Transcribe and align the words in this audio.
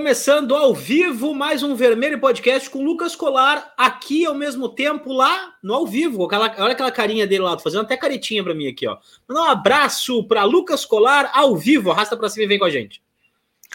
começando 0.00 0.56
ao 0.56 0.74
vivo 0.74 1.34
mais 1.34 1.62
um 1.62 1.74
Vermelho 1.74 2.18
Podcast 2.18 2.70
com 2.70 2.82
Lucas 2.82 3.14
Colar 3.14 3.74
aqui 3.76 4.24
ao 4.24 4.34
mesmo 4.34 4.66
tempo 4.70 5.12
lá 5.12 5.52
no 5.62 5.74
ao 5.74 5.86
vivo. 5.86 6.24
Aquela, 6.24 6.46
olha 6.56 6.72
aquela 6.72 6.90
carinha 6.90 7.26
dele 7.26 7.42
lá, 7.42 7.54
tô 7.54 7.62
fazendo 7.62 7.82
até 7.82 7.98
caretinha 7.98 8.42
para 8.42 8.54
mim 8.54 8.66
aqui, 8.66 8.86
ó. 8.86 8.96
Mandar 9.28 9.42
um 9.42 9.50
abraço 9.50 10.24
para 10.24 10.42
Lucas 10.44 10.86
Colar 10.86 11.30
ao 11.34 11.54
vivo. 11.54 11.90
Arrasta 11.90 12.16
para 12.16 12.30
cima 12.30 12.44
e 12.44 12.46
vem 12.46 12.58
com 12.58 12.64
a 12.64 12.70
gente. 12.70 13.02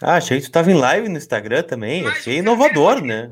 Ah, 0.01 0.15
achei 0.15 0.39
que 0.39 0.47
tu 0.47 0.51
tava 0.51 0.71
em 0.71 0.73
live 0.73 1.07
no 1.09 1.17
Instagram 1.17 1.61
também. 1.61 2.07
Achei 2.07 2.37
inovador, 2.37 3.01
né? 3.03 3.29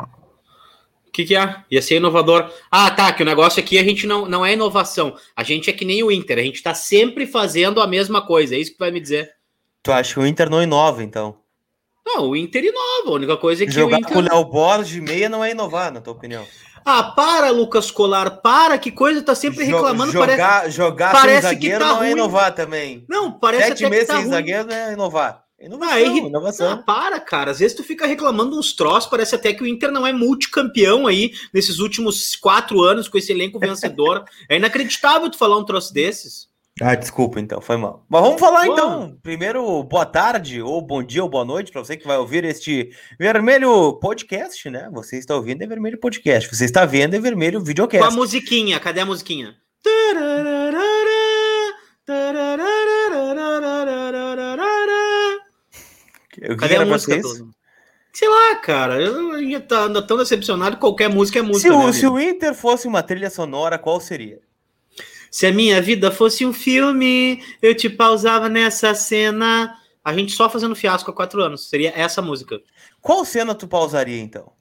O 1.08 1.12
que, 1.12 1.26
que 1.26 1.36
é? 1.36 1.64
Ia 1.72 1.82
ser 1.82 1.96
inovador. 1.96 2.54
Ah, 2.70 2.92
tá. 2.92 3.12
Que 3.12 3.24
o 3.24 3.26
negócio 3.26 3.60
aqui 3.60 3.80
a 3.80 3.84
gente 3.84 4.06
não, 4.06 4.28
não 4.28 4.46
é 4.46 4.54
inovação. 4.54 5.16
A 5.36 5.42
gente 5.42 5.68
é 5.68 5.74
que 5.74 5.84
nem 5.84 6.04
o 6.04 6.12
Inter. 6.12 6.38
A 6.38 6.44
gente 6.44 6.62
tá 6.62 6.76
sempre 6.76 7.26
fazendo 7.26 7.82
a 7.82 7.88
mesma 7.88 8.24
coisa. 8.24 8.54
É 8.54 8.60
isso 8.60 8.70
que 8.70 8.78
tu 8.78 8.82
vai 8.82 8.92
me 8.92 9.02
dizer. 9.02 9.32
Tu 9.82 9.92
acha 9.92 10.14
que 10.14 10.20
o 10.20 10.28
Inter 10.28 10.48
não 10.48 10.62
inova, 10.62 11.04
então? 11.04 11.43
Não, 12.06 12.30
o 12.30 12.36
Inter 12.36 12.64
inova. 12.64 13.10
A 13.10 13.14
única 13.14 13.38
coisa 13.38 13.64
é 13.64 13.66
que 13.68 13.72
Jogar 13.72 13.98
o 13.98 14.00
Inter... 14.02 14.14
com 14.14 14.20
o 14.20 14.22
Léo 14.22 14.46
Borges 14.46 14.88
de 14.90 15.02
meia 15.02 15.30
não 15.30 15.44
é 15.44 15.52
inovar, 15.52 15.92
na 15.92 16.02
tua 16.02 16.14
opinião. 16.14 16.46
Ah, 16.86 17.04
para, 17.04 17.50
Lucas 17.50 17.90
Colar, 17.90 18.42
para, 18.42 18.78
que 18.78 18.92
coisa 18.92 19.22
tá 19.22 19.34
sempre 19.34 19.64
reclamando. 19.64 20.12
jogar 20.12 20.38
parece... 20.38 20.72
jogar 20.72 21.12
parece 21.14 21.48
sem 21.48 21.58
que 21.58 21.66
zagueiro 21.70 21.80
tá 21.80 21.88
não 21.88 21.98
ruim. 22.00 22.08
é 22.08 22.12
inovar 22.12 22.54
também. 22.54 23.06
Não, 23.08 23.32
parece 23.32 23.68
Sete 23.70 23.86
até 23.86 23.90
meses 23.90 24.06
que 24.08 24.12
tá 24.12 24.16
sem 24.16 24.24
ruim. 24.26 24.34
zagueiro 24.34 24.68
não 24.68 24.76
é 24.76 24.94
inovar. 24.94 25.44
Inovação, 25.62 25.94
Ah, 25.94 26.02
é 26.02 26.06
inovação. 26.06 26.72
Ah, 26.72 26.78
para, 26.78 27.22
cara. 27.22 27.52
Às 27.52 27.60
vezes 27.60 27.78
tu 27.78 27.84
fica 27.86 28.06
reclamando 28.06 28.60
uns 28.60 28.74
troços, 28.74 29.10
parece 29.10 29.34
até 29.34 29.54
que 29.54 29.64
o 29.64 29.68
Inter 29.68 29.92
não 29.94 30.06
é 30.06 30.12
multicampeão 30.12 31.08
aí 31.08 31.32
nesses 31.54 31.80
últimos 31.80 32.36
quatro 32.36 32.82
anos 32.82 33.08
com 33.08 33.18
esse 33.18 33.32
elenco 33.32 33.58
vencedor. 33.60 34.26
é 34.50 34.58
inacreditável 34.58 35.30
tu 35.30 35.38
falar 35.38 35.58
um 35.58 35.64
troço 35.64 35.94
desses. 35.94 36.50
Ah, 36.82 36.96
desculpa, 36.96 37.40
então, 37.40 37.62
foi 37.62 37.78
mal. 37.78 38.04
Mas 38.10 38.22
vamos 38.22 38.40
falar 38.40 38.66
Bom. 38.66 38.74
então. 38.74 39.18
Primeiro, 39.22 39.84
boa 39.84 40.08
tarde, 40.08 40.60
ou 40.60 40.82
bom 40.82 41.04
dia, 41.04 41.22
ou 41.24 41.30
boa 41.30 41.46
noite, 41.46 41.72
para 41.72 41.84
você 41.84 41.96
que 41.96 42.08
vai 42.08 42.18
ouvir 42.18 42.44
este 42.46 42.90
Vermelho 43.20 43.94
Podcast, 44.00 44.70
né? 44.72 44.90
Você 44.92 45.20
está 45.20 45.36
ouvindo 45.36 45.64
é 45.64 45.68
Vermelho 45.68 46.00
Podcast. 46.00 46.50
Você 46.54 46.66
está 46.66 46.84
vendo 46.84 47.16
é 47.16 47.20
Vermelho 47.20 47.60
Com 47.60 47.66
a 47.66 47.68
Videocast. 47.68 48.16
musiquinha, 48.16 48.80
cadê 48.80 49.02
a 49.02 49.06
musiquinha? 49.06 49.56
Que 56.32 56.56
Cadê 56.58 56.76
a 56.78 56.86
música? 56.86 57.22
Todo? 57.22 57.52
Sei 58.14 58.28
lá, 58.28 58.56
cara. 58.56 59.00
Eu 59.00 59.40
ia 59.42 59.64
ando 59.72 60.06
tão 60.06 60.18
decepcionado 60.18 60.76
que 60.76 60.82
qualquer 60.82 61.10
música 61.10 61.40
é 61.40 61.42
Se 61.44 61.48
música. 61.48 61.70
né, 61.70 61.76
o, 61.76 61.82
amigo? 61.82 61.94
se 61.94 62.08
o 62.08 62.20
Inter 62.20 62.54
fosse 62.56 62.88
uma 62.88 63.04
trilha 63.04 63.30
sonora, 63.30 63.78
qual 63.78 64.00
seria? 64.00 64.40
Se 65.34 65.48
a 65.48 65.52
minha 65.52 65.82
vida 65.82 66.12
fosse 66.12 66.46
um 66.46 66.54
filme, 66.54 67.44
eu 67.60 67.74
te 67.74 67.90
pausava 67.90 68.48
nessa 68.48 68.94
cena. 68.94 69.76
A 70.06 70.14
gente 70.14 70.32
só 70.32 70.48
fazendo 70.48 70.76
fiasco 70.76 71.10
há 71.10 71.14
quatro 71.14 71.42
anos. 71.42 71.68
Seria 71.68 71.92
essa 71.96 72.22
música. 72.22 72.62
Qual 73.02 73.26
cena 73.26 73.56
tu 73.56 73.68
pausaria, 73.68 74.22
então? 74.22 74.52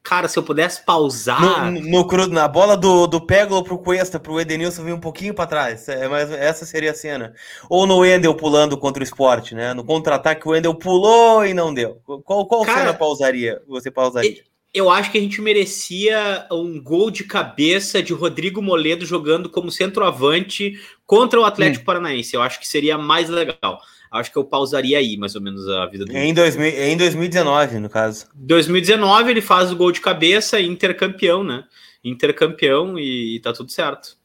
Cara, 0.00 0.28
se 0.28 0.38
eu 0.38 0.44
pudesse 0.44 0.84
pausar. 0.84 1.72
No, 1.72 1.80
no 1.80 2.06
cru- 2.06 2.28
na 2.28 2.46
bola 2.46 2.76
do, 2.76 3.08
do 3.08 3.20
Pégolo 3.20 3.64
pro 3.64 3.80
Cuesta, 3.80 4.20
pro 4.20 4.40
Edenilson 4.40 4.84
vir 4.84 4.92
um 4.92 5.00
pouquinho 5.00 5.34
para 5.34 5.48
trás. 5.48 5.88
É, 5.88 6.06
mas 6.06 6.30
essa 6.30 6.64
seria 6.64 6.92
a 6.92 6.94
cena. 6.94 7.34
Ou 7.68 7.84
no 7.84 7.98
Wendel 7.98 8.36
pulando 8.36 8.78
contra 8.78 9.00
o 9.00 9.04
esporte, 9.04 9.56
né? 9.56 9.74
No 9.74 9.82
contra-ataque, 9.82 10.46
o 10.46 10.52
Wendel 10.52 10.76
pulou 10.76 11.44
e 11.44 11.52
não 11.52 11.74
deu. 11.74 12.00
Qual, 12.24 12.46
qual 12.46 12.62
Cara, 12.64 12.78
cena 12.78 12.94
pausaria? 12.94 13.60
Você 13.66 13.90
pausaria? 13.90 14.44
Eu 14.72 14.90
acho 14.90 15.10
que 15.10 15.18
a 15.18 15.20
gente 15.20 15.40
merecia 15.40 16.46
um 16.52 16.80
gol 16.80 17.10
de 17.10 17.24
cabeça 17.24 18.02
de 18.02 18.12
Rodrigo 18.12 18.60
Moledo 18.60 19.06
jogando 19.06 19.48
como 19.48 19.70
centroavante 19.70 20.78
contra 21.06 21.40
o 21.40 21.44
Atlético 21.44 21.86
Paranaense. 21.86 22.34
Eu 22.34 22.42
acho 22.42 22.60
que 22.60 22.68
seria 22.68 22.98
mais 22.98 23.28
legal. 23.28 23.80
Acho 24.10 24.30
que 24.30 24.38
eu 24.38 24.44
pausaria 24.44 24.98
aí, 24.98 25.16
mais 25.16 25.34
ou 25.34 25.40
menos, 25.40 25.68
a 25.68 25.86
vida 25.86 26.04
do 26.04 26.16
Em, 26.16 26.32
2000, 26.32 26.66
em 26.66 26.96
2019, 26.96 27.78
no 27.78 27.90
caso. 27.90 28.26
2019 28.34 29.30
ele 29.30 29.42
faz 29.42 29.70
o 29.70 29.76
gol 29.76 29.92
de 29.92 30.00
cabeça, 30.00 30.60
intercampeão, 30.60 31.44
né? 31.44 31.64
Intercampeão 32.02 32.98
e, 32.98 33.36
e 33.36 33.40
tá 33.40 33.52
tudo 33.52 33.70
certo. 33.70 34.16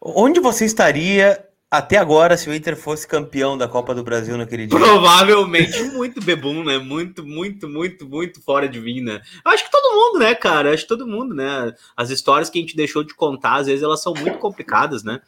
Onde 0.00 0.38
você 0.40 0.64
estaria 0.64 1.42
até 1.76 1.96
agora 1.96 2.36
se 2.36 2.48
o 2.48 2.54
Inter 2.54 2.76
fosse 2.76 3.06
campeão 3.06 3.56
da 3.56 3.68
Copa 3.68 3.94
do 3.94 4.02
Brasil 4.02 4.36
naquele 4.36 4.66
dia? 4.66 4.78
Provavelmente 4.78 5.82
muito 5.84 6.20
bebum, 6.20 6.64
né? 6.64 6.78
Muito, 6.78 7.24
muito, 7.24 7.68
muito, 7.68 8.08
muito 8.08 8.42
fora 8.42 8.68
de 8.68 8.80
mim, 8.80 9.00
né? 9.00 9.20
Acho 9.44 9.64
que 9.64 9.70
todo 9.70 9.94
mundo, 9.94 10.18
né, 10.18 10.34
cara? 10.34 10.72
Acho 10.72 10.82
que 10.82 10.88
todo 10.88 11.06
mundo, 11.06 11.34
né? 11.34 11.72
As 11.96 12.10
histórias 12.10 12.50
que 12.50 12.58
a 12.58 12.60
gente 12.60 12.76
deixou 12.76 13.02
de 13.02 13.14
contar, 13.14 13.56
às 13.56 13.66
vezes 13.66 13.82
elas 13.82 14.02
são 14.02 14.14
muito 14.14 14.38
complicadas, 14.38 15.02
né? 15.04 15.20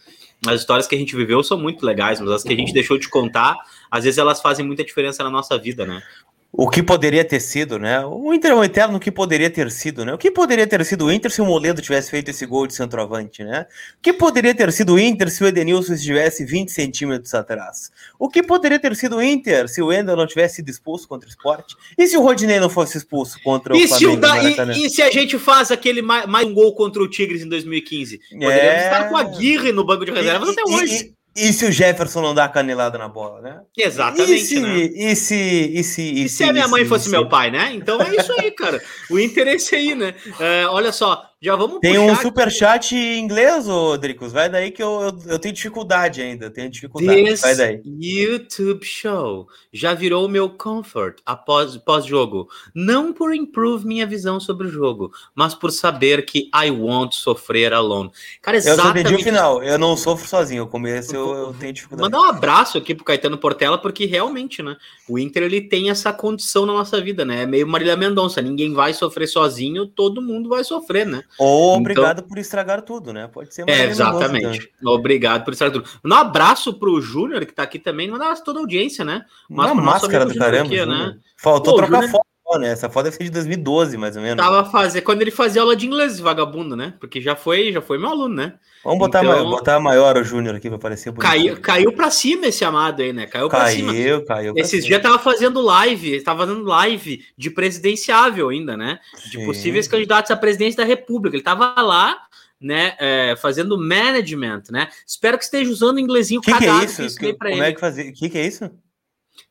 As 0.47 0.61
histórias 0.61 0.87
que 0.87 0.95
a 0.95 0.99
gente 0.99 1.17
viveu 1.17 1.43
são 1.43 1.59
muito 1.59 1.85
legais, 1.85 2.21
mas 2.21 2.31
as 2.31 2.43
que 2.43 2.53
a 2.53 2.57
gente 2.57 2.73
deixou 2.73 2.99
de 2.99 3.09
contar, 3.09 3.57
às 3.91 4.05
vezes 4.05 4.19
elas 4.19 4.41
fazem 4.41 4.65
muita 4.65 4.85
diferença 4.85 5.25
na 5.25 5.31
nossa 5.31 5.59
vida, 5.59 5.85
né? 5.85 6.03
O 6.51 6.69
que 6.69 6.83
poderia 6.83 7.23
ter 7.25 7.41
sido, 7.41 7.79
né? 7.79 8.05
O 8.07 8.33
Inter 8.33 8.53
é 8.53 8.55
um 8.55 8.65
eterno 8.65 8.99
que 8.99 9.13
poderia 9.13 9.51
ter 9.51 9.71
sido, 9.71 10.03
né? 10.05 10.15
O 10.15 10.19
que 10.19 10.31
poderia 10.31 10.67
ter 10.67 10.83
sido 10.85 11.05
o 11.05 11.13
Inter 11.13 11.31
se 11.31 11.43
o 11.43 11.45
Moledo 11.45 11.83
tivesse 11.83 12.11
feito 12.11 12.31
esse 12.31 12.47
gol 12.47 12.67
de 12.67 12.75
centroavante, 12.75 13.45
né? 13.45 13.67
O 13.99 14.03
que 14.03 14.15
poderia 14.15 14.55
ter 14.55 14.73
sido 14.73 14.95
o 14.95 14.99
Inter 14.99 15.31
se 15.31 15.45
o 15.45 15.47
Edenilson 15.47 15.93
estivesse 15.93 16.47
20 16.47 16.71
centímetros 16.73 17.35
atrás? 17.35 17.91
O 18.19 18.31
que 18.31 18.43
poderia 18.43 18.79
ter 18.79 18.97
sido 18.97 19.17
o 19.17 19.23
Inter 19.23 19.69
se 19.69 19.83
o 19.83 19.89
Wendel 19.89 20.17
não 20.17 20.27
tivesse 20.27 20.57
sido 20.57 20.71
expulso 20.71 21.07
contra 21.07 21.29
o 21.29 21.31
esporte? 21.31 21.77
E 21.99 22.07
se 22.09 22.17
o 22.17 22.23
Rodinei 22.23 22.59
não 22.59 22.71
fosse 22.71 22.97
expulso 22.97 23.39
contra 23.45 23.75
o 23.75 23.77
E 23.77 23.87
se, 23.87 23.95
o 23.95 23.99
Flamengo 23.99 24.15
no 24.17 24.21
da- 24.23 24.35
Maracanã? 24.43 24.73
e- 24.75 24.87
e 24.87 24.91
se 24.91 25.03
a 25.03 25.11
gente 25.11 25.39
faz 25.39 25.71
aquele 25.71 26.01
mais, 26.01 26.27
mais 26.27 26.47
um 26.49 26.55
gol 26.55 26.75
contra 26.75 27.03
o 27.03 27.09
Tigres 27.09 27.43
em 27.43 27.49
2015? 27.49 28.19
Poderíamos 28.31 28.55
É. 28.83 28.85
estar 28.85 29.09
com 29.11 29.17
a 29.19 29.21
Aguirre 29.21 29.71
no 29.71 29.85
banco 29.85 30.07
de 30.07 30.13
reservas 30.13 30.49
até 30.49 30.63
hoje. 30.65 31.13
E, 31.41 31.53
se 31.53 31.65
o 31.67 31.73
Jefferson 31.73 32.21
não 32.23 32.35
dá 32.35 32.45
a 32.45 32.49
canelada 32.49 32.99
na 32.99 33.09
bola, 33.09 33.41
né? 33.41 33.61
Exatamente, 33.77 34.33
e 34.35 34.39
se, 34.47 34.61
né? 34.61 34.77
E 34.79 35.17
se, 35.17 35.35
e 35.75 35.85
se, 35.85 36.03
e 36.03 36.25
E 36.25 36.29
se 36.29 36.45
a 36.45 36.53
minha 36.53 36.69
mãe 36.69 36.83
se- 36.83 36.89
fosse 36.89 37.05
se- 37.05 37.11
meu 37.11 37.29
pai, 37.29 37.51
né? 37.51 37.71
Então 37.75 38.01
é 38.01 38.17
isso 38.17 38.33
aí, 38.41 38.51
cara. 38.51 38.83
O 39.11 39.19
interesse 39.19 39.75
aí, 39.75 39.95
né? 39.95 40.15
É, 40.41 40.67
olha 40.67 40.91
só, 40.93 41.23
já 41.41 41.55
vamos 41.55 41.79
Tem 41.79 41.95
puxar 41.95 42.13
um 42.13 42.17
superchat 42.17 42.97
em 42.97 43.21
inglês, 43.21 43.67
Dricos. 44.01 44.33
Vai 44.33 44.51
daí 44.51 44.73
que 44.73 44.83
eu, 44.83 45.03
eu, 45.03 45.33
eu 45.33 45.39
tenho 45.39 45.55
dificuldade 45.55 46.21
ainda. 46.21 46.47
eu 46.47 46.51
Tenho 46.51 46.69
dificuldade. 46.69 47.25
This 47.25 47.41
Vai 47.41 47.55
daí. 47.55 47.81
YouTube 47.85 48.85
show 48.85 49.47
já 49.73 49.95
virou 49.95 50.27
o 50.27 50.29
meu 50.29 50.51
comfort 50.51 51.21
após 51.25 51.77
pós-jogo. 51.77 52.49
Não 52.75 53.13
por 53.13 53.33
improve 53.33 53.87
minha 53.87 54.05
visão 54.05 54.41
sobre 54.41 54.67
o 54.67 54.71
jogo, 54.71 55.13
mas 55.33 55.55
por 55.55 55.71
saber 55.71 56.25
que 56.25 56.51
I 56.53 56.73
won't 56.73 57.15
sofrer 57.15 57.73
alone. 57.73 58.11
Cara, 58.43 58.57
Eu 58.57 58.63
só 58.63 58.73
entendi 58.73 58.87
o 58.87 58.99
exatamente. 58.99 59.23
final. 59.25 59.63
Eu 59.63 59.79
não 59.79 59.97
sofro 59.97 60.27
sozinho. 60.27 60.65
O 60.65 60.69
começo 60.69 61.15
eu, 61.15 61.35
eu 61.35 61.55
tenho 61.55 61.73
dificuldade. 61.73 62.11
Mandar 62.11 62.27
um 62.27 62.29
abraço 62.29 62.79
aqui 62.79 62.97
pro 62.97 63.05
Caetano 63.05 63.39
Portela, 63.39 63.79
porque 63.79 64.07
realmente, 64.07 64.61
né? 64.61 64.77
O 65.09 65.17
Inter 65.17 65.45
ele 65.45 65.61
tem 65.61 65.89
essa 65.89 66.13
condição 66.13 66.67
na 66.67 66.73
nossa 66.73 67.01
vida, 67.01 67.25
né? 67.25 67.45
É 67.45 67.47
meio 67.47 67.67
Marília 67.67 67.97
Mendonça. 67.97 68.43
Ninguém 68.43 68.73
vai 68.75 68.93
sofrer 68.93 69.29
sozinho, 69.29 69.87
todo 69.87 70.21
mundo 70.21 70.49
vai 70.49 70.65
sofrer, 70.65 71.07
né? 71.07 71.23
Ou 71.39 71.71
Então- 71.71 71.81
obrigado 71.81 72.23
por 72.23 72.39
estragar 72.39 72.83
tudo, 72.83 73.13
né? 73.13 73.29
Pode 73.29 73.55
ser 73.55 73.63
É, 73.63 73.65
Marília 73.67 73.89
Mendonça 73.89 74.25
exatamente. 74.25 74.73
Obrigado 74.85 75.45
por 75.45 75.53
estar 75.53 75.71
tudo. 75.71 75.89
Um 76.05 76.15
abraço 76.15 76.75
pro 76.79 77.01
Júnior, 77.01 77.45
que 77.47 77.53
tá 77.53 77.63
aqui 77.63 77.79
também. 77.79 78.09
Mandar 78.11 78.35
toda 78.43 78.59
a 78.59 78.63
audiência, 78.63 79.05
né? 79.05 79.25
também. 79.49 79.73
Uma 79.73 79.75
máscara 79.75 80.25
do 80.27 80.35
caramba. 80.35 80.67
Aqui, 80.67 80.87
né? 80.87 81.17
Faltou 81.37 81.75
Pô, 81.75 81.79
trocar 81.83 82.03
Júnior- 82.03 82.23
foto, 82.45 82.59
né? 82.61 82.69
Essa 82.71 82.89
foto 82.89 83.05
deve 83.05 83.17
ser 83.17 83.25
de 83.25 83.31
2012, 83.31 83.97
mais 83.97 84.17
ou 84.17 84.23
menos. 84.23 84.43
Tava 84.43 84.65
fazer 84.71 85.03
quando 85.03 85.23
ele 85.23 85.31
fazia 85.31 85.61
aula 85.63 85.77
de 85.77 85.87
inglês, 85.87 86.19
vagabundo, 86.19 86.75
né? 86.75 86.95
Porque 86.99 87.21
já 87.21 87.37
foi, 87.37 87.73
já 87.73 87.81
foi 87.83 87.99
meu 87.99 88.09
aluno, 88.09 88.35
né? 88.35 88.55
Vamos 88.89 88.99
botar, 89.01 89.21
Então- 89.23 89.33
maior, 89.35 89.51
botar 89.51 89.81
maior 89.81 90.17
o 90.17 90.25
Júnior 90.25 90.55
aqui 90.57 90.69
pra 90.69 90.79
parecer 90.79 91.11
bonito. 91.11 91.21
Caiu, 91.29 91.61
caiu 91.61 91.93
pra 91.93 92.11
cima 92.11 92.47
esse 92.47 92.65
amado 92.65 93.03
aí, 93.03 93.13
né? 93.13 93.27
Caiu 93.27 93.49
pra 93.49 93.67
cima. 93.69 93.93
Caiu, 93.93 94.25
caiu. 94.25 94.53
Esses 94.57 94.85
dias 94.85 95.03
tava 95.03 95.19
fazendo 95.19 95.61
live, 95.61 96.23
tava 96.23 96.47
fazendo 96.47 96.65
live 96.65 97.25
de 97.37 97.51
presidenciável 97.51 98.49
ainda, 98.49 98.77
né? 98.77 98.99
De 99.31 99.39
Sim. 99.39 99.45
possíveis 99.45 99.87
candidatos 99.87 100.31
à 100.31 100.37
presidência 100.37 100.79
da 100.79 100.85
República. 100.85 101.37
Ele 101.37 101.43
tava 101.45 101.75
lá, 101.83 102.17
né, 102.61 102.95
é, 102.99 103.37
fazendo 103.37 103.79
management, 103.79 104.63
né? 104.71 104.89
Espero 105.07 105.37
que 105.39 105.45
esteja 105.45 105.71
usando 105.71 105.97
o 105.97 106.01
inglesinho 106.01 106.41
O 106.41 106.43
que, 106.43 106.51
que 106.51 106.65
é 106.65 106.67
cagado 106.67 106.85
isso? 106.87 107.03
eu 107.03 107.07
ensinei 107.07 107.33
Como 107.35 107.51
ele. 107.51 107.61
é 107.61 107.73
que 107.73 107.81
fazia? 107.81 108.11
O 108.11 108.13
que, 108.15 108.29
que 108.31 108.39
é 108.39 108.47
isso? 108.47 108.71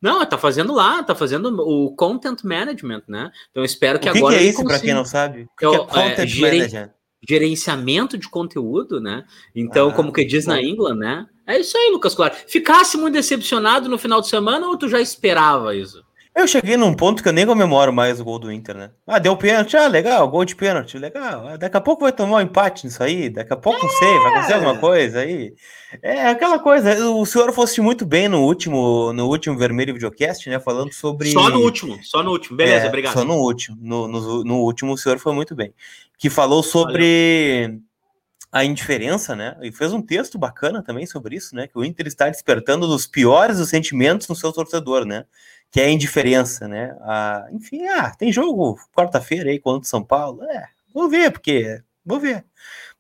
Não, 0.02 0.26
tá 0.26 0.38
fazendo 0.38 0.74
lá, 0.74 1.02
tá 1.02 1.16
fazendo 1.16 1.48
o 1.62 1.96
content 1.96 2.44
management, 2.44 3.04
né? 3.08 3.32
Então 3.52 3.64
espero 3.64 3.98
que 4.00 4.10
o 4.10 4.12
que, 4.12 4.18
agora 4.18 4.36
que 4.38 4.44
é 4.44 4.48
isso, 4.48 4.62
consiga- 4.62 4.80
quem 4.82 4.94
não 4.94 5.06
sabe? 5.06 5.44
O 5.44 5.50
que, 5.58 5.66
Eu- 5.66 5.72
que 5.72 5.78
é 5.78 6.02
é, 6.02 6.10
content 6.10 6.28
gerente- 6.28 6.58
manager? 6.74 6.97
Gerenciamento 7.28 8.18
de 8.18 8.30
conteúdo, 8.30 9.00
né? 9.02 9.24
Então, 9.56 9.90
Ah, 9.90 9.94
como 9.94 10.12
que 10.14 10.24
diz 10.26 10.46
bom. 10.46 10.52
na 10.54 10.62
England, 10.62 10.96
né? 10.96 11.26
É 11.46 11.60
isso 11.60 11.78
aí, 11.78 11.90
Lucas 11.92 12.16
Claro. 12.16 12.34
Ficasse 12.48 12.98
muito 12.98 13.14
decepcionado 13.14 13.90
no 13.90 13.98
final 13.98 14.22
de 14.22 14.28
semana 14.28 14.68
ou 14.68 14.78
tu 14.78 14.88
já 14.88 15.00
esperava 15.02 15.76
isso? 15.76 16.06
Eu 16.36 16.48
cheguei 16.48 16.78
num 16.78 16.94
ponto 16.94 17.24
que 17.24 17.30
eu 17.30 17.34
nem 17.34 17.48
comemoro 17.48 17.92
mais 17.92 18.20
o 18.20 18.24
gol 18.24 18.38
do 18.38 18.52
Inter, 18.52 18.78
né? 18.78 18.92
Ah, 19.08 19.18
deu 19.18 19.36
pênalti, 19.36 19.76
ah, 19.76 19.88
legal, 19.88 20.30
gol 20.30 20.46
de 20.46 20.56
pênalti, 20.56 20.96
legal. 21.00 21.48
Ah, 21.48 21.58
Daqui 21.58 21.76
a 21.76 21.82
pouco 21.82 22.04
vai 22.04 22.12
tomar 22.12 22.38
um 22.38 22.42
empate 22.42 22.86
nisso 22.86 23.02
aí, 23.02 23.28
daqui 23.28 23.52
a 23.54 23.56
pouco 23.58 23.82
não 23.82 23.90
sei, 23.90 24.08
vai 24.20 24.28
acontecer 24.34 24.54
alguma 24.54 24.78
coisa 24.78 25.22
aí. 25.22 25.56
É 26.00 26.28
aquela 26.28 26.60
coisa, 26.60 27.10
o 27.10 27.26
senhor 27.26 27.52
fosse 27.54 27.82
muito 27.82 28.06
bem 28.06 28.28
no 28.28 28.44
último, 28.44 29.12
no 29.14 29.26
último 29.28 29.58
Vermelho 29.58 29.96
Videocast, 29.96 30.48
né? 30.48 30.60
Falando 30.60 30.94
sobre. 30.94 31.32
Só 31.32 31.50
no 31.50 31.60
último, 31.62 31.98
só 32.04 32.22
no 32.22 32.30
último. 32.30 32.56
Beleza, 32.56 32.86
É, 32.86 32.88
obrigado. 32.90 33.14
Só 33.14 33.26
no 33.26 33.34
último. 33.38 33.76
No, 33.82 34.08
no, 34.08 34.44
no 34.44 34.56
último 34.60 34.94
o 34.94 34.98
senhor 34.98 35.18
foi 35.18 35.34
muito 35.34 35.56
bem. 35.56 35.74
Que 36.18 36.30
falou 36.30 36.64
sobre 36.64 37.80
a 38.52 38.64
indiferença, 38.64 39.36
né? 39.36 39.58
E 39.62 39.72
fez 39.72 39.94
um 39.94 40.02
texto 40.02 40.38
bacana 40.38 40.82
também 40.82 41.06
sobre 41.06 41.36
isso, 41.36 41.56
né? 41.56 41.68
Que 41.68 41.78
o 41.78 41.86
Inter 41.86 42.08
está 42.08 42.30
despertando 42.30 42.88
dos 42.88 43.06
piores 43.06 43.58
dos 43.58 43.70
sentimentos 43.70 44.28
no 44.28 44.36
seu 44.36 44.52
torcedor, 44.52 45.06
né? 45.06 45.26
que 45.72 45.82
é 45.82 45.86
a 45.86 45.90
indiferença, 45.90 46.68
né? 46.68 46.96
Ah, 47.02 47.46
enfim, 47.52 47.86
ah, 47.88 48.12
tem 48.18 48.32
jogo 48.32 48.80
quarta-feira 48.96 49.50
aí 49.50 49.60
contra 49.60 49.86
o 49.86 49.90
São 49.90 50.04
Paulo. 50.04 50.44
É, 50.44 50.66
vou 50.94 51.10
ver, 51.10 51.32
porque 51.32 51.82
vou 52.06 52.20
ver. 52.20 52.46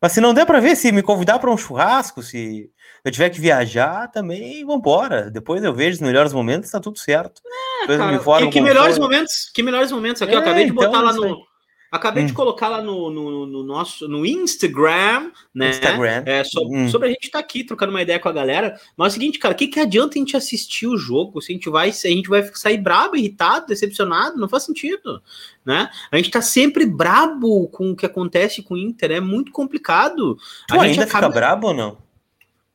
Mas 0.02 0.12
se 0.12 0.22
não 0.22 0.34
der 0.34 0.46
para 0.46 0.60
ver, 0.60 0.76
se 0.76 0.92
me 0.92 1.02
convidar 1.02 1.40
para 1.40 1.52
um 1.52 1.58
churrasco, 1.58 2.22
se 2.22 2.70
eu 3.04 3.12
tiver 3.12 3.30
que 3.30 3.40
viajar, 3.40 4.12
também 4.12 4.66
vambora. 4.66 5.32
Depois 5.32 5.64
eu 5.64 5.74
vejo 5.74 5.96
os 5.96 6.02
melhores 6.02 6.34
momentos, 6.34 6.70
tá 6.70 6.80
tudo 6.80 7.00
certo. 7.00 7.42
É, 7.84 7.98
cara, 7.98 8.20
que, 8.20 8.50
que 8.50 8.62
melhores 8.62 9.00
momentos, 9.00 9.50
que 9.54 9.64
melhores 9.64 9.92
momentos 9.92 10.22
aqui, 10.22 10.34
é, 10.34 10.36
eu 10.36 10.42
acabei 10.42 10.66
de 10.66 10.74
botar 10.74 10.90
então, 10.90 11.04
lá 11.04 11.14
no 11.14 11.47
Acabei 11.92 12.24
hum. 12.24 12.28
de 12.28 12.34
colocar 12.34 12.68
lá 12.68 12.82
no, 12.82 13.10
no, 13.10 13.46
no, 13.46 13.64
nosso 13.64 14.08
no 14.08 14.26
Instagram, 14.26 15.32
né? 15.54 15.70
Instagram. 15.70 16.24
É, 16.26 16.44
so, 16.44 16.68
hum. 16.70 16.90
Sobre 16.90 17.08
a 17.08 17.12
gente 17.12 17.26
estar 17.26 17.40
tá 17.40 17.44
aqui 17.44 17.64
trocando 17.64 17.92
uma 17.92 18.02
ideia 18.02 18.20
com 18.20 18.28
a 18.28 18.34
galera. 18.34 18.78
Mas 18.98 19.08
é 19.08 19.10
o 19.10 19.20
seguinte, 19.20 19.40
cara, 19.40 19.54
o 19.54 19.58
que, 19.58 19.68
que 19.68 19.80
adianta 19.80 20.18
a 20.18 20.20
gente 20.20 20.36
assistir 20.36 20.88
o 20.88 20.98
jogo 20.98 21.42
se 21.42 21.52
a 21.52 21.56
gente 21.56 21.70
vai, 21.70 21.92
se 21.92 22.08
a 22.08 22.12
gente 22.12 22.30
vai 22.30 22.44
sair 22.54 22.78
brabo, 22.78 23.16
irritado, 23.16 23.68
decepcionado? 23.68 24.38
Não 24.38 24.50
faz 24.50 24.64
sentido, 24.64 25.22
né? 25.66 25.90
A 26.12 26.18
gente 26.18 26.30
tá 26.30 26.42
sempre 26.42 26.86
brabo 26.86 27.68
com 27.70 27.92
o 27.92 27.96
que 27.96 28.06
acontece 28.06 28.62
com 28.62 28.74
o 28.74 28.78
Inter, 28.78 29.12
é 29.12 29.20
muito 29.20 29.52
complicado. 29.52 30.38
Tu 30.68 30.80
a 30.80 30.84
ainda 30.84 31.04
acaba... 31.04 31.28
fica 31.28 31.40
brabo 31.40 31.68
ou 31.68 31.74
não? 31.74 32.08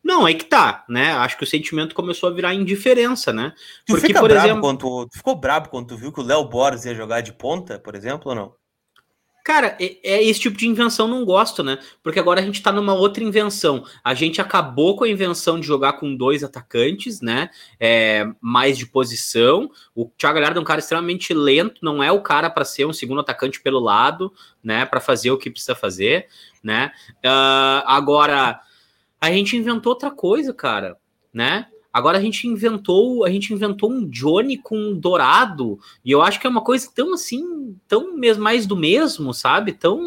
Não, 0.02 0.26
aí 0.26 0.34
que 0.34 0.46
tá, 0.46 0.84
né? 0.88 1.12
Acho 1.12 1.38
que 1.38 1.44
o 1.44 1.46
sentimento 1.46 1.94
começou 1.94 2.28
a 2.28 2.32
virar 2.32 2.54
indiferença, 2.54 3.32
né? 3.32 3.52
Tu 3.86 3.94
Porque, 3.94 4.12
por 4.12 4.30
exemplo. 4.30 4.60
Quando 4.60 4.78
tu, 4.78 5.06
tu 5.06 5.16
ficou 5.18 5.36
brabo 5.36 5.68
quando 5.68 5.88
tu 5.88 5.96
viu 5.96 6.12
que 6.12 6.20
o 6.20 6.24
Léo 6.24 6.44
Borges 6.48 6.84
ia 6.84 6.94
jogar 6.94 7.20
de 7.20 7.32
ponta, 7.32 7.78
por 7.78 7.94
exemplo, 7.94 8.30
ou 8.30 8.34
não? 8.34 8.61
Cara, 9.44 9.76
é, 9.80 9.98
é, 10.04 10.24
esse 10.24 10.38
tipo 10.38 10.56
de 10.56 10.68
invenção 10.68 11.08
não 11.08 11.24
gosto, 11.24 11.64
né? 11.64 11.78
Porque 12.02 12.20
agora 12.20 12.40
a 12.40 12.44
gente 12.44 12.62
tá 12.62 12.70
numa 12.70 12.94
outra 12.94 13.24
invenção. 13.24 13.84
A 14.02 14.14
gente 14.14 14.40
acabou 14.40 14.96
com 14.96 15.04
a 15.04 15.08
invenção 15.08 15.58
de 15.58 15.66
jogar 15.66 15.94
com 15.94 16.14
dois 16.14 16.44
atacantes, 16.44 17.20
né? 17.20 17.50
É, 17.80 18.24
mais 18.40 18.78
de 18.78 18.86
posição. 18.86 19.70
O 19.94 20.08
Thiago 20.16 20.34
Galhardo 20.34 20.58
é 20.58 20.62
um 20.62 20.64
cara 20.64 20.78
extremamente 20.78 21.34
lento, 21.34 21.80
não 21.82 22.02
é 22.02 22.12
o 22.12 22.22
cara 22.22 22.48
para 22.48 22.64
ser 22.64 22.86
um 22.86 22.92
segundo 22.92 23.20
atacante 23.20 23.60
pelo 23.60 23.80
lado, 23.80 24.32
né? 24.62 24.86
Para 24.86 25.00
fazer 25.00 25.32
o 25.32 25.38
que 25.38 25.50
precisa 25.50 25.74
fazer, 25.74 26.28
né? 26.62 26.92
Uh, 27.24 27.82
agora, 27.86 28.60
a 29.20 29.30
gente 29.30 29.56
inventou 29.56 29.92
outra 29.92 30.10
coisa, 30.10 30.54
cara, 30.54 30.96
né? 31.34 31.66
Agora 31.92 32.18
a 32.18 32.20
gente 32.20 32.48
inventou, 32.48 33.24
a 33.24 33.30
gente 33.30 33.52
inventou 33.52 33.90
um 33.90 34.08
Johnny 34.08 34.56
com 34.56 34.94
dourado, 34.94 35.78
e 36.04 36.10
eu 36.10 36.22
acho 36.22 36.40
que 36.40 36.46
é 36.46 36.50
uma 36.50 36.62
coisa 36.62 36.88
tão 36.94 37.12
assim, 37.12 37.76
tão 37.86 38.16
mais 38.38 38.66
do 38.66 38.76
mesmo, 38.76 39.34
sabe? 39.34 39.72
Tão 39.72 40.00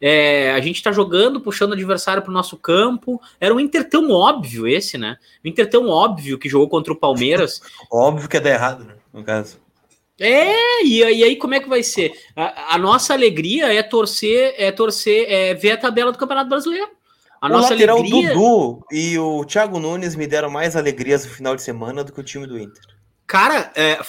é, 0.00 0.52
a 0.52 0.60
gente 0.60 0.82
tá 0.82 0.90
jogando, 0.90 1.40
puxando 1.40 1.70
o 1.70 1.74
adversário 1.74 2.22
pro 2.22 2.32
nosso 2.32 2.56
campo. 2.56 3.20
Era 3.38 3.54
um 3.54 3.60
Inter 3.60 3.88
tão 3.88 4.10
óbvio 4.10 4.66
esse, 4.66 4.96
né? 4.96 5.18
Um 5.44 5.48
Inter 5.48 5.68
tão 5.68 5.88
óbvio 5.88 6.38
que 6.38 6.48
jogou 6.48 6.68
contra 6.68 6.92
o 6.92 6.96
Palmeiras. 6.96 7.60
óbvio 7.92 8.28
que 8.28 8.38
é 8.38 8.40
dar 8.40 8.50
errado, 8.50 8.84
né? 8.84 8.94
No 9.12 9.22
caso. 9.22 9.58
É, 10.18 10.84
e, 10.84 10.98
e 10.98 11.24
aí 11.24 11.36
como 11.36 11.54
é 11.54 11.60
que 11.60 11.68
vai 11.68 11.82
ser? 11.82 12.12
A, 12.36 12.74
a, 12.74 12.78
nossa 12.78 13.14
alegria 13.14 13.72
é 13.72 13.82
torcer, 13.82 14.54
é 14.58 14.70
torcer, 14.70 15.24
é 15.28 15.54
ver 15.54 15.72
a 15.72 15.76
tabela 15.78 16.12
do 16.12 16.18
Campeonato 16.18 16.48
Brasileiro. 16.48 16.90
A 17.40 17.46
o 17.46 17.50
nossa 17.50 17.72
lateral 17.72 17.98
alegria... 17.98 18.34
Dudu 18.34 18.84
e 18.90 19.18
o 19.18 19.44
Thiago 19.44 19.78
Nunes 19.78 20.14
me 20.14 20.26
deram 20.26 20.50
mais 20.50 20.76
alegrias 20.76 21.24
no 21.24 21.30
final 21.30 21.56
de 21.56 21.62
semana 21.62 22.04
do 22.04 22.12
que 22.12 22.20
o 22.20 22.24
time 22.24 22.46
do 22.46 22.58
Inter. 22.58 22.82
Cara, 23.30 23.70
é, 23.76 24.00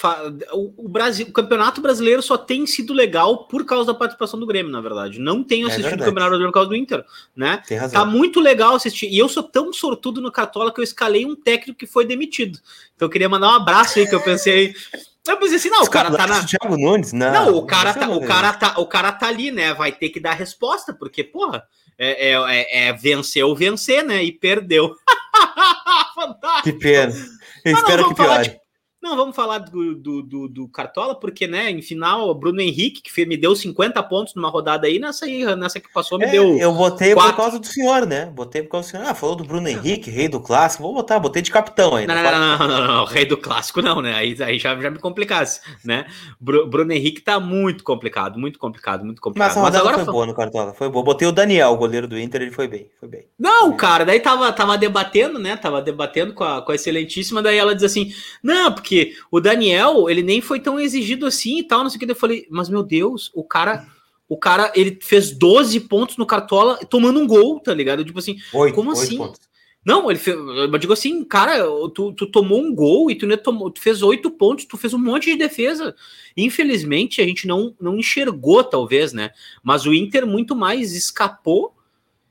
o, 0.52 0.90
Brasil, 0.90 1.28
o 1.28 1.32
Campeonato 1.32 1.80
Brasileiro 1.80 2.24
só 2.24 2.40
tem 2.40 2.66
sido 2.66 2.92
legal 2.92 3.46
por 3.46 3.64
causa 3.66 3.94
da 3.94 3.94
participação 3.94 4.40
do 4.40 4.48
Grêmio, 4.48 4.72
na 4.72 4.82
verdade. 4.82 5.20
Não 5.20 5.44
tenho 5.44 5.68
é 5.68 5.72
assistido 5.72 5.92
é 5.92 6.02
o 6.02 6.06
Campeonato 6.06 6.30
Brasileiro 6.32 6.52
por 6.52 6.54
causa 6.56 6.70
do 6.70 6.76
Inter, 6.76 7.06
né? 7.36 7.62
Tem 7.68 7.78
razão. 7.78 8.00
Tá 8.00 8.04
muito 8.04 8.40
legal 8.40 8.74
assistir. 8.74 9.08
E 9.10 9.20
eu 9.20 9.30
sou 9.30 9.44
tão 9.44 9.72
sortudo 9.72 10.22
no 10.22 10.32
Cartola 10.32 10.74
que 10.74 10.80
eu 10.80 10.84
escalei 10.84 11.24
um 11.24 11.36
técnico 11.36 11.78
que 11.78 11.86
foi 11.86 12.04
demitido. 12.04 12.58
Então 12.96 13.06
eu 13.06 13.12
queria 13.12 13.30
mandar 13.30 13.50
um 13.50 13.56
abraço 13.58 14.00
aí 14.00 14.08
que 14.08 14.16
eu 14.16 14.24
pensei. 14.24 14.74
Eu 15.28 15.38
pensei 15.38 15.58
assim, 15.58 15.70
não, 15.70 15.84
o 15.84 15.90
cara 15.90 16.10
tá 16.10 16.26
na. 16.26 16.44
Thiago 16.44 16.76
Nunes, 16.76 17.14
não. 17.14 17.32
Não, 17.32 17.58
o 17.58 17.66
cara, 17.68 17.94
tá, 17.94 18.10
o, 18.10 18.26
cara 18.26 18.54
tá, 18.54 18.80
o 18.80 18.88
cara 18.88 19.12
tá 19.12 19.28
ali, 19.28 19.52
né? 19.52 19.72
Vai 19.76 19.92
ter 19.92 20.10
que 20.10 20.20
dar 20.20 20.34
resposta, 20.34 20.96
porque, 20.96 21.24
porra, 21.24 21.64
é, 21.98 22.30
é, 22.30 22.34
é, 22.34 22.88
é 22.88 22.94
vencer 22.94 23.44
ou 23.44 23.56
vencer, 23.56 24.04
né? 24.04 24.24
E 24.24 24.32
perdeu. 24.32 24.96
Fantástico. 26.16 26.62
Que 26.64 26.74
pena. 26.74 27.14
Eu 27.66 27.74
espero 27.74 28.08
que 28.10 28.16
piore. 28.16 28.61
Não, 29.02 29.16
vamos 29.16 29.36
falar 29.36 29.58
do, 29.58 29.96
do, 29.96 30.22
do, 30.22 30.48
do, 30.48 30.68
Cartola, 30.68 31.16
porque, 31.16 31.48
né, 31.48 31.72
em 31.72 31.82
final, 31.82 32.30
o 32.30 32.36
Bruno 32.36 32.62
Henrique, 32.62 33.02
que 33.02 33.26
me 33.26 33.36
deu 33.36 33.56
50 33.56 34.02
pontos 34.04 34.36
numa 34.36 34.48
rodada 34.48 34.86
aí, 34.86 35.00
nessa 35.00 35.26
aí, 35.26 35.44
nessa 35.56 35.80
que 35.80 35.92
passou, 35.92 36.20
me 36.20 36.26
é, 36.26 36.30
deu. 36.30 36.56
Eu 36.58 36.72
botei 36.72 37.16
quatro. 37.16 37.32
por 37.32 37.38
causa 37.38 37.60
do 37.60 37.66
senhor, 37.66 38.06
né? 38.06 38.28
Botei 38.28 38.62
por 38.62 38.70
causa 38.70 38.88
do 38.88 38.92
senhor. 38.92 39.08
Ah, 39.08 39.16
falou 39.16 39.36
do 39.36 39.44
Bruno 39.44 39.68
Henrique, 39.68 40.12
rei 40.12 40.30
do 40.30 40.40
clássico. 40.40 40.84
Vou 40.84 40.94
botar, 40.94 41.20
botei 41.20 41.42
de 41.42 41.50
capitão 41.50 41.96
aí. 41.96 42.06
Não, 42.06 42.14
não, 42.14 42.24
não, 42.24 42.58
não, 42.60 42.68
não, 42.68 42.88
não, 42.98 43.06
rei 43.06 43.26
do 43.26 43.38
clássico 43.38 43.82
não, 43.82 44.04
né? 44.04 44.14
Aí, 44.14 44.38
aí 44.40 44.60
já, 44.60 44.80
já 44.80 44.92
me 44.92 45.00
complicasse, 45.00 45.62
né? 45.84 46.06
Bruno 46.40 46.94
Henrique 46.94 47.22
tá 47.22 47.40
muito 47.40 47.84
complicado, 47.84 48.38
muito 48.38 48.60
complicado, 48.60 49.04
muito 49.04 49.20
complicado. 49.20 49.48
Mas 49.48 49.58
a 49.58 49.62
rodada 49.62 49.84
Mas 49.84 49.94
agora 49.94 50.06
foi 50.06 50.14
boa 50.14 50.26
no 50.28 50.36
Cartola, 50.36 50.74
foi 50.76 50.90
boa. 50.90 51.04
Botei 51.04 51.28
o 51.28 51.32
Daniel, 51.32 51.72
o 51.72 51.78
goleiro 51.78 52.08
do 52.08 52.20
Inter, 52.20 52.44
ele 52.44 52.52
foi 52.52 52.68
bem, 52.68 52.88
foi 53.00 53.10
bem. 53.10 53.26
Não, 53.40 53.76
cara, 53.76 54.06
daí 54.06 54.20
tava, 54.20 54.54
tava 54.54 54.78
debatendo, 54.78 55.40
né? 55.40 55.56
Tava 55.56 55.82
debatendo 55.82 56.34
com 56.36 56.44
a, 56.44 56.62
com 56.62 56.72
a 56.72 56.76
excelentíssima, 56.76 57.42
daí 57.42 57.58
ela 57.58 57.74
diz 57.74 57.84
assim: 57.84 58.14
não, 58.44 58.72
porque 58.72 58.91
o 59.32 59.40
Daniel 59.40 60.10
ele 60.10 60.22
nem 60.22 60.42
foi 60.42 60.60
tão 60.60 60.80
exigido 60.80 61.26
assim 61.26 61.60
e 61.60 61.64
tal, 61.64 61.84
não 61.84 61.90
sei 61.90 61.98
o 61.98 62.00
que. 62.00 62.12
Eu 62.12 62.16
falei, 62.16 62.48
mas 62.50 62.70
meu 62.70 62.84
Deus, 62.84 63.32
o 63.34 63.44
cara, 63.44 63.88
o 64.28 64.38
cara, 64.38 64.72
ele 64.76 64.98
fez 65.02 65.32
12 65.32 65.80
pontos 65.82 66.18
no 66.18 66.26
Cartola 66.26 66.78
tomando 66.90 67.20
um 67.20 67.28
gol, 67.28 67.60
tá 67.60 67.74
ligado? 67.74 68.04
Tipo 68.06 68.20
assim, 68.20 68.38
oito, 68.54 68.76
como 68.76 68.92
assim? 68.92 69.18
Pontos. 69.18 69.52
Não, 69.84 70.12
ele 70.12 70.20
fez, 70.20 70.38
eu 70.38 70.78
digo 70.78 70.94
assim, 70.94 71.24
cara, 71.24 71.64
tu, 71.96 72.14
tu 72.14 72.28
tomou 72.28 72.62
um 72.62 72.74
gol 72.74 73.10
e 73.10 73.16
tu, 73.16 73.26
né, 73.26 73.36
tomou, 73.36 73.72
tu 73.72 73.82
fez 73.82 74.04
oito 74.04 74.30
pontos, 74.30 74.66
tu 74.66 74.78
fez 74.78 74.94
um 74.94 75.00
monte 75.00 75.32
de 75.32 75.38
defesa. 75.38 75.96
Infelizmente, 76.38 77.20
a 77.20 77.26
gente 77.26 77.48
não, 77.48 77.76
não 77.82 77.98
enxergou, 77.98 78.64
talvez, 78.64 79.12
né? 79.12 79.32
Mas 79.64 79.88
o 79.88 79.94
Inter 79.94 80.28
muito 80.28 80.56
mais 80.56 80.94
escapou 80.94 81.74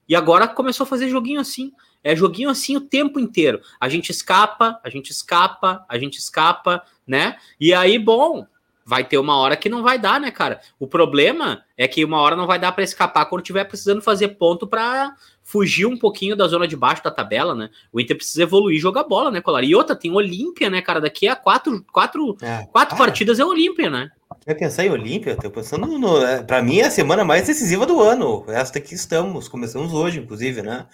e 0.09 0.15
agora 0.15 0.47
começou 0.47 0.85
a 0.85 0.87
fazer 0.87 1.09
joguinho 1.09 1.41
assim. 1.41 1.73
É 2.03 2.17
joguinho 2.17 2.49
assim 2.49 2.77
o 2.77 2.81
tempo 2.81 3.21
inteiro. 3.21 3.61
A 3.79 3.89
gente 3.89 4.11
escapa, 4.11 4.81
a 4.83 4.89
gente 4.89 5.11
escapa, 5.11 5.85
a 5.89 5.99
gente 5.99 6.19
escapa, 6.19 6.83
né? 7.07 7.37
E 7.61 7.75
aí, 7.75 7.99
bom, 7.99 8.47
vai 8.91 9.05
ter 9.05 9.19
uma 9.19 9.37
hora 9.37 9.57
que 9.57 9.69
não 9.69 9.83
vai 9.83 9.99
dar, 9.99 10.21
né, 10.21 10.31
cara? 10.31 10.61
O 10.79 10.87
problema 10.87 11.63
é 11.77 11.87
que 11.87 12.05
uma 12.05 12.21
hora 12.21 12.35
não 12.35 12.47
vai 12.47 12.59
dar 12.59 12.73
para 12.73 12.83
escapar 12.83 13.27
quando 13.27 13.43
tiver 13.43 13.65
precisando 13.65 14.03
fazer 14.03 14.29
ponto 14.31 14.67
para 14.67 15.15
fugir 15.45 15.87
um 15.87 15.97
pouquinho 15.97 16.35
da 16.35 16.49
zona 16.49 16.67
de 16.67 16.77
baixo 16.77 17.03
da 17.03 17.11
tabela, 17.11 17.55
né? 17.55 17.71
O 17.93 18.01
Inter 18.01 18.17
precisa 18.17 18.43
evoluir 18.43 18.79
e 18.79 18.81
jogar 18.81 19.05
bola, 19.05 19.31
né, 19.31 19.41
Colar? 19.41 19.63
E 19.63 19.75
outra, 19.75 19.95
tem 19.95 20.13
Olímpia, 20.13 20.69
né, 20.69 20.83
cara? 20.83 21.01
Daqui 21.01 21.29
a 21.29 21.37
quatro, 21.37 21.85
quatro, 21.93 22.37
é, 22.43 22.67
quatro 22.73 22.97
partidas 22.97 23.39
é 23.39 23.45
Olímpia, 23.45 23.91
né? 23.91 24.11
Vai 24.47 24.55
pensar 24.55 24.85
em 24.85 24.91
Olímpia? 24.91 25.37
Tô 25.37 25.51
pensando 25.51 25.87
no. 25.87 26.25
É, 26.25 26.43
para 26.43 26.63
mim 26.63 26.79
é 26.79 26.87
a 26.87 26.91
semana 26.91 27.25
mais 27.25 27.47
decisiva 27.47 27.85
do 27.85 28.01
ano. 28.01 28.45
Esta 28.49 28.81
que 28.81 28.95
estamos, 28.95 29.49
começamos 29.49 29.93
hoje, 29.93 30.19
inclusive, 30.19 30.63
né? 30.63 30.87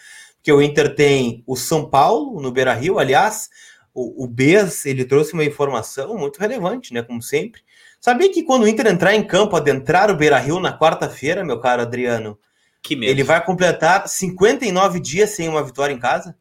Porque 0.47 0.53
o 0.53 0.63
Inter 0.63 0.95
tem 0.95 1.43
o 1.45 1.57
São 1.57 1.91
Paulo 1.91 2.41
no 2.41 2.53
Beira 2.53 2.73
Rio, 2.73 3.01
aliás, 3.01 3.51
o, 3.93 4.23
o 4.23 4.29
Bez, 4.29 4.87
ele 4.87 5.05
trouxe 5.05 5.33
uma 5.33 5.45
informação 5.45 6.17
muito 6.17 6.39
relevante, 6.39 6.95
né? 6.95 7.03
Como 7.03 7.21
sempre. 7.21 7.63
Sabia 8.01 8.33
que 8.33 8.45
quando 8.45 8.63
o 8.63 8.69
Inter 8.69 8.87
entrar 8.87 9.13
em 9.13 9.27
campo, 9.27 9.57
adentrar 9.57 10.09
o 10.09 10.15
Beira 10.15 10.39
Rio 10.39 10.61
na 10.61 10.79
quarta-feira, 10.79 11.45
meu 11.45 11.59
caro 11.59 11.83
Adriano, 11.83 12.39
ele 12.89 13.25
vai 13.25 13.45
completar 13.45 14.07
59 14.07 15.01
dias 15.01 15.31
sem 15.31 15.49
uma 15.49 15.65
vitória 15.65 15.93
em 15.93 15.99
casa? 15.99 16.39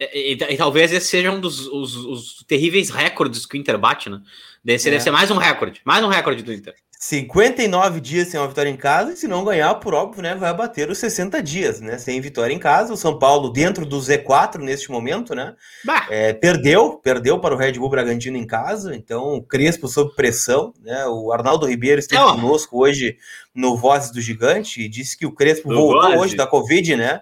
E, 0.00 0.32
e, 0.32 0.54
e, 0.54 0.56
talvez 0.56 0.90
esse 0.90 1.08
seja 1.08 1.30
um 1.30 1.42
dos 1.42 1.66
os, 1.66 1.94
os 1.96 2.44
terríveis 2.48 2.88
recordes 2.88 3.44
que 3.44 3.58
o 3.58 3.60
Inter 3.60 3.76
bate, 3.76 4.08
né? 4.08 4.22
Deve, 4.64 4.80
é. 4.80 4.90
deve 4.92 5.02
ser 5.02 5.10
mais 5.10 5.30
um 5.30 5.36
recorde, 5.36 5.82
mais 5.84 6.02
um 6.02 6.08
recorde 6.08 6.42
do 6.42 6.54
Inter. 6.54 6.74
59 7.06 8.00
dias 8.00 8.28
sem 8.28 8.40
uma 8.40 8.48
vitória 8.48 8.70
em 8.70 8.76
casa, 8.78 9.12
e 9.12 9.16
se 9.16 9.28
não 9.28 9.44
ganhar, 9.44 9.74
por 9.74 9.92
óbvio, 9.92 10.22
né, 10.22 10.34
vai 10.34 10.54
bater 10.54 10.88
os 10.88 10.96
60 10.96 11.42
dias, 11.42 11.78
né, 11.78 11.98
sem 11.98 12.18
vitória 12.18 12.54
em 12.54 12.58
casa. 12.58 12.94
O 12.94 12.96
São 12.96 13.18
Paulo 13.18 13.50
dentro 13.50 13.84
do 13.84 13.98
Z4 13.98 14.56
neste 14.56 14.90
momento, 14.90 15.34
né, 15.34 15.54
é, 16.08 16.32
perdeu, 16.32 16.94
perdeu 16.94 17.38
para 17.38 17.54
o 17.54 17.58
Red 17.58 17.72
Bull 17.72 17.90
Bragantino 17.90 18.38
em 18.38 18.46
casa, 18.46 18.96
então 18.96 19.44
Crespo 19.46 19.86
sob 19.86 20.14
pressão, 20.14 20.72
né, 20.80 21.04
o 21.06 21.30
Arnaldo 21.30 21.66
Ribeiro 21.66 21.98
esteve 21.98 22.22
oh. 22.22 22.36
conosco 22.36 22.82
hoje 22.82 23.18
no 23.54 23.76
Vozes 23.76 24.10
do 24.10 24.22
Gigante 24.22 24.80
e 24.80 24.88
disse 24.88 25.14
que 25.14 25.26
o 25.26 25.32
Crespo 25.32 25.68
no 25.68 25.76
voltou 25.76 26.20
hoje 26.20 26.34
da 26.34 26.46
Covid, 26.46 26.96
né, 26.96 27.20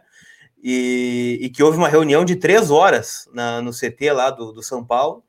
e, 0.63 1.41
e, 1.43 1.51
que 1.51 1.61
houve 1.61 1.77
uma 1.77 1.89
reunião 1.89 2.25
de 2.25 2.37
três 2.37 2.71
horas 2.71 3.29
na, 3.35 3.61
no 3.61 3.73
CT 3.73 4.13
lá 4.13 4.31
do, 4.31 4.53
do 4.53 4.63
São 4.63 4.85
Paulo, 4.85 5.25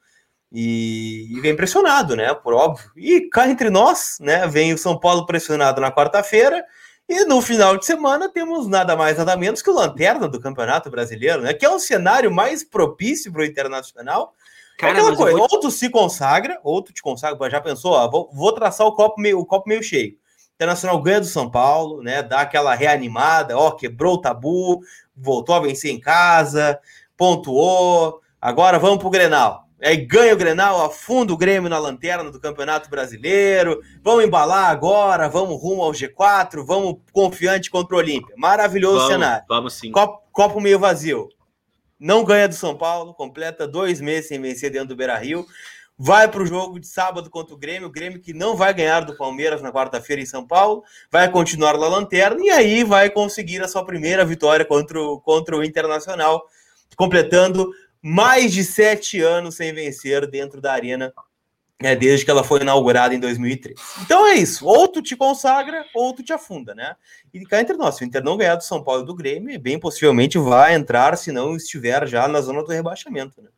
e, 0.54 1.36
e, 1.36 1.42
vem 1.42 1.56
pressionado, 1.56 2.16
né? 2.16 2.32
Por 2.32 2.54
óbvio. 2.54 2.92
E 2.96 3.22
cá 3.22 3.50
entre 3.50 3.72
nós, 3.72 4.18
né? 4.22 4.46
Vem 4.46 4.72
o 4.72 4.78
São 4.78 5.00
Paulo 5.00 5.26
pressionado 5.26 5.82
na 5.82 5.92
quarta-feira. 5.92 6.64
E 7.10 7.26
no 7.26 7.42
final 7.42 7.76
de 7.76 7.86
semana 7.86 8.30
temos 8.30 8.68
nada 8.68 8.96
mais, 8.96 9.18
nada 9.18 9.36
menos 9.36 9.64
que 9.64 9.70
o 9.70 9.74
Lanterna 9.74 10.28
do 10.28 10.40
Campeonato 10.40 10.92
Brasileiro, 10.92 11.42
né? 11.42 11.54
Que 11.56 11.66
é 11.66 11.70
um 11.70 11.80
cenário 11.80 12.32
mais 12.32 12.64
propício 12.64 13.32
para 13.32 13.42
o 13.42 13.46
Internacional. 13.46 14.36
Cara, 14.78 14.94
é 14.94 15.02
aquela 15.02 15.16
coisa, 15.16 15.38
vou... 15.38 15.48
ou 15.52 15.60
tu 15.60 15.72
se 15.72 15.90
consagra, 15.90 16.60
ou 16.64 16.84
tu 16.84 16.94
te 16.94 17.02
consagra, 17.02 17.50
já 17.50 17.60
pensou, 17.60 17.94
ó, 17.94 18.10
vou, 18.10 18.30
vou 18.32 18.54
traçar 18.54 18.86
o 18.86 18.94
copo, 18.94 19.20
meio, 19.20 19.40
o 19.40 19.46
copo 19.46 19.68
meio 19.68 19.82
cheio. 19.82 20.16
Internacional 20.56 21.02
ganha 21.02 21.20
do 21.20 21.26
São 21.26 21.50
Paulo, 21.50 22.04
né? 22.04 22.22
Dá 22.22 22.42
aquela 22.42 22.76
reanimada, 22.76 23.58
ó, 23.58 23.72
quebrou 23.72 24.16
o 24.16 24.22
tabu, 24.22 24.82
voltou 25.18 25.56
a 25.56 25.60
vencer 25.60 25.92
em 25.92 26.00
casa, 26.00 26.80
pontuou. 27.18 28.22
Agora 28.40 28.78
vamos 28.78 29.00
pro 29.00 29.10
Grenal 29.10 29.64
Aí 29.84 29.98
ganha 29.98 30.34
o 30.34 30.38
Grenal, 30.38 30.82
afunda 30.82 31.34
o 31.34 31.38
Grêmio 31.38 31.70
na 31.70 31.78
lanterna 31.78 32.32
do 32.32 32.40
Campeonato 32.40 32.90
Brasileiro. 32.90 33.82
Vamos 34.02 34.24
embalar 34.24 34.70
agora, 34.70 35.28
vamos 35.28 35.62
rumo 35.62 35.84
ao 35.84 35.92
G4, 35.92 36.66
vamos 36.66 37.00
confiante 37.12 37.70
contra 37.70 37.96
o 37.96 38.00
Olímpia. 38.00 38.34
Maravilhoso 38.38 39.00
Vamos, 39.00 39.12
cenário. 39.12 39.46
vamos 39.48 39.74
sim. 39.74 39.92
Copo, 39.92 40.24
copo 40.32 40.62
meio 40.62 40.80
vazio. 40.80 41.28
Não 42.00 42.24
ganha 42.24 42.48
do 42.48 42.56
São 42.56 42.78
Paulo, 42.78 43.14
completa 43.14 43.68
dois 43.68 44.00
meses 44.00 44.30
sem 44.30 44.42
vencer 44.42 44.72
dentro 44.72 44.90
do 44.90 44.96
Beira 44.96 45.18
Rio. 45.18 45.46
Vai 45.98 46.30
para 46.30 46.42
o 46.42 46.46
jogo 46.46 46.80
de 46.80 46.88
sábado 46.88 47.30
contra 47.30 47.54
o 47.54 47.58
Grêmio, 47.58 47.90
o 47.90 47.92
Grêmio 47.92 48.22
que 48.22 48.34
não 48.34 48.56
vai 48.56 48.74
ganhar 48.74 49.02
do 49.02 49.18
Palmeiras 49.18 49.62
na 49.62 49.72
quarta-feira 49.72 50.22
em 50.22 50.26
São 50.26 50.48
Paulo, 50.48 50.84
vai 51.12 51.30
continuar 51.30 51.78
na 51.78 51.88
lanterna 51.88 52.40
e 52.42 52.50
aí 52.50 52.84
vai 52.84 53.10
conseguir 53.10 53.62
a 53.62 53.68
sua 53.68 53.86
primeira 53.86 54.26
vitória 54.26 54.66
contra 54.66 55.00
o, 55.00 55.20
contra 55.20 55.56
o 55.56 55.64
Internacional, 55.64 56.46
completando 56.96 57.70
mais 58.04 58.52
de 58.52 58.66
sete 58.66 59.22
anos 59.22 59.56
sem 59.56 59.74
vencer 59.74 60.30
dentro 60.30 60.60
da 60.60 60.74
arena, 60.74 61.14
é, 61.80 61.96
desde 61.96 62.26
que 62.26 62.32
ela 62.32 62.44
foi 62.44 62.62
inaugurada 62.62 63.16
em 63.16 63.20
2003. 63.20 63.80
Então 64.02 64.28
é 64.28 64.36
isso, 64.36 64.66
ou 64.66 64.88
tu 64.90 65.02
te 65.02 65.16
consagra, 65.16 65.86
ou 65.96 66.14
tu 66.14 66.22
te 66.22 66.34
afunda, 66.34 66.76
né? 66.76 66.96
E 67.34 67.46
cá 67.46 67.62
entre 67.62 67.78
nós, 67.78 67.96
se 67.96 68.04
o 68.04 68.06
Inter 68.06 68.24
não 68.24 68.36
ganhar 68.38 68.56
do 68.56 68.64
São 68.64 68.84
Paulo 68.84 69.04
e 69.04 69.06
do 69.06 69.16
Grêmio, 69.16 69.58
bem 69.60 69.80
possivelmente 69.80 70.38
vai 70.38 70.76
entrar, 70.76 71.18
se 71.18 71.32
não 71.32 71.56
estiver 71.56 72.06
já 72.08 72.28
na 72.28 72.42
zona 72.42 72.62
do 72.62 72.72
rebaixamento, 72.72 73.42
né? 73.42 73.50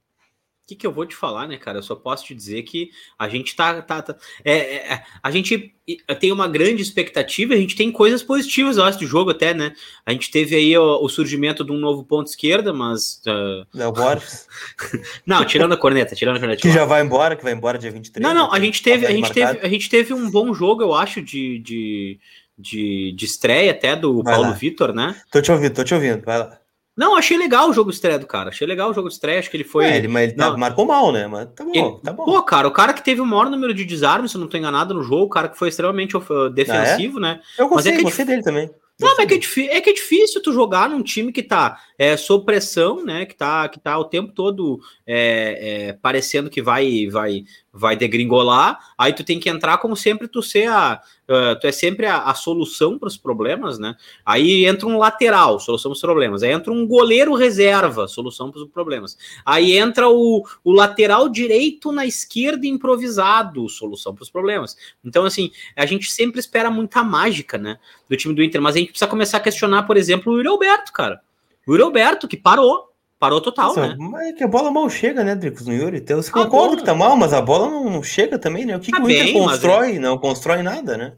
O 0.65 0.67
que, 0.67 0.75
que 0.75 0.87
eu 0.87 0.91
vou 0.91 1.05
te 1.05 1.15
falar, 1.15 1.47
né, 1.47 1.57
cara? 1.57 1.77
Eu 1.77 1.83
só 1.83 1.93
posso 1.93 2.25
te 2.25 2.33
dizer 2.33 2.63
que 2.63 2.89
a 3.19 3.29
gente 3.29 3.55
tá. 3.55 3.83
tá, 3.83 4.01
tá 4.01 4.15
é, 4.43 4.77
é, 4.77 5.03
a 5.21 5.29
gente 5.29 5.75
tem 6.19 6.31
uma 6.31 6.47
grande 6.47 6.81
expectativa, 6.81 7.53
a 7.53 7.57
gente 7.57 7.75
tem 7.75 7.91
coisas 7.91 8.23
positivas, 8.23 8.77
eu 8.77 8.83
acho, 8.83 8.97
do 8.97 9.05
jogo 9.05 9.29
até, 9.29 9.53
né? 9.53 9.73
A 10.03 10.11
gente 10.11 10.31
teve 10.31 10.55
aí 10.55 10.75
o, 10.75 11.03
o 11.03 11.07
surgimento 11.07 11.63
de 11.63 11.71
um 11.71 11.77
novo 11.77 12.03
ponto 12.03 12.25
esquerda, 12.29 12.73
mas. 12.73 13.21
Uh... 13.27 13.77
Léo 13.77 13.91
Borges. 13.91 14.47
não, 15.23 15.45
tirando 15.45 15.75
a 15.75 15.77
corneta, 15.77 16.15
tirando 16.15 16.37
a 16.37 16.39
corneta. 16.39 16.59
Que 16.63 16.71
já 16.71 16.83
vai 16.83 17.03
embora, 17.03 17.35
que 17.35 17.43
vai 17.43 17.53
embora 17.53 17.77
dia 17.77 17.91
23. 17.91 18.23
Não, 18.23 18.33
não, 18.33 18.51
a 18.51 18.59
gente 18.59 18.81
teve, 18.81 19.05
a 19.05 19.11
gente 19.11 19.31
teve, 19.31 19.59
a 19.59 19.69
gente 19.69 19.87
teve 19.87 20.15
um 20.15 20.31
bom 20.31 20.51
jogo, 20.51 20.81
eu 20.81 20.95
acho, 20.95 21.21
de. 21.21 21.59
de... 21.59 22.19
De, 22.57 23.11
de 23.11 23.25
estreia 23.25 23.71
até 23.71 23.97
do 23.97 24.23
vai 24.23 24.33
Paulo 24.33 24.51
lá. 24.51 24.55
Vitor, 24.55 24.93
né? 24.93 25.21
Tô 25.29 25.41
te 25.41 25.51
ouvindo, 25.51 25.73
tô 25.73 25.83
te 25.83 25.93
ouvindo, 25.93 26.23
vai 26.23 26.39
lá. 26.39 26.57
Não, 26.95 27.15
achei 27.15 27.37
legal 27.37 27.69
o 27.69 27.73
jogo 27.73 27.89
de 27.89 27.95
estreia 27.95 28.17
do 28.17 28.25
cara. 28.25 28.49
Achei 28.49 28.65
legal 28.65 28.89
o 28.89 28.93
jogo 28.93 29.09
de 29.09 29.15
estreia. 29.15 29.39
Acho 29.39 29.49
que 29.51 29.57
ele 29.57 29.63
foi. 29.65 29.85
É, 29.85 29.97
ele, 29.97 30.07
mas 30.07 30.29
ele 30.29 30.33
tá, 30.33 30.55
marcou 30.55 30.85
mal, 30.85 31.11
né? 31.11 31.27
Mas 31.27 31.49
tá 31.53 31.63
bom, 31.65 31.71
ele, 31.73 31.99
tá 32.01 32.13
bom. 32.13 32.23
Pô, 32.23 32.41
cara, 32.43 32.67
o 32.67 32.71
cara 32.71 32.93
que 32.93 33.03
teve 33.03 33.19
o 33.19 33.25
maior 33.25 33.49
número 33.49 33.73
de 33.73 33.83
desarmes, 33.83 34.31
se 34.31 34.37
eu 34.37 34.41
não 34.41 34.47
tô 34.47 34.57
enganado, 34.57 34.93
no 34.93 35.03
jogo, 35.03 35.23
o 35.23 35.29
cara 35.29 35.49
que 35.49 35.57
foi 35.57 35.67
extremamente 35.67 36.13
defensivo, 36.53 37.17
ah, 37.17 37.19
é? 37.19 37.33
né? 37.33 37.41
Eu 37.57 37.67
gostei, 37.67 37.91
mas 37.91 37.93
é 37.93 37.97
que 37.97 38.03
gostei 38.03 38.25
dele 38.25 38.43
também. 38.43 38.69
Não, 38.97 39.09
mas 39.17 39.19
é 39.19 39.25
que 39.25 39.61
é, 39.61 39.77
é 39.77 39.81
que 39.81 39.89
é 39.89 39.93
difícil 39.93 40.41
tu 40.41 40.53
jogar 40.53 40.89
num 40.89 41.03
time 41.03 41.33
que 41.33 41.43
tá 41.43 41.81
é, 41.99 42.15
sob 42.15 42.45
pressão, 42.45 43.03
né? 43.03 43.25
Que 43.25 43.35
tá, 43.35 43.67
que 43.67 43.77
tá 43.77 43.97
o 43.97 44.05
tempo 44.05 44.31
todo 44.31 44.79
é, 45.05 45.89
é, 45.89 45.93
parecendo 45.93 46.49
que 46.49 46.61
vai, 46.61 47.07
vai, 47.07 47.43
vai 47.73 47.97
degringolar. 47.97 48.79
Aí 48.97 49.11
tu 49.11 49.23
tem 49.23 49.37
que 49.37 49.49
entrar 49.49 49.79
como 49.79 49.97
sempre 49.97 50.29
tu 50.29 50.41
ser 50.41 50.69
a. 50.69 51.01
Uh, 51.27 51.59
tu 51.59 51.65
é 51.65 51.71
sempre 51.71 52.05
a, 52.05 52.23
a 52.23 52.35
solução 52.35 52.99
para 52.99 53.07
os 53.07 53.17
problemas, 53.17 53.79
né? 53.79 53.95
Aí 54.23 54.65
entra 54.65 54.87
um 54.87 54.97
lateral, 54.97 55.59
solução 55.59 55.89
para 55.89 55.95
os 55.95 56.01
problemas. 56.01 56.43
Aí 56.43 56.51
entra 56.51 56.71
um 56.71 56.85
goleiro 56.85 57.33
reserva, 57.33 58.07
solução 58.07 58.51
para 58.51 58.61
os 58.61 58.69
problemas. 58.69 59.17
Aí 59.43 59.75
entra 59.75 60.07
o, 60.07 60.45
o 60.63 60.71
lateral 60.71 61.27
direito 61.27 61.91
na 61.91 62.05
esquerda 62.05 62.67
improvisado, 62.67 63.67
solução 63.67 64.13
para 64.13 64.21
os 64.21 64.29
problemas. 64.29 64.77
Então, 65.03 65.25
assim, 65.25 65.51
a 65.75 65.85
gente 65.85 66.11
sempre 66.11 66.39
espera 66.39 66.69
muita 66.69 67.03
mágica, 67.03 67.57
né? 67.57 67.79
Do 68.07 68.15
time 68.15 68.35
do 68.35 68.43
Inter, 68.43 68.61
mas 68.61 68.75
a 68.75 68.79
gente 68.79 68.89
precisa 68.89 69.09
começar 69.09 69.37
a 69.37 69.41
questionar, 69.41 69.83
por 69.83 69.97
exemplo, 69.97 70.31
o 70.31 70.37
Yuri 70.37 70.47
Alberto, 70.47 70.93
cara. 70.93 71.21
O 71.65 71.71
Yuri 71.71 71.83
Alberto, 71.83 72.27
que 72.27 72.37
parou. 72.37 72.94
Parou 73.17 73.39
total, 73.39 73.69
Nossa, 73.69 73.87
né? 73.87 73.95
Mas 73.97 74.27
é 74.27 74.33
que 74.33 74.43
a 74.43 74.47
bola 74.47 74.69
mal 74.69 74.89
chega, 74.89 75.23
né, 75.23 75.35
Dricos, 75.35 75.65
no 75.65 75.73
Yuri? 75.73 75.97
Então, 75.97 76.21
você 76.21 76.29
concorda 76.29 76.67
bola... 76.67 76.77
que 76.77 76.83
tá 76.83 76.93
mal, 76.93 77.15
mas 77.15 77.33
a 77.33 77.41
bola 77.41 77.69
não, 77.69 78.03
chega 78.03 78.37
também, 78.37 78.65
né? 78.65 78.75
O 78.75 78.79
que, 78.79 78.91
tá 78.91 78.97
que 78.97 79.03
o 79.03 79.09
Inter 79.09 79.23
bem, 79.25 79.33
constrói? 79.33 79.99
Não 79.99 80.17
constrói 80.17 80.61
nada, 80.61 80.97
né? 80.97 81.15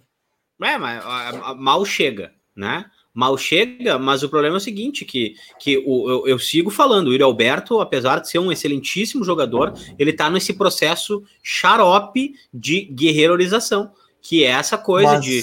É, 0.61 0.77
mas 0.77 1.03
a, 1.03 1.29
a, 1.29 1.55
mal 1.55 1.83
chega, 1.85 2.31
né? 2.55 2.85
Mal 3.13 3.35
chega, 3.35 3.97
mas 3.97 4.21
o 4.21 4.29
problema 4.29 4.57
é 4.57 4.57
o 4.57 4.61
seguinte, 4.61 5.03
que, 5.03 5.33
que 5.59 5.83
o, 5.87 6.07
eu, 6.07 6.27
eu 6.27 6.39
sigo 6.39 6.69
falando, 6.69 7.07
o 7.07 7.11
Yuri 7.11 7.23
Alberto, 7.23 7.81
apesar 7.81 8.19
de 8.19 8.29
ser 8.29 8.37
um 8.37 8.51
excelentíssimo 8.51 9.23
jogador, 9.23 9.73
ele 9.97 10.13
tá 10.13 10.29
nesse 10.29 10.53
processo 10.53 11.23
xarope 11.41 12.33
de 12.53 12.81
guerreirorização 12.81 13.91
que 14.27 14.43
é 14.43 14.49
essa 14.49 14.77
coisa 14.77 15.13
mas, 15.13 15.23
de. 15.23 15.41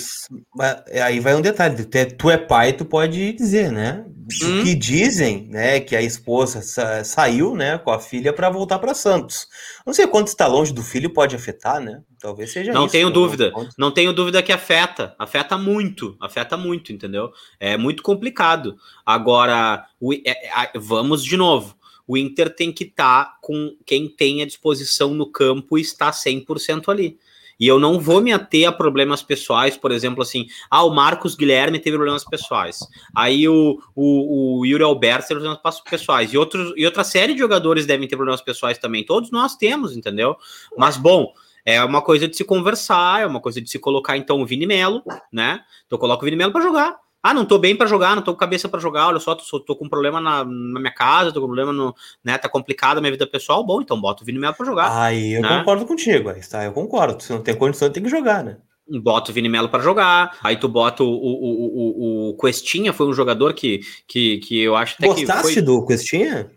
Mas, 0.54 0.84
aí 1.02 1.18
vai 1.18 1.34
um 1.34 1.40
detalhe: 1.40 1.86
tu 2.18 2.30
é 2.30 2.36
pai, 2.36 2.74
tu 2.74 2.84
pode 2.84 3.32
dizer, 3.32 3.72
né? 3.72 4.04
Hum. 4.06 4.60
O 4.60 4.62
que 4.62 4.74
dizem, 4.74 5.48
né? 5.48 5.80
Que 5.80 5.96
a 5.96 6.02
esposa 6.02 6.60
sa 6.60 7.02
saiu, 7.02 7.56
né, 7.56 7.78
com 7.78 7.90
a 7.90 7.98
filha 7.98 8.30
para 8.30 8.50
voltar 8.50 8.78
para 8.78 8.92
Santos. 8.92 9.48
Não 9.86 9.94
sei 9.94 10.06
quanto 10.06 10.26
está 10.28 10.46
longe 10.46 10.70
do 10.70 10.82
filho 10.82 11.08
pode 11.08 11.34
afetar, 11.34 11.80
né? 11.80 12.02
Talvez 12.20 12.52
seja 12.52 12.74
Não 12.74 12.84
isso, 12.84 12.92
tenho 12.92 13.08
dúvida. 13.08 13.54
Não 13.78 13.90
tenho 13.90 14.12
dúvida 14.12 14.42
que 14.42 14.52
afeta. 14.52 15.14
Afeta 15.18 15.56
muito. 15.56 16.14
Afeta 16.20 16.54
muito, 16.54 16.92
entendeu? 16.92 17.32
É 17.58 17.78
muito 17.78 18.02
complicado. 18.02 18.76
Agora, 19.04 19.86
o, 19.98 20.12
é, 20.12 20.20
é, 20.26 20.72
vamos 20.74 21.24
de 21.24 21.38
novo. 21.38 21.74
O 22.06 22.18
Inter 22.18 22.54
tem 22.54 22.70
que 22.70 22.84
estar 22.84 23.24
tá 23.24 23.36
com 23.40 23.74
quem 23.86 24.10
tem 24.10 24.42
a 24.42 24.46
disposição 24.46 25.14
no 25.14 25.32
campo 25.32 25.78
e 25.78 25.80
está 25.80 26.10
100% 26.10 26.90
ali. 26.90 27.18
E 27.58 27.66
eu 27.66 27.78
não 27.78 27.98
vou 27.98 28.20
me 28.20 28.32
ater 28.32 28.68
a 28.68 28.72
problemas 28.72 29.22
pessoais, 29.22 29.76
por 29.76 29.92
exemplo, 29.92 30.22
assim, 30.22 30.46
ah, 30.70 30.82
o 30.84 30.94
Marcos 30.94 31.34
Guilherme 31.34 31.78
teve 31.78 31.96
problemas 31.96 32.24
pessoais. 32.24 32.78
Aí 33.14 33.48
o, 33.48 33.78
o, 33.94 34.60
o 34.60 34.66
Yuri 34.66 34.82
Alberto 34.82 35.28
teve 35.28 35.40
problemas 35.40 35.80
pessoais. 35.80 36.32
E, 36.32 36.38
outros, 36.38 36.72
e 36.76 36.84
outra 36.84 37.04
série 37.04 37.34
de 37.34 37.38
jogadores 37.38 37.86
devem 37.86 38.08
ter 38.08 38.16
problemas 38.16 38.42
pessoais 38.42 38.78
também. 38.78 39.04
Todos 39.04 39.30
nós 39.30 39.56
temos, 39.56 39.96
entendeu? 39.96 40.36
Mas, 40.76 40.96
bom, 40.96 41.32
é 41.64 41.82
uma 41.82 42.02
coisa 42.02 42.28
de 42.28 42.36
se 42.36 42.44
conversar, 42.44 43.22
é 43.22 43.26
uma 43.26 43.40
coisa 43.40 43.60
de 43.60 43.70
se 43.70 43.78
colocar, 43.78 44.16
então, 44.16 44.40
o 44.42 44.46
Vini 44.46 44.66
Melo, 44.66 45.02
né? 45.32 45.60
Então, 45.86 45.96
eu 45.96 45.98
coloco 45.98 46.22
o 46.22 46.24
Vini 46.24 46.36
Melo 46.36 46.52
para 46.52 46.62
jogar. 46.62 47.03
Ah, 47.24 47.32
não 47.32 47.46
tô 47.46 47.56
bem 47.56 47.74
para 47.74 47.86
jogar, 47.86 48.14
não 48.14 48.22
tô 48.22 48.32
com 48.34 48.38
cabeça 48.38 48.68
para 48.68 48.78
jogar, 48.78 49.08
olha 49.08 49.18
só, 49.18 49.34
tô, 49.34 49.58
tô 49.58 49.74
com 49.74 49.88
problema 49.88 50.20
na, 50.20 50.44
na, 50.44 50.78
minha 50.78 50.92
casa, 50.92 51.32
tô 51.32 51.40
com 51.40 51.46
problema 51.46 51.72
no, 51.72 51.94
né, 52.22 52.36
tá 52.36 52.50
complicado 52.50 52.98
a 52.98 53.00
minha 53.00 53.10
vida 53.10 53.26
pessoal, 53.26 53.64
bom, 53.64 53.80
então 53.80 53.98
bota 53.98 54.22
o 54.22 54.26
Vini 54.26 54.38
Melo 54.38 54.52
para 54.52 54.66
jogar. 54.66 55.02
Aí 55.02 55.32
eu 55.32 55.40
né? 55.40 55.58
concordo 55.60 55.86
contigo, 55.86 56.28
aí, 56.28 56.46
tá, 56.46 56.62
eu 56.66 56.72
concordo, 56.72 57.22
se 57.22 57.32
não 57.32 57.40
tem 57.40 57.56
condição, 57.56 57.88
tem 57.88 58.02
que 58.02 58.10
jogar, 58.10 58.44
né? 58.44 58.58
Bota 59.02 59.30
o 59.30 59.34
Vini 59.34 59.48
Melo 59.48 59.70
para 59.70 59.82
jogar, 59.82 60.36
aí 60.44 60.58
tu 60.58 60.68
bota 60.68 61.02
o, 61.02 61.08
o, 61.08 62.28
o, 62.28 62.28
o, 62.28 62.36
Questinha, 62.36 62.92
foi 62.92 63.06
um 63.06 63.14
jogador 63.14 63.54
que, 63.54 63.80
que, 64.06 64.36
que 64.40 64.60
eu 64.60 64.76
acho 64.76 64.96
até 64.98 65.06
Gostaste 65.06 65.46
que 65.46 65.52
foi... 65.54 65.62
do 65.62 65.86
Questinha? 65.86 66.50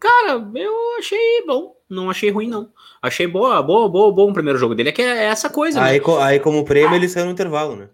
Cara, 0.00 0.42
eu 0.54 0.98
achei 0.98 1.44
bom, 1.46 1.76
não 1.90 2.08
achei 2.08 2.30
ruim 2.30 2.48
não. 2.48 2.70
Achei 3.02 3.26
boa, 3.26 3.62
boa, 3.62 3.86
boa, 3.86 4.10
bom 4.10 4.30
o 4.30 4.32
primeiro 4.32 4.58
jogo 4.58 4.74
dele, 4.74 4.88
é 4.88 4.92
que 4.92 5.02
é 5.02 5.24
essa 5.24 5.50
coisa, 5.50 5.82
aí, 5.82 6.00
né? 6.00 6.04
Aí 6.22 6.40
como 6.40 6.64
prêmio 6.64 6.96
ele 6.96 7.06
saiu 7.06 7.26
no 7.26 7.32
intervalo, 7.32 7.76
né? 7.76 7.90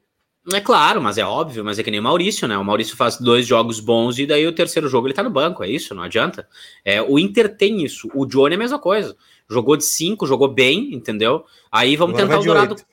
É 0.55 0.61
claro, 0.61 1.01
mas 1.01 1.19
é 1.19 1.25
óbvio, 1.25 1.65
mas 1.65 1.79
é 1.79 1.83
que 1.83 1.91
nem 1.91 2.01
o 2.01 2.03
Maurício, 2.03 2.49
né? 2.49 2.57
O 2.57 2.65
Maurício 2.65 2.97
faz 2.97 3.19
dois 3.19 3.47
jogos 3.47 3.81
bons 3.81 4.19
e 4.19 4.27
daí 4.27 4.47
o 4.47 4.53
terceiro 4.53 4.89
jogo 4.89 5.07
ele 5.07 5.15
tá 5.15 5.23
no 5.23 5.31
banco, 5.31 5.63
é 5.63 5.69
isso, 5.69 5.95
não 5.95 6.03
adianta. 6.03 6.49
É, 6.85 7.01
o 7.01 7.19
Inter 7.19 7.57
tem 7.57 7.85
isso, 7.85 8.09
o 8.15 8.27
Johnny 8.27 8.55
é 8.55 8.57
a 8.57 8.59
mesma 8.59 8.79
coisa. 8.79 9.17
Jogou 9.49 9.77
de 9.77 9.85
cinco, 9.85 10.27
jogou 10.27 10.49
bem, 10.49 10.95
entendeu? 10.95 11.45
Aí 11.71 11.97
vamos 11.97 12.15
Agora 12.15 12.29
tentar 12.29 12.41
o 12.41 12.45
Dourado. 12.45 12.75
8. 12.75 12.85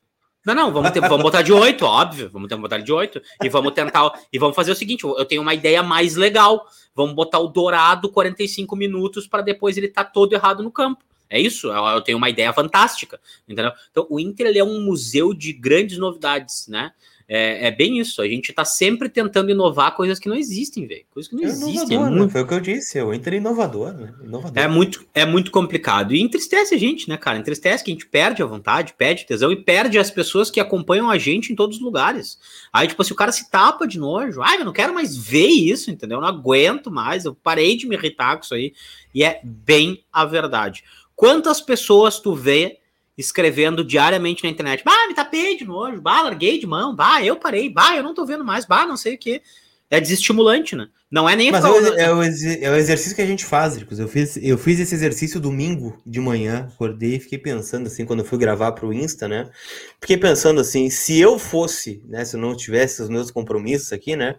Não, 0.48 0.56
não, 0.56 0.72
vamos, 0.72 0.92
ter, 0.92 1.02
vamos 1.02 1.24
botar 1.24 1.42
de 1.42 1.52
oito, 1.52 1.84
óbvio. 1.84 2.30
Vamos 2.32 2.48
ter, 2.48 2.56
botar 2.56 2.78
de 2.78 2.94
oito 2.94 3.22
e 3.44 3.50
vamos 3.50 3.74
tentar. 3.74 4.14
e 4.32 4.40
vamos 4.40 4.56
fazer 4.56 4.72
o 4.72 4.76
seguinte: 4.76 5.04
eu 5.04 5.26
tenho 5.26 5.42
uma 5.42 5.54
ideia 5.54 5.84
mais 5.84 6.16
legal. 6.16 6.66
Vamos 6.96 7.14
botar 7.14 7.40
o 7.40 7.50
Dourado 7.50 8.10
45 8.10 8.74
minutos 8.74 9.28
para 9.28 9.42
depois 9.42 9.76
ele 9.76 9.90
tá 9.90 10.06
todo 10.06 10.32
errado 10.32 10.64
no 10.64 10.72
campo. 10.72 11.04
É 11.30 11.38
isso, 11.38 11.68
eu 11.68 12.02
tenho 12.02 12.18
uma 12.18 12.30
ideia 12.30 12.54
fantástica, 12.54 13.20
entendeu? 13.46 13.74
Então, 13.92 14.08
o 14.10 14.18
Inter 14.18 14.48
ele 14.48 14.60
é 14.60 14.64
um 14.64 14.82
museu 14.82 15.34
de 15.34 15.52
grandes 15.52 15.98
novidades, 15.98 16.68
né? 16.70 16.94
É, 17.30 17.68
é, 17.68 17.72
bem 17.72 18.00
isso. 18.00 18.22
A 18.22 18.28
gente 18.28 18.54
tá 18.54 18.64
sempre 18.64 19.10
tentando 19.10 19.52
inovar 19.52 19.94
coisas 19.96 20.18
que 20.18 20.30
não 20.30 20.36
existem, 20.36 20.88
velho. 20.88 21.04
Coisas 21.12 21.30
que 21.30 21.36
não 21.36 21.44
é 21.44 21.48
existem. 21.48 21.98
É 21.98 22.00
muito... 22.00 22.26
né? 22.26 22.30
Foi 22.30 22.42
o 22.42 22.48
que 22.48 22.54
eu 22.54 22.60
disse. 22.62 23.02
O 23.02 23.14
Inter 23.14 23.34
é 23.34 23.38
inovador, 23.38 23.94
né? 23.94 24.14
Inovador. 24.24 24.64
É 24.64 24.68
muito, 24.68 25.06
é 25.14 25.26
muito 25.26 25.52
complicado. 25.52 26.14
E 26.14 26.22
entristece 26.22 26.74
a 26.74 26.78
gente, 26.78 27.10
né, 27.10 27.18
cara? 27.18 27.38
Entristece 27.38 27.84
que 27.84 27.92
a 27.92 27.94
gente 27.94 28.08
perde 28.08 28.42
a 28.42 28.46
vontade, 28.46 28.94
perde 28.98 29.26
tesão 29.26 29.52
e 29.52 29.58
perde 29.58 30.00
as 30.00 30.10
pessoas 30.10 30.50
que 30.50 30.60
acompanham 30.60 31.10
a 31.10 31.18
gente 31.18 31.52
em 31.52 31.56
todos 31.56 31.78
os 31.78 31.84
lugares. 31.84 32.40
Aí, 32.72 32.88
tipo, 32.88 33.04
se 33.04 33.12
o 33.12 33.16
cara 33.16 33.34
se 33.34 33.52
tapa 33.52 33.86
de 33.86 34.00
nojo, 34.00 34.42
ai, 34.42 34.62
eu 34.62 34.66
não 34.66 34.74
quero 34.74 34.94
mais 34.94 35.18
ver 35.18 35.48
isso, 35.48 35.92
entendeu? 35.92 36.20
Eu 36.20 36.22
não 36.22 36.30
aguento 36.30 36.90
mais, 36.90 37.26
eu 37.26 37.36
parei 37.36 37.76
de 37.76 37.88
me 37.88 37.96
irritar 37.98 38.38
com 38.38 38.44
isso 38.44 38.56
aí. 38.56 38.74
E 39.14 39.24
é 39.24 39.42
bem 39.44 40.06
a 40.14 40.24
verdade. 40.24 40.82
Quantas 41.14 41.60
pessoas 41.60 42.20
tu 42.20 42.34
vê 42.34 42.78
escrevendo 43.18 43.84
diariamente 43.84 44.44
na 44.44 44.50
internet. 44.50 44.84
Bah, 44.84 45.08
me 45.08 45.14
tapei 45.16 45.58
de 45.58 45.66
novo, 45.66 46.00
bah, 46.00 46.22
larguei 46.22 46.60
de 46.60 46.68
mão, 46.68 46.96
bah, 46.96 47.24
eu 47.24 47.36
parei, 47.36 47.70
bah, 47.70 47.96
eu 47.96 48.04
não 48.04 48.14
tô 48.14 48.26
vendo 48.26 48.46
mais, 48.46 48.66
bah, 48.66 48.86
não 48.86 48.96
sei 48.96 49.16
o 49.16 49.18
que. 49.18 49.42
É 49.90 50.02
desestimulante, 50.02 50.76
né? 50.76 50.90
Não 51.10 51.30
é 51.30 51.36
nem. 51.36 51.50
Mas 51.50 51.64
é, 51.64 51.70
o, 51.70 51.78
é, 51.78 52.14
o, 52.14 52.22
é 52.22 52.70
o 52.72 52.76
exercício 52.76 53.16
que 53.16 53.22
a 53.22 53.26
gente 53.26 53.46
faz, 53.46 53.78
Ricos. 53.78 53.98
Eu 54.00 54.10
fiz, 54.10 54.38
eu 54.42 54.58
fiz 54.58 54.82
esse 54.82 54.94
exercício 54.94 55.40
domingo 55.40 55.98
de 56.06 56.20
manhã, 56.20 56.68
acordei 56.74 57.16
e 57.16 57.20
fiquei 57.22 57.38
pensando 57.38 57.88
assim, 57.88 58.06
quando 58.06 58.20
eu 58.20 58.26
fui 58.26 58.38
gravar 58.38 58.74
pro 58.74 58.92
Insta, 58.92 59.30
né? 59.30 59.50
Fiquei 60.02 60.18
pensando 60.18 60.60
assim, 60.60 60.90
se 60.90 61.18
eu 61.18 61.40
fosse, 61.40 62.04
né, 62.06 62.26
se 62.26 62.36
eu 62.36 62.42
não 62.42 62.54
tivesse 62.54 63.02
os 63.02 63.08
meus 63.08 63.32
compromissos 63.32 63.94
aqui, 63.94 64.18
né? 64.18 64.36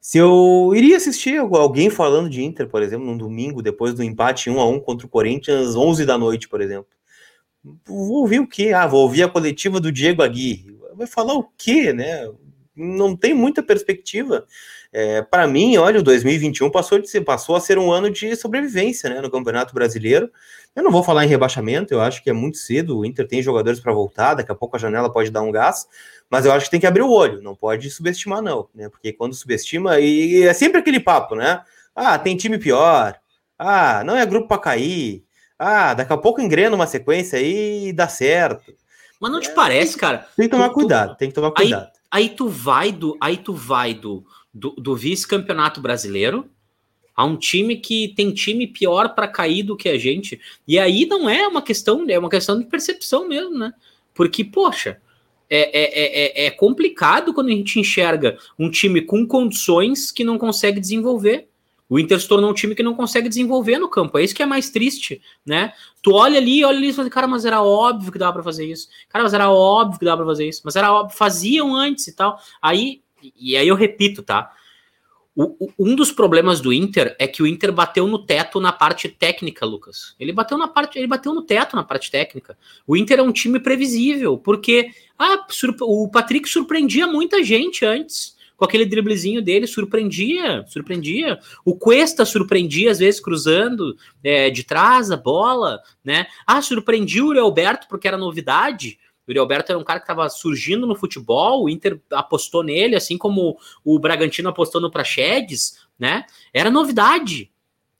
Se 0.00 0.18
eu 0.18 0.72
iria 0.74 0.96
assistir 0.96 1.38
alguém 1.38 1.90
falando 1.90 2.30
de 2.30 2.42
Inter, 2.42 2.68
por 2.68 2.82
exemplo, 2.82 3.04
num 3.04 3.16
domingo, 3.18 3.60
depois 3.60 3.92
do 3.94 4.04
empate 4.04 4.50
1 4.50 4.60
a 4.60 4.68
1 4.68 4.80
contra 4.80 5.06
o 5.06 5.10
Corinthians, 5.10 5.74
11 5.74 6.04
da 6.06 6.16
noite, 6.16 6.48
por 6.48 6.60
exemplo. 6.60 6.86
Vou 7.86 8.20
ouvir 8.20 8.40
o 8.40 8.46
quê? 8.46 8.72
Ah, 8.74 8.86
vou 8.86 9.02
ouvir 9.02 9.22
a 9.22 9.28
coletiva 9.28 9.78
do 9.78 9.92
Diego 9.92 10.22
Aguirre. 10.22 10.76
Vai 10.94 11.06
falar 11.06 11.34
o 11.34 11.48
quê, 11.56 11.92
né? 11.92 12.28
Não 12.74 13.16
tem 13.16 13.34
muita 13.34 13.62
perspectiva. 13.62 14.46
É, 14.92 15.22
para 15.22 15.46
mim, 15.46 15.76
olha, 15.78 16.00
o 16.00 16.02
2021 16.02 16.70
passou, 16.70 16.98
de, 16.98 17.20
passou 17.22 17.56
a 17.56 17.60
ser 17.60 17.78
um 17.78 17.90
ano 17.90 18.10
de 18.10 18.36
sobrevivência 18.36 19.08
né, 19.08 19.20
no 19.22 19.30
Campeonato 19.30 19.72
Brasileiro. 19.74 20.30
Eu 20.76 20.82
não 20.82 20.90
vou 20.90 21.02
falar 21.02 21.24
em 21.24 21.28
rebaixamento, 21.28 21.94
eu 21.94 22.00
acho 22.00 22.22
que 22.22 22.28
é 22.28 22.32
muito 22.32 22.58
cedo. 22.58 22.98
O 22.98 23.04
Inter 23.04 23.26
tem 23.26 23.42
jogadores 23.42 23.80
para 23.80 23.92
voltar, 23.92 24.34
daqui 24.34 24.52
a 24.52 24.54
pouco 24.54 24.76
a 24.76 24.78
janela 24.78 25.10
pode 25.10 25.30
dar 25.30 25.42
um 25.42 25.50
gás, 25.50 25.86
mas 26.28 26.44
eu 26.44 26.52
acho 26.52 26.66
que 26.66 26.70
tem 26.72 26.80
que 26.80 26.86
abrir 26.86 27.02
o 27.02 27.10
olho, 27.10 27.40
não 27.40 27.54
pode 27.54 27.90
subestimar, 27.90 28.42
não, 28.42 28.68
né? 28.74 28.88
Porque 28.88 29.12
quando 29.12 29.34
subestima, 29.34 29.98
e 29.98 30.42
é 30.42 30.52
sempre 30.52 30.78
aquele 30.80 31.00
papo, 31.00 31.34
né? 31.34 31.62
Ah, 31.94 32.18
tem 32.18 32.36
time 32.36 32.58
pior, 32.58 33.18
ah, 33.58 34.02
não 34.04 34.16
é 34.16 34.26
grupo 34.26 34.48
para 34.48 34.58
cair, 34.58 35.24
ah, 35.58 35.94
daqui 35.94 36.12
a 36.12 36.16
pouco 36.16 36.40
engrena 36.40 36.74
uma 36.74 36.86
sequência 36.86 37.38
aí 37.38 37.88
e 37.88 37.92
dá 37.92 38.08
certo. 38.08 38.74
Mas 39.20 39.30
não 39.30 39.40
te 39.40 39.50
é, 39.50 39.54
parece, 39.54 39.96
cara? 39.96 40.26
Tem 40.36 40.46
que 40.46 40.50
tomar 40.50 40.68
tu, 40.68 40.74
cuidado, 40.74 41.16
tem 41.16 41.28
que 41.28 41.34
tomar 41.34 41.52
cuidado. 41.52 41.90
Aí, 42.10 42.24
aí 42.24 42.28
tu 42.30 42.48
vai 42.48 42.90
do, 42.90 43.16
aí 43.20 43.36
tu 43.36 43.54
vai 43.54 43.94
do 43.94 44.24
do, 44.52 44.70
do 44.70 44.94
vice-campeonato 44.94 45.80
brasileiro 45.80 46.50
a 47.14 47.24
um 47.24 47.36
time 47.36 47.76
que 47.76 48.12
tem 48.14 48.32
time 48.32 48.66
pior 48.66 49.14
para 49.14 49.28
cair 49.28 49.62
do 49.62 49.76
que 49.76 49.88
a 49.88 49.98
gente. 49.98 50.40
E 50.66 50.78
aí 50.78 51.06
não 51.06 51.28
é 51.28 51.46
uma 51.46 51.62
questão, 51.62 52.04
é 52.08 52.18
uma 52.18 52.30
questão 52.30 52.58
de 52.58 52.64
percepção 52.64 53.28
mesmo, 53.28 53.56
né? 53.56 53.72
Porque, 54.14 54.44
poxa, 54.44 55.00
é, 55.48 55.78
é, 55.78 56.44
é, 56.44 56.46
é 56.46 56.50
complicado 56.50 57.34
quando 57.34 57.48
a 57.48 57.52
gente 57.52 57.78
enxerga 57.78 58.38
um 58.58 58.70
time 58.70 59.02
com 59.02 59.26
condições 59.26 60.10
que 60.10 60.24
não 60.24 60.38
consegue 60.38 60.80
desenvolver. 60.80 61.48
O 61.88 61.98
Inter 61.98 62.18
se 62.18 62.26
tornou 62.26 62.50
um 62.50 62.54
time 62.54 62.74
que 62.74 62.82
não 62.82 62.94
consegue 62.94 63.28
desenvolver 63.28 63.78
no 63.78 63.88
campo. 63.88 64.18
É 64.18 64.24
isso 64.24 64.34
que 64.34 64.42
é 64.42 64.46
mais 64.46 64.70
triste, 64.70 65.20
né? 65.44 65.72
Tu 66.02 66.12
olha 66.12 66.38
ali, 66.38 66.64
olha 66.64 66.78
ali 66.78 66.88
e 66.88 66.92
fala, 66.92 67.10
cara, 67.10 67.26
mas 67.26 67.44
era 67.44 67.62
óbvio 67.62 68.10
que 68.10 68.18
dava 68.18 68.32
para 68.32 68.42
fazer 68.42 68.64
isso. 68.64 68.88
Cara, 69.08 69.22
mas 69.22 69.34
era 69.34 69.50
óbvio 69.50 69.98
que 69.98 70.04
dava 70.04 70.18
para 70.18 70.30
fazer 70.32 70.48
isso. 70.48 70.62
Mas 70.64 70.74
era 70.74 70.92
óbvio, 70.92 71.16
faziam 71.16 71.74
antes 71.74 72.06
e 72.06 72.16
tal. 72.16 72.40
Aí 72.60 73.02
e 73.36 73.56
aí 73.56 73.68
eu 73.68 73.76
repito, 73.76 74.22
tá? 74.22 74.52
O, 75.34 75.66
o, 75.66 75.72
um 75.78 75.94
dos 75.94 76.12
problemas 76.12 76.60
do 76.60 76.72
Inter 76.72 77.16
é 77.18 77.26
que 77.26 77.42
o 77.42 77.46
Inter 77.46 77.72
bateu 77.72 78.06
no 78.06 78.18
teto 78.18 78.60
na 78.60 78.72
parte 78.72 79.08
técnica, 79.08 79.64
Lucas. 79.64 80.14
Ele 80.20 80.32
bateu 80.32 80.58
na 80.58 80.68
parte, 80.68 80.98
ele 80.98 81.06
bateu 81.06 81.32
no 81.32 81.42
teto 81.42 81.74
na 81.74 81.82
parte 81.82 82.10
técnica. 82.10 82.56
O 82.86 82.96
Inter 82.96 83.18
é 83.18 83.22
um 83.22 83.32
time 83.32 83.58
previsível, 83.58 84.36
porque 84.36 84.90
ah, 85.18 85.46
o 85.82 86.08
Patrick 86.10 86.48
surpreendia 86.48 87.06
muita 87.06 87.42
gente 87.42 87.84
antes 87.84 88.36
com 88.62 88.66
aquele 88.66 88.86
driblezinho 88.86 89.42
dele, 89.42 89.66
surpreendia, 89.66 90.64
surpreendia. 90.68 91.36
O 91.64 91.74
Cuesta 91.74 92.24
surpreendia, 92.24 92.92
às 92.92 93.00
vezes, 93.00 93.18
cruzando 93.18 93.96
é, 94.22 94.50
de 94.50 94.62
trás 94.62 95.10
a 95.10 95.16
bola, 95.16 95.80
né? 96.04 96.28
Ah, 96.46 96.62
surpreendia 96.62 97.24
o 97.24 97.40
Alberto 97.40 97.88
porque 97.88 98.06
era 98.06 98.16
novidade. 98.16 99.00
O 99.26 99.40
Alberto 99.40 99.72
era 99.72 99.78
um 99.80 99.82
cara 99.82 99.98
que 99.98 100.04
estava 100.04 100.28
surgindo 100.28 100.86
no 100.86 100.94
futebol, 100.94 101.64
o 101.64 101.68
Inter 101.68 102.00
apostou 102.12 102.62
nele, 102.62 102.94
assim 102.94 103.18
como 103.18 103.58
o 103.84 103.98
Bragantino 103.98 104.48
apostou 104.48 104.80
no 104.80 104.92
Praxedes, 104.92 105.80
né? 105.98 106.24
Era 106.54 106.70
novidade. 106.70 107.50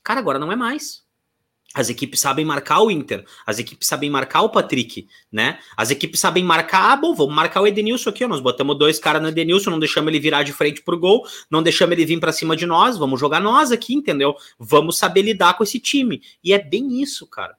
Cara, 0.04 0.20
agora 0.20 0.38
não 0.38 0.52
é 0.52 0.54
mais. 0.54 1.01
As 1.74 1.88
equipes 1.88 2.20
sabem 2.20 2.44
marcar 2.44 2.80
o 2.80 2.90
Inter, 2.90 3.24
as 3.46 3.58
equipes 3.58 3.88
sabem 3.88 4.10
marcar 4.10 4.42
o 4.42 4.50
Patrick, 4.50 5.08
né? 5.30 5.58
As 5.76 5.90
equipes 5.90 6.20
sabem 6.20 6.44
marcar, 6.44 6.92
ah, 6.92 6.96
bom, 6.96 7.14
vamos 7.14 7.34
marcar 7.34 7.62
o 7.62 7.66
Edenilson 7.66 8.10
aqui, 8.10 8.24
ó, 8.24 8.28
nós 8.28 8.40
botamos 8.40 8.78
dois 8.78 8.98
caras 8.98 9.22
no 9.22 9.28
Edenilson, 9.28 9.70
não 9.70 9.78
deixamos 9.78 10.08
ele 10.08 10.20
virar 10.20 10.42
de 10.42 10.52
frente 10.52 10.82
pro 10.82 10.98
gol, 10.98 11.26
não 11.50 11.62
deixamos 11.62 11.92
ele 11.92 12.04
vir 12.04 12.20
para 12.20 12.32
cima 12.32 12.54
de 12.54 12.66
nós, 12.66 12.98
vamos 12.98 13.18
jogar 13.18 13.40
nós 13.40 13.72
aqui, 13.72 13.94
entendeu? 13.94 14.34
Vamos 14.58 14.98
saber 14.98 15.22
lidar 15.22 15.54
com 15.56 15.64
esse 15.64 15.80
time. 15.80 16.20
E 16.44 16.52
é 16.52 16.58
bem 16.58 17.00
isso, 17.00 17.26
cara. 17.26 17.56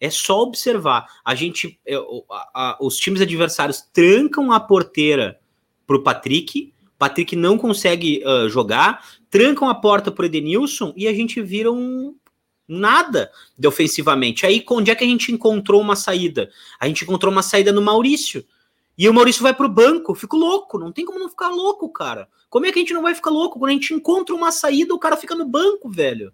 É 0.00 0.08
só 0.08 0.40
observar. 0.40 1.06
A 1.22 1.34
gente, 1.34 1.78
é, 1.86 1.94
a, 1.94 2.50
a, 2.54 2.78
os 2.80 2.96
times 2.96 3.20
adversários 3.20 3.82
trancam 3.92 4.50
a 4.50 4.58
porteira 4.58 5.38
pro 5.86 6.02
Patrick. 6.02 6.72
Patrick 6.98 7.36
não 7.36 7.58
consegue 7.58 8.22
uh, 8.24 8.48
jogar, 8.48 9.04
trancam 9.28 9.68
a 9.68 9.74
porta 9.74 10.10
pro 10.10 10.24
Edenilson 10.24 10.94
e 10.96 11.06
a 11.06 11.12
gente 11.12 11.42
vira 11.42 11.70
um 11.70 12.14
nada 12.70 13.30
de 13.58 13.66
ofensivamente. 13.66 14.46
Aí 14.46 14.64
onde 14.70 14.90
é 14.90 14.94
que 14.94 15.04
a 15.04 15.06
gente 15.06 15.32
encontrou 15.32 15.80
uma 15.80 15.96
saída? 15.96 16.50
A 16.78 16.86
gente 16.86 17.02
encontrou 17.02 17.32
uma 17.32 17.42
saída 17.42 17.72
no 17.72 17.82
Maurício. 17.82 18.44
E 18.96 19.08
o 19.08 19.14
Maurício 19.14 19.42
vai 19.42 19.54
pro 19.54 19.68
banco, 19.68 20.14
fico 20.14 20.36
louco, 20.36 20.78
não 20.78 20.92
tem 20.92 21.04
como 21.04 21.18
não 21.18 21.28
ficar 21.28 21.48
louco, 21.48 21.88
cara. 21.90 22.28
Como 22.48 22.66
é 22.66 22.72
que 22.72 22.78
a 22.78 22.82
gente 22.82 22.92
não 22.92 23.02
vai 23.02 23.14
ficar 23.14 23.30
louco? 23.30 23.58
Quando 23.58 23.70
a 23.70 23.74
gente 23.74 23.94
encontra 23.94 24.34
uma 24.34 24.52
saída, 24.52 24.94
o 24.94 24.98
cara 24.98 25.16
fica 25.16 25.34
no 25.34 25.46
banco, 25.46 25.88
velho. 25.88 26.28
O 26.28 26.32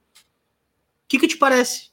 que 1.09 1.19
que 1.19 1.29
te 1.29 1.37
parece? 1.37 1.91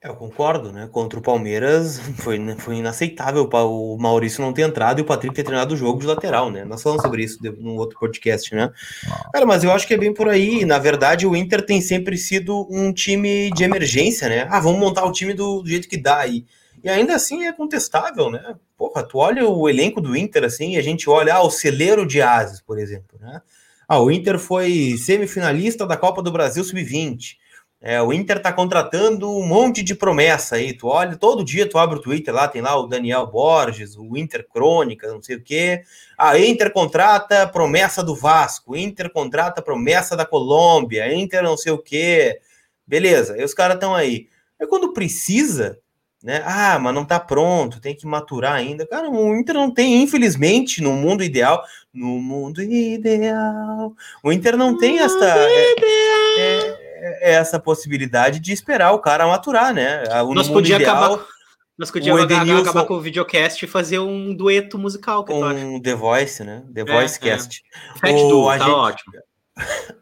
Eu 0.00 0.14
concordo, 0.14 0.70
né? 0.70 0.88
Contra 0.92 1.18
o 1.18 1.22
Palmeiras 1.22 1.98
foi, 2.22 2.38
foi 2.58 2.76
inaceitável 2.76 3.48
o 3.52 3.98
Maurício 3.98 4.40
não 4.40 4.52
ter 4.52 4.62
entrado 4.62 5.00
e 5.00 5.02
o 5.02 5.04
Patrick 5.04 5.34
ter 5.34 5.42
treinado 5.42 5.74
o 5.74 5.76
jogo 5.76 5.98
de 5.98 6.06
lateral, 6.06 6.52
né? 6.52 6.64
Nós 6.64 6.80
falamos 6.80 7.02
sobre 7.02 7.24
isso 7.24 7.38
num 7.58 7.76
outro 7.76 7.98
podcast, 7.98 8.54
né? 8.54 8.72
Cara, 9.32 9.44
mas 9.44 9.64
eu 9.64 9.72
acho 9.72 9.88
que 9.88 9.94
é 9.94 9.98
bem 9.98 10.14
por 10.14 10.28
aí. 10.28 10.64
Na 10.64 10.78
verdade, 10.78 11.26
o 11.26 11.34
Inter 11.34 11.66
tem 11.66 11.80
sempre 11.80 12.16
sido 12.16 12.68
um 12.70 12.92
time 12.92 13.50
de 13.50 13.64
emergência, 13.64 14.28
né? 14.28 14.46
Ah, 14.48 14.60
vamos 14.60 14.78
montar 14.78 15.04
o 15.04 15.10
time 15.10 15.34
do, 15.34 15.62
do 15.62 15.68
jeito 15.68 15.88
que 15.88 15.96
dá 15.96 16.18
aí. 16.18 16.46
E 16.82 16.88
ainda 16.88 17.16
assim 17.16 17.44
é 17.44 17.52
contestável, 17.52 18.30
né? 18.30 18.54
Porra, 18.76 19.02
tu 19.02 19.18
olha 19.18 19.48
o 19.48 19.68
elenco 19.68 20.00
do 20.00 20.16
Inter 20.16 20.44
assim 20.44 20.74
e 20.74 20.78
a 20.78 20.82
gente 20.82 21.10
olha, 21.10 21.34
ah, 21.34 21.42
o 21.42 21.50
celeiro 21.50 22.06
de 22.06 22.22
Ases, 22.22 22.60
por 22.60 22.78
exemplo, 22.78 23.18
né? 23.20 23.42
Ah, 23.88 24.00
o 24.00 24.12
Inter 24.12 24.38
foi 24.38 24.94
semifinalista 24.96 25.84
da 25.84 25.96
Copa 25.96 26.22
do 26.22 26.30
Brasil 26.30 26.62
Sub-20 26.62 27.47
é, 27.80 28.02
o 28.02 28.12
Inter 28.12 28.42
tá 28.42 28.52
contratando 28.52 29.30
um 29.30 29.46
monte 29.46 29.84
de 29.84 29.94
promessa 29.94 30.56
aí. 30.56 30.72
Tu 30.72 30.86
olha, 30.86 31.16
todo 31.16 31.44
dia 31.44 31.68
tu 31.68 31.78
abre 31.78 31.98
o 31.98 32.02
Twitter 32.02 32.34
lá, 32.34 32.48
tem 32.48 32.60
lá 32.60 32.76
o 32.76 32.88
Daniel 32.88 33.26
Borges, 33.26 33.96
o 33.96 34.16
Inter 34.16 34.46
Crônica, 34.48 35.06
não 35.06 35.22
sei 35.22 35.36
o 35.36 35.42
quê. 35.42 35.84
A 36.16 36.36
Inter 36.38 36.72
contrata 36.72 37.46
promessa 37.46 38.02
do 38.02 38.16
Vasco, 38.16 38.76
Inter 38.76 39.10
contrata 39.12 39.62
promessa 39.62 40.16
da 40.16 40.26
Colômbia, 40.26 41.12
Inter 41.14 41.42
não 41.42 41.56
sei 41.56 41.70
o 41.70 41.78
quê. 41.78 42.40
Beleza, 42.84 43.34
aí 43.34 43.44
os 43.44 43.54
caras 43.54 43.74
estão 43.74 43.94
aí. 43.94 44.28
Aí 44.60 44.66
quando 44.66 44.92
precisa, 44.92 45.78
né? 46.22 46.42
Ah, 46.44 46.80
mas 46.80 46.92
não 46.92 47.04
tá 47.04 47.20
pronto, 47.20 47.80
tem 47.80 47.94
que 47.94 48.06
maturar 48.06 48.54
ainda. 48.54 48.84
Cara, 48.88 49.08
o 49.08 49.36
Inter 49.36 49.54
não 49.54 49.70
tem, 49.70 50.02
infelizmente, 50.02 50.82
no 50.82 50.94
mundo 50.94 51.22
ideal, 51.22 51.62
no 51.94 52.18
mundo 52.18 52.60
ideal, 52.60 53.94
o 54.24 54.32
Inter 54.32 54.56
não 54.56 54.76
tem 54.76 54.98
esta. 54.98 55.26
É, 55.26 55.74
é, 56.40 56.77
é 56.98 57.34
essa 57.34 57.58
possibilidade 57.58 58.40
de 58.40 58.52
esperar 58.52 58.92
o 58.92 58.98
cara 58.98 59.26
maturar, 59.26 59.72
né? 59.72 60.02
O 60.24 60.34
Nós 60.34 60.48
podíamos 60.48 60.86
acabar. 60.86 61.24
Nós 61.78 61.92
podíamos 61.92 62.22
Edenilson... 62.24 62.62
acabar 62.62 62.84
com 62.86 62.94
o 62.94 63.00
videocast 63.00 63.62
e 63.62 63.68
fazer 63.68 64.00
um 64.00 64.34
dueto 64.34 64.76
musical. 64.76 65.24
Que 65.24 65.32
um 65.32 65.80
The 65.80 65.94
Voice, 65.94 66.42
né? 66.42 66.64
The 66.74 66.84
Voice 66.84 67.18
é, 67.18 67.20
Cast. 67.20 67.62
É. 67.72 67.98
Fat 68.00 68.16
Duo, 68.28 68.46
tá 68.46 68.58
gente... 68.58 68.70
ótimo. 68.70 69.12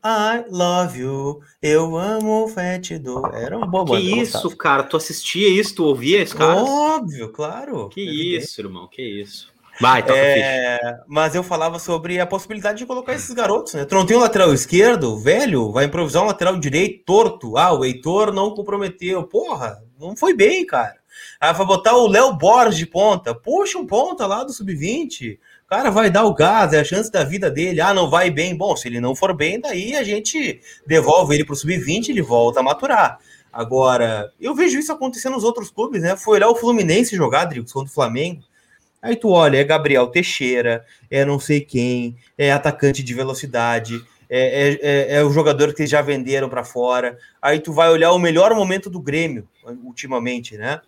I 0.04 0.44
love 0.50 0.98
you, 0.98 1.40
eu 1.62 1.96
amo 1.96 2.44
o 2.44 2.48
Fat 2.48 2.98
Do. 2.98 3.26
Era 3.34 3.56
uma 3.56 3.66
boa 3.66 3.86
Que 3.86 4.20
isso, 4.20 4.54
cara? 4.56 4.82
Tu 4.82 4.96
assistia 4.96 5.48
isso? 5.48 5.74
Tu 5.74 5.84
ouvia 5.84 6.22
esse 6.22 6.34
cara? 6.34 6.62
Óbvio, 6.62 7.30
claro. 7.32 7.88
Que 7.88 8.00
isso, 8.36 8.60
irmão, 8.60 8.88
que 8.88 9.02
isso. 9.02 9.52
Vai, 9.80 10.02
toca 10.02 10.18
é, 10.18 10.98
Mas 11.06 11.34
eu 11.34 11.42
falava 11.42 11.78
sobre 11.78 12.18
a 12.18 12.26
possibilidade 12.26 12.78
de 12.78 12.86
colocar 12.86 13.14
esses 13.14 13.32
garotos, 13.34 13.74
né? 13.74 13.84
Tu 13.84 13.94
não 13.94 14.06
tem 14.06 14.16
um 14.16 14.20
lateral 14.20 14.52
esquerdo, 14.52 15.18
velho, 15.18 15.70
vai 15.70 15.84
improvisar 15.84 16.22
um 16.22 16.26
lateral 16.26 16.58
direito 16.58 17.04
torto. 17.04 17.56
Ah, 17.58 17.72
o 17.72 17.84
Heitor 17.84 18.32
não 18.32 18.54
comprometeu. 18.54 19.24
Porra, 19.24 19.82
não 19.98 20.16
foi 20.16 20.34
bem, 20.34 20.64
cara. 20.64 20.96
Ah, 21.40 21.52
vai 21.52 21.66
botar 21.66 21.96
o 21.96 22.06
Léo 22.06 22.32
Borges 22.34 22.78
de 22.78 22.86
ponta. 22.86 23.34
Puxa 23.34 23.78
um 23.78 23.86
ponta 23.86 24.26
lá 24.26 24.44
do 24.44 24.52
sub-20. 24.52 25.38
O 25.64 25.68
cara 25.68 25.90
vai 25.90 26.10
dar 26.10 26.24
o 26.24 26.34
gás, 26.34 26.72
é 26.72 26.80
a 26.80 26.84
chance 26.84 27.10
da 27.10 27.24
vida 27.24 27.50
dele. 27.50 27.80
Ah, 27.80 27.92
não 27.92 28.08
vai 28.08 28.30
bem. 28.30 28.56
Bom, 28.56 28.76
se 28.76 28.88
ele 28.88 29.00
não 29.00 29.14
for 29.14 29.34
bem, 29.34 29.60
daí 29.60 29.96
a 29.96 30.04
gente 30.04 30.60
devolve 30.86 31.34
ele 31.34 31.44
pro 31.44 31.56
sub-20 31.56 32.08
e 32.08 32.10
ele 32.12 32.22
volta 32.22 32.60
a 32.60 32.62
maturar. 32.62 33.18
Agora, 33.52 34.30
eu 34.38 34.54
vejo 34.54 34.78
isso 34.78 34.92
acontecendo 34.92 35.32
nos 35.32 35.44
outros 35.44 35.70
clubes, 35.70 36.02
né? 36.02 36.16
Foi 36.16 36.36
olhar 36.36 36.48
o 36.48 36.54
Fluminense 36.54 37.16
jogar, 37.16 37.46
Drigo, 37.46 37.66
contra 37.72 37.90
o 37.90 37.94
Flamengo. 37.94 38.42
Aí 39.00 39.16
tu 39.16 39.30
olha, 39.30 39.58
é 39.58 39.64
Gabriel 39.64 40.06
Teixeira, 40.08 40.84
é 41.10 41.24
não 41.24 41.38
sei 41.38 41.60
quem, 41.60 42.16
é 42.36 42.50
atacante 42.50 43.02
de 43.02 43.14
velocidade, 43.14 44.02
é, 44.28 44.68
é, 44.68 44.78
é, 44.82 45.18
é 45.18 45.24
o 45.24 45.30
jogador 45.30 45.72
que 45.74 45.86
já 45.86 46.02
venderam 46.02 46.48
para 46.48 46.64
fora. 46.64 47.18
Aí 47.40 47.60
tu 47.60 47.72
vai 47.72 47.90
olhar 47.90 48.12
o 48.12 48.18
melhor 48.18 48.54
momento 48.54 48.90
do 48.90 49.00
Grêmio, 49.00 49.48
ultimamente, 49.84 50.56
né? 50.56 50.80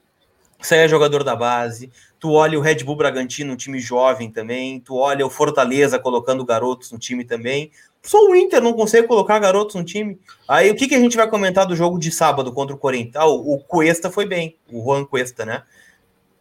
Sai 0.61 0.81
é 0.81 0.89
jogador 0.89 1.23
da 1.23 1.37
base. 1.37 1.91
Tu 2.19 2.33
olha 2.33 2.59
o 2.59 2.61
Red 2.61 2.83
Bull 2.83 2.97
Bragantino, 2.97 3.53
um 3.53 3.57
time 3.57 3.79
jovem 3.79 4.29
também. 4.29 4.81
Tu 4.81 4.93
olha 4.95 5.25
o 5.25 5.31
Fortaleza 5.31 6.01
colocando 6.01 6.45
garotos 6.45 6.91
no 6.91 6.99
time 6.99 7.25
também. 7.25 7.71
Só 8.03 8.19
o 8.29 8.35
Inter 8.35 8.61
não 8.61 8.73
consegue 8.73 9.07
colocar 9.07 9.39
garotos 9.39 9.77
no 9.77 9.85
time. 9.85 10.19
Aí 10.49 10.71
o 10.71 10.75
que, 10.75 10.89
que 10.89 10.97
a 10.97 10.99
gente 10.99 11.17
vai 11.17 11.29
comentar 11.29 11.65
do 11.65 11.77
jogo 11.77 11.99
de 11.99 12.11
sábado 12.11 12.53
contra 12.53 12.75
o 12.75 12.79
Corinthians? 12.79 13.17
Ah, 13.17 13.27
o, 13.27 13.55
o 13.55 13.59
Cuesta 13.61 14.11
foi 14.11 14.27
bem, 14.27 14.57
o 14.73 14.83
Juan 14.83 15.05
Cuesta, 15.05 15.45
né? 15.45 15.63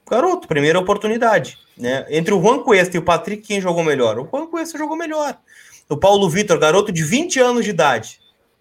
Garoto, 0.09 0.47
primeira 0.47 0.79
oportunidade. 0.79 1.57
Né? 1.77 2.05
Entre 2.09 2.33
o 2.33 2.41
Juan 2.41 2.63
Cuesta 2.63 2.95
e 2.95 2.99
o 2.99 3.03
Patrick, 3.03 3.43
quem 3.43 3.61
jogou 3.61 3.83
melhor? 3.83 4.17
O 4.17 4.27
Juan 4.29 4.47
Cuesta 4.47 4.77
jogou 4.77 4.95
melhor. 4.95 5.37
O 5.89 5.97
Paulo 5.97 6.29
Vitor, 6.29 6.57
garoto 6.57 6.91
de 6.91 7.03
20 7.03 7.39
anos 7.39 7.63
de 7.63 7.69
idade, 7.69 8.19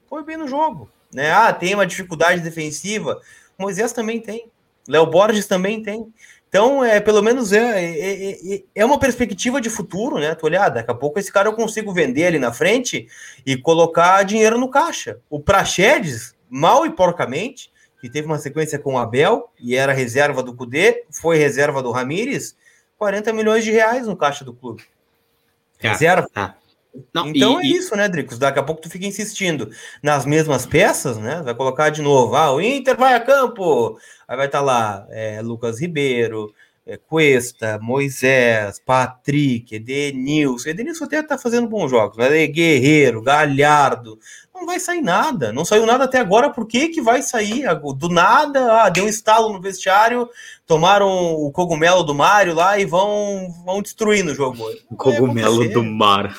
foi 0.09 0.23
bem 0.23 0.37
no 0.37 0.47
jogo. 0.47 0.91
Né? 1.13 1.31
Ah, 1.31 1.53
tem 1.53 1.75
uma 1.75 1.87
dificuldade 1.87 2.41
defensiva. 2.41 3.21
Moisés 3.59 3.93
também 3.93 4.21
tem. 4.21 4.51
Léo 4.89 5.07
Borges 5.07 5.47
também 5.47 5.83
tem. 5.83 6.13
Então, 6.49 6.85
é, 6.85 7.01
pelo 7.01 7.23
menos 7.23 7.53
é, 7.53 7.85
é, 7.85 8.31
é, 8.55 8.63
é, 8.75 8.85
uma 8.85 8.99
perspectiva 8.99 9.61
de 9.61 9.69
futuro, 9.69 10.19
né? 10.19 10.35
Tu 10.35 10.47
olhar, 10.47 10.69
daqui 10.69 10.91
a 10.91 10.95
pouco 10.95 11.19
esse 11.19 11.31
cara 11.31 11.49
eu 11.49 11.53
consigo 11.53 11.93
vender 11.93 12.27
ali 12.27 12.39
na 12.39 12.53
frente 12.53 13.09
e 13.45 13.57
colocar 13.57 14.23
dinheiro 14.23 14.59
no 14.59 14.71
caixa. 14.71 15.19
O 15.29 15.41
Praxedes, 15.41 16.35
mal 16.49 16.87
e 16.87 16.91
porcamente, 16.91 17.71
que 18.07 18.13
teve 18.13 18.27
uma 18.27 18.39
sequência 18.39 18.79
com 18.79 18.95
o 18.95 18.99
Abel 18.99 19.51
e 19.59 19.75
era 19.75 19.93
reserva 19.93 20.43
do 20.43 20.55
Cudê, 20.55 21.05
foi 21.11 21.37
reserva 21.37 21.83
do 21.83 21.91
Ramires, 21.91 22.57
40 22.97 23.33
milhões 23.33 23.65
de 23.65 23.73
reais 23.73 24.07
no 24.07 24.17
caixa 24.17 24.45
do 24.45 24.55
clube. 24.55 24.85
Reserva. 25.79 26.29
Ah, 26.35 26.55
Não, 27.13 27.29
então 27.29 27.61
e, 27.61 27.67
é 27.67 27.77
isso, 27.77 27.95
né, 27.97 28.09
Dricos? 28.09 28.39
Daqui 28.39 28.59
a 28.59 28.63
pouco 28.63 28.81
tu 28.81 28.89
fica 28.89 29.07
insistindo 29.07 29.71
nas 30.03 30.25
mesmas 30.25 30.65
peças, 30.65 31.19
né? 31.19 31.43
Vai 31.43 31.55
colocar 31.55 31.91
de 31.91 32.01
novo, 32.01 32.37
ah, 32.37 32.53
o 32.53 32.61
Inter 32.61 32.97
vai 32.97 33.15
a 33.15 33.21
campo, 33.21 33.99
aí 34.27 34.37
vai 34.37 34.47
estar 34.47 34.61
tá 34.61 34.65
lá 34.65 35.07
é, 35.11 35.43
Lucas 35.43 35.81
Ribeiro, 35.81 36.55
é, 36.87 36.97
Cuesta, 36.97 37.79
Moisés, 37.83 38.79
Patrick, 38.79 39.75
Edenilson. 39.75 40.69
Edenilson 40.69 41.05
até 41.05 41.21
tá 41.21 41.37
fazendo 41.37 41.69
bons 41.69 41.91
jogos, 41.91 42.17
né? 42.17 42.47
Guerreiro, 42.47 43.21
Galhardo. 43.21 44.19
Não 44.55 44.65
vai 44.65 44.79
sair 44.79 45.03
nada. 45.03 45.53
Não 45.53 45.65
saiu 45.65 45.85
nada 45.85 46.05
até 46.05 46.19
agora. 46.19 46.49
Por 46.49 46.67
que, 46.67 46.89
que 46.89 47.03
vai 47.03 47.23
sair? 47.23 47.65
Do 47.97 48.09
nada, 48.09 48.85
ah, 48.85 48.89
deu 48.89 49.05
um 49.05 49.09
estalo 49.09 49.53
no 49.53 49.61
vestiário, 49.61 50.31
tomaram 50.65 51.09
o 51.35 51.51
cogumelo 51.51 52.05
do 52.05 52.15
Mário 52.15 52.55
lá 52.55 52.79
e 52.79 52.85
vão, 52.85 53.53
vão 53.65 53.83
destruir 53.83 54.25
no 54.25 54.35
jogo. 54.35 54.65
O 54.89 54.97
cogumelo 54.97 55.69
do 55.69 55.83
mar. 55.83 56.35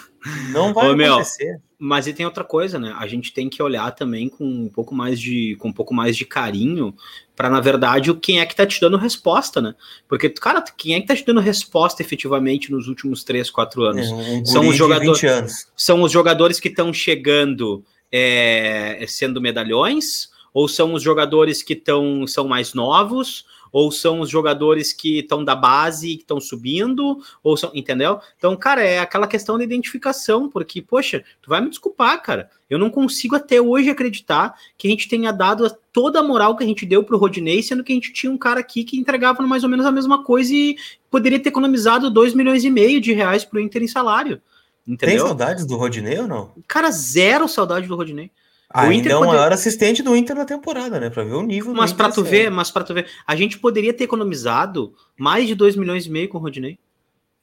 Não 0.51 0.73
vai 0.73 0.87
Ô, 0.87 0.93
acontecer. 0.93 1.45
Meu, 1.45 1.66
mas 1.79 2.07
e 2.07 2.13
tem 2.13 2.25
outra 2.25 2.43
coisa, 2.43 2.79
né? 2.79 2.95
A 2.97 3.05
gente 3.05 3.31
tem 3.31 3.47
que 3.47 3.61
olhar 3.61 3.91
também 3.91 4.27
com 4.29 4.43
um 4.43 4.69
pouco 4.69 4.95
mais 4.95 5.19
de, 5.19 5.55
com 5.59 5.69
um 5.69 5.73
pouco 5.73 5.93
mais 5.93 6.17
de 6.17 6.25
carinho 6.25 6.93
para 7.35 7.51
na 7.51 7.59
verdade 7.59 8.11
quem 8.15 8.39
é 8.39 8.45
que 8.47 8.55
tá 8.55 8.65
te 8.65 8.81
dando 8.81 8.97
resposta, 8.97 9.61
né? 9.61 9.75
Porque 10.07 10.27
cara, 10.29 10.61
quem 10.75 10.95
é 10.95 11.01
que 11.01 11.07
tá 11.07 11.15
te 11.15 11.25
dando 11.25 11.39
resposta 11.39 12.01
efetivamente 12.01 12.71
nos 12.71 12.87
últimos 12.87 13.23
3, 13.23 13.51
4 13.51 13.83
anos? 13.83 14.07
É, 14.07 14.13
um 14.13 14.45
são 14.45 14.67
os 14.67 14.75
jogadores, 14.75 15.71
são 15.75 16.01
os 16.01 16.11
jogadores 16.11 16.59
que 16.59 16.67
estão 16.67 16.91
chegando 16.91 17.83
é, 18.11 19.05
sendo 19.07 19.39
medalhões 19.39 20.29
ou 20.51 20.67
são 20.67 20.93
os 20.93 21.03
jogadores 21.03 21.61
que 21.61 21.73
estão 21.73 22.25
são 22.25 22.47
mais 22.47 22.73
novos 22.73 23.45
ou 23.71 23.91
são 23.91 24.19
os 24.19 24.29
jogadores 24.29 24.93
que 24.93 25.19
estão 25.19 25.43
da 25.43 25.55
base 25.55 26.15
que 26.15 26.23
estão 26.23 26.39
subindo, 26.39 27.17
ou 27.43 27.57
são, 27.57 27.71
entendeu? 27.73 28.19
Então, 28.37 28.55
cara, 28.55 28.83
é 28.83 28.99
aquela 28.99 29.27
questão 29.27 29.57
da 29.57 29.63
identificação, 29.63 30.49
porque, 30.49 30.81
poxa, 30.81 31.23
tu 31.41 31.49
vai 31.49 31.61
me 31.61 31.69
desculpar, 31.69 32.21
cara. 32.21 32.49
Eu 32.69 32.77
não 32.77 32.89
consigo 32.89 33.35
até 33.35 33.61
hoje 33.61 33.89
acreditar 33.89 34.55
que 34.77 34.87
a 34.87 34.91
gente 34.91 35.07
tenha 35.07 35.31
dado 35.31 35.69
toda 35.93 36.19
a 36.19 36.23
moral 36.23 36.55
que 36.55 36.63
a 36.63 36.67
gente 36.67 36.85
deu 36.85 37.03
pro 37.03 37.17
Rodinei, 37.17 37.63
sendo 37.63 37.83
que 37.83 37.91
a 37.91 37.95
gente 37.95 38.11
tinha 38.11 38.31
um 38.31 38.37
cara 38.37 38.59
aqui 38.59 38.83
que 38.83 38.97
entregava 38.97 39.41
mais 39.43 39.63
ou 39.63 39.69
menos 39.69 39.85
a 39.85 39.91
mesma 39.91 40.23
coisa 40.23 40.53
e 40.53 40.77
poderia 41.09 41.39
ter 41.39 41.49
economizado 41.49 42.11
2 42.11 42.33
milhões 42.33 42.63
e 42.63 42.69
meio 42.69 42.99
de 42.99 43.13
reais 43.13 43.45
pro 43.45 43.59
Inter 43.59 43.83
em 43.83 43.87
salário. 43.87 44.41
Entendeu? 44.87 45.17
Tem 45.17 45.27
saudades 45.27 45.65
do 45.65 45.75
Rodinei 45.75 46.19
ou 46.19 46.27
não? 46.27 46.51
Cara, 46.67 46.89
zero 46.91 47.47
saudade 47.47 47.87
do 47.87 47.95
Rodinei. 47.95 48.31
Ainda 48.69 48.95
Inter 48.95 49.11
é 49.13 49.15
o 49.15 49.25
maior 49.25 49.51
assistente 49.53 50.03
do 50.03 50.15
Inter 50.15 50.35
na 50.35 50.45
temporada, 50.45 50.99
né? 50.99 51.09
Para 51.09 51.23
ver 51.23 51.33
o 51.33 51.41
nível. 51.41 51.73
Mas 51.73 51.93
para 51.93 52.11
tu 52.11 52.23
ver, 52.23 52.51
mas 52.51 52.69
para 52.69 52.83
tu 52.83 52.93
ver, 52.93 53.07
a 53.25 53.35
gente 53.35 53.57
poderia 53.57 53.93
ter 53.93 54.03
economizado 54.03 54.93
mais 55.17 55.47
de 55.47 55.55
2 55.55 55.75
milhões 55.75 56.05
e 56.05 56.09
meio 56.09 56.27
com 56.27 56.37
o 56.37 56.41
Rodinei, 56.41 56.77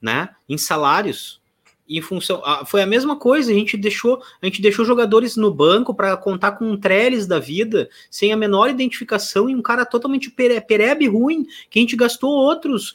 né? 0.01 0.29
Em 0.49 0.59
salários. 0.59 1.41
Em 1.87 2.01
função, 2.01 2.43
foi 2.67 2.81
a 2.81 2.87
mesma 2.87 3.17
coisa. 3.17 3.51
A 3.51 3.55
gente 3.55 3.77
deixou, 3.77 4.23
a 4.41 4.47
gente 4.47 4.63
deixou 4.63 4.87
jogadores 4.87 5.37
no 5.37 5.53
banco 5.53 5.95
para 5.95 6.17
contar 6.17 6.53
com 6.53 6.65
um 6.65 6.77
Trellis 6.79 7.27
da 7.27 7.39
vida, 7.39 7.91
sem 8.11 8.33
a 8.33 8.37
menor 8.37 8.71
identificação 8.71 9.51
e 9.51 9.55
um 9.55 9.61
cara 9.61 9.85
totalmente 9.85 10.31
pere, 10.31 10.59
perebe 10.63 11.07
ruim, 11.07 11.45
que 11.69 11.79
a 11.79 11.83
gente 11.83 11.95
gastou 11.95 12.31
outros 12.31 12.95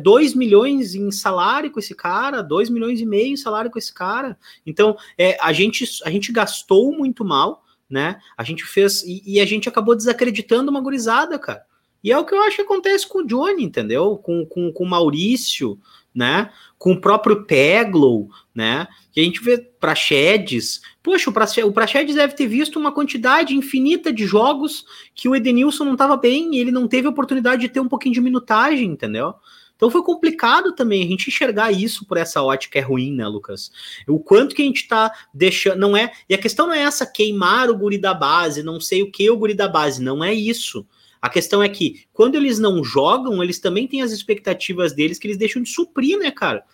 2 0.00 0.32
é, 0.32 0.36
milhões 0.36 0.94
em 0.94 1.10
salário 1.10 1.72
com 1.72 1.80
esse 1.80 1.94
cara, 1.94 2.40
2 2.40 2.70
milhões 2.70 3.00
e 3.00 3.06
meio 3.06 3.32
em 3.32 3.36
salário 3.36 3.70
com 3.70 3.78
esse 3.78 3.92
cara. 3.92 4.38
Então, 4.64 4.96
é, 5.18 5.36
a 5.40 5.52
gente 5.52 5.84
a 6.04 6.10
gente 6.10 6.30
gastou 6.30 6.92
muito 6.92 7.24
mal 7.24 7.64
né? 7.90 8.20
A 8.36 8.44
gente 8.44 8.64
fez 8.64 9.02
e, 9.02 9.20
e, 9.26 9.40
a 9.40 9.44
gente 9.44 9.68
acabou 9.68 9.96
desacreditando 9.96 10.70
uma 10.70 10.80
gurizada, 10.80 11.36
cara. 11.38 11.66
E 12.02 12.12
é 12.12 12.16
o 12.16 12.24
que 12.24 12.32
eu 12.32 12.40
acho 12.42 12.56
que 12.56 12.62
acontece 12.62 13.06
com 13.06 13.18
o 13.18 13.26
Johnny, 13.26 13.64
entendeu? 13.64 14.16
Com, 14.16 14.46
com, 14.46 14.72
com 14.72 14.84
o 14.84 14.88
Maurício, 14.88 15.78
né? 16.14 16.50
Com 16.80 16.92
o 16.92 17.00
próprio 17.00 17.44
Peglow, 17.44 18.30
né? 18.54 18.88
Que 19.12 19.20
a 19.20 19.22
gente 19.22 19.42
vê 19.42 19.58
Praxedes. 19.58 20.80
Poxa, 21.02 21.28
o 21.28 21.72
Praxedes 21.72 22.14
deve 22.14 22.34
ter 22.34 22.46
visto 22.46 22.78
uma 22.78 22.90
quantidade 22.90 23.54
infinita 23.54 24.10
de 24.10 24.24
jogos 24.24 24.86
que 25.14 25.28
o 25.28 25.36
Edenilson 25.36 25.84
não 25.84 25.92
estava 25.92 26.16
bem 26.16 26.54
e 26.54 26.58
ele 26.58 26.70
não 26.70 26.88
teve 26.88 27.06
oportunidade 27.06 27.60
de 27.60 27.68
ter 27.68 27.80
um 27.80 27.88
pouquinho 27.88 28.14
de 28.14 28.20
minutagem, 28.22 28.86
entendeu? 28.86 29.34
Então 29.76 29.90
foi 29.90 30.02
complicado 30.02 30.74
também 30.74 31.02
a 31.02 31.06
gente 31.06 31.28
enxergar 31.28 31.70
isso 31.70 32.06
por 32.06 32.16
essa 32.16 32.42
ótica 32.42 32.78
é 32.78 32.82
ruim, 32.82 33.14
né, 33.14 33.26
Lucas? 33.26 33.70
O 34.08 34.18
quanto 34.18 34.54
que 34.54 34.62
a 34.62 34.64
gente 34.64 34.88
tá 34.88 35.12
deixando. 35.32 35.78
Não 35.78 35.94
é. 35.94 36.12
E 36.28 36.34
a 36.34 36.38
questão 36.38 36.66
não 36.66 36.74
é 36.74 36.80
essa 36.80 37.06
queimar 37.06 37.70
o 37.70 37.76
guri 37.76 37.98
da 37.98 38.14
base, 38.14 38.62
não 38.62 38.80
sei 38.80 39.02
o 39.02 39.10
que 39.10 39.30
o 39.30 39.36
guri 39.36 39.54
da 39.54 39.68
base. 39.68 40.02
Não 40.02 40.24
é 40.24 40.32
isso. 40.32 40.86
A 41.20 41.28
questão 41.28 41.62
é 41.62 41.68
que 41.68 42.04
quando 42.12 42.34
eles 42.34 42.58
não 42.58 42.82
jogam, 42.82 43.42
eles 43.42 43.58
também 43.58 43.86
têm 43.86 44.02
as 44.02 44.10
expectativas 44.10 44.92
deles 44.92 45.18
que 45.18 45.26
eles 45.26 45.36
deixam 45.36 45.62
de 45.62 45.68
suprir, 45.68 46.18
né, 46.18 46.30
cara? 46.30 46.64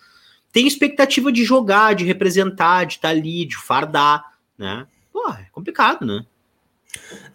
Tem 0.51 0.65
expectativa 0.65 1.31
de 1.31 1.43
jogar, 1.43 1.93
de 1.93 2.05
representar, 2.05 2.85
de 2.85 2.93
estar 2.93 3.09
tá 3.09 3.13
ali, 3.13 3.45
de 3.45 3.57
fardar, 3.57 4.23
né? 4.57 4.87
Pô, 5.11 5.29
é 5.29 5.47
complicado, 5.51 6.05
né? 6.05 6.25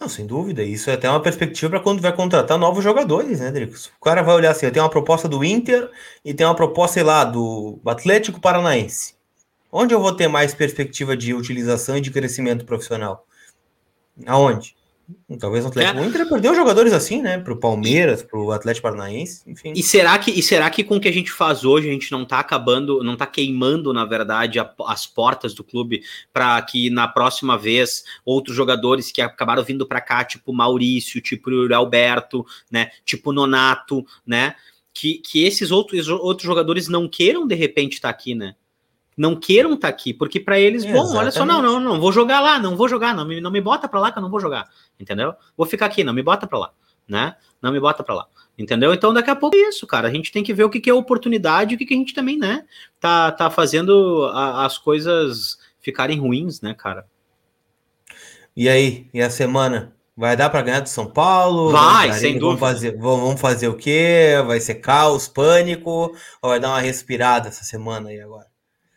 Não, 0.01 0.09
sem 0.09 0.27
dúvida. 0.27 0.63
Isso 0.63 0.91
é 0.91 0.95
até 0.95 1.09
uma 1.09 1.21
perspectiva 1.21 1.71
para 1.71 1.81
quando 1.81 2.01
vai 2.01 2.13
contratar 2.15 2.59
novos 2.59 2.83
jogadores, 2.83 3.41
né, 3.41 3.51
Dricos? 3.51 3.87
O 4.01 4.05
cara 4.05 4.23
vai 4.23 4.35
olhar 4.35 4.51
assim: 4.51 4.69
tem 4.71 4.83
uma 4.83 4.89
proposta 4.89 5.29
do 5.29 5.45
Inter 5.45 5.91
e 6.25 6.33
tem 6.33 6.47
uma 6.47 6.57
proposta, 6.57 6.95
sei 6.95 7.03
lá, 7.03 7.25
do 7.25 7.79
Atlético 7.85 8.41
Paranaense. 8.41 9.15
Onde 9.71 9.95
eu 9.95 10.01
vou 10.01 10.13
ter 10.13 10.29
mais 10.29 10.55
perspectiva 10.55 11.17
de 11.17 11.33
utilização 11.33 11.97
e 11.97 12.01
de 12.01 12.11
crescimento 12.11 12.65
profissional? 12.65 13.27
Aonde? 14.27 14.75
Talvez 15.39 15.65
o 15.65 15.69
Atlético 15.69 15.99
é. 15.99 16.07
Inter 16.07 16.29
perdeu 16.29 16.55
jogadores 16.55 16.93
assim, 16.93 17.23
né? 17.23 17.39
Para 17.39 17.53
o 17.53 17.59
Palmeiras, 17.59 18.23
para 18.23 18.39
o 18.39 18.53
Atlético 18.53 18.89
Paranaense, 18.89 19.43
enfim. 19.47 19.73
E 19.75 19.83
será 19.83 20.19
que 20.19 20.31
e 20.31 20.43
será 20.43 20.69
que 20.71 20.85
com 20.85 20.97
o 20.97 21.01
que 21.01 21.09
a 21.09 21.13
gente 21.13 21.31
faz 21.31 21.65
hoje 21.65 21.89
a 21.89 21.93
gente 21.93 22.11
não 22.13 22.23
está 22.23 22.39
acabando, 22.39 23.03
não 23.03 23.15
está 23.15 23.27
queimando 23.27 23.93
na 23.93 24.05
verdade 24.05 24.59
a, 24.59 24.71
as 24.87 25.07
portas 25.07 25.55
do 25.55 25.65
clube 25.65 26.03
para 26.33 26.61
que 26.63 26.91
na 26.91 27.09
próxima 27.09 27.57
vez 27.57 28.05
outros 28.25 28.57
jogadores 28.57 29.11
que 29.11 29.21
acabaram 29.21 29.65
vindo 29.65 29.87
para 29.87 30.01
cá, 30.01 30.25
tipo 30.25 30.53
Maurício, 30.53 31.21
tipo 31.21 31.51
Alberto, 31.73 32.45
né? 32.71 32.91
Tipo 33.05 33.33
Nonato, 33.33 34.05
né? 34.27 34.55
Que, 34.95 35.15
que 35.15 35.45
esses 35.45 35.71
outros, 35.71 36.09
outros 36.09 36.47
jogadores 36.47 36.89
não 36.89 37.09
queiram 37.09 37.47
de 37.47 37.55
repente 37.55 37.95
estar 37.95 38.09
tá 38.09 38.15
aqui, 38.15 38.35
né? 38.35 38.55
Não 39.23 39.37
queiram 39.37 39.75
estar 39.75 39.87
tá 39.87 39.95
aqui, 39.95 40.13
porque 40.13 40.41
para 40.41 40.59
eles, 40.59 40.85
bom, 40.85 40.91
Exatamente. 40.91 41.17
olha 41.17 41.31
só, 41.31 41.47
não, 41.47 41.63
não, 41.63 41.79
não, 41.79 42.01
vou 42.01 42.11
jogar 42.11 42.41
lá, 42.41 42.59
não 42.59 42.77
vou 42.77 42.89
jogar, 42.89 43.15
não 43.15 43.25
me, 43.25 43.41
não 43.41 43.53
me 43.53 43.61
bota 43.61 43.87
para 43.87 44.01
lá 44.01 44.11
que 44.11 44.19
eu 44.19 44.23
não 44.23 44.29
vou 44.29 44.41
jogar, 44.41 44.69
entendeu? 44.99 45.33
Vou 45.57 45.65
ficar 45.65 45.87
aqui, 45.87 46.03
não 46.03 46.13
me 46.13 46.25
bota 46.25 46.45
para 46.45 46.59
lá, 46.59 46.73
né? 47.07 47.37
Não 47.63 47.71
me 47.71 47.79
bota 47.79 48.03
para 48.03 48.17
lá, 48.17 48.27
entendeu? 48.59 48.93
Então 48.93 49.15
daqui 49.15 49.31
a 49.31 49.37
pouco 49.37 49.55
é 49.55 49.69
isso, 49.69 49.87
cara, 49.87 50.09
a 50.09 50.11
gente 50.11 50.33
tem 50.33 50.43
que 50.43 50.53
ver 50.53 50.65
o 50.65 50.71
que, 50.71 50.81
que 50.81 50.91
é 50.91 50.95
oportunidade 50.95 51.73
e 51.73 51.77
o 51.77 51.79
que, 51.79 51.87
que 51.87 51.95
a 51.95 51.97
gente 51.97 52.13
também, 52.13 52.37
né, 52.37 52.65
tá, 52.99 53.31
tá 53.31 53.49
fazendo 53.49 54.29
a, 54.35 54.67
as 54.67 54.77
coisas 54.77 55.57
ficarem 55.81 56.19
ruins, 56.19 56.61
né, 56.61 56.75
cara? 56.75 57.07
E 58.57 58.69
aí, 58.69 59.07
e 59.15 59.23
a 59.23 59.31
semana? 59.31 59.95
Vai 60.15 60.37
dar 60.37 60.51
para 60.51 60.61
ganhar 60.61 60.81
do 60.81 60.91
São 60.91 61.07
Paulo? 61.07 61.71
Vai, 61.73 62.13
sem 62.13 62.39
dúvida. 62.39 62.47
Vamos 62.47 62.61
fazer, 62.61 62.99
vamos 62.99 63.41
fazer 63.41 63.69
o 63.69 63.77
quê? 63.77 64.35
Vai 64.47 64.61
ser 64.61 64.75
caos, 64.75 65.27
pânico? 65.27 66.15
Ou 66.43 66.51
vai 66.51 66.61
dar 66.61 66.69
uma 66.69 66.81
respirada 66.81 67.49
essa 67.49 67.65
semana 67.65 68.11
aí 68.11 68.21
agora? 68.21 68.52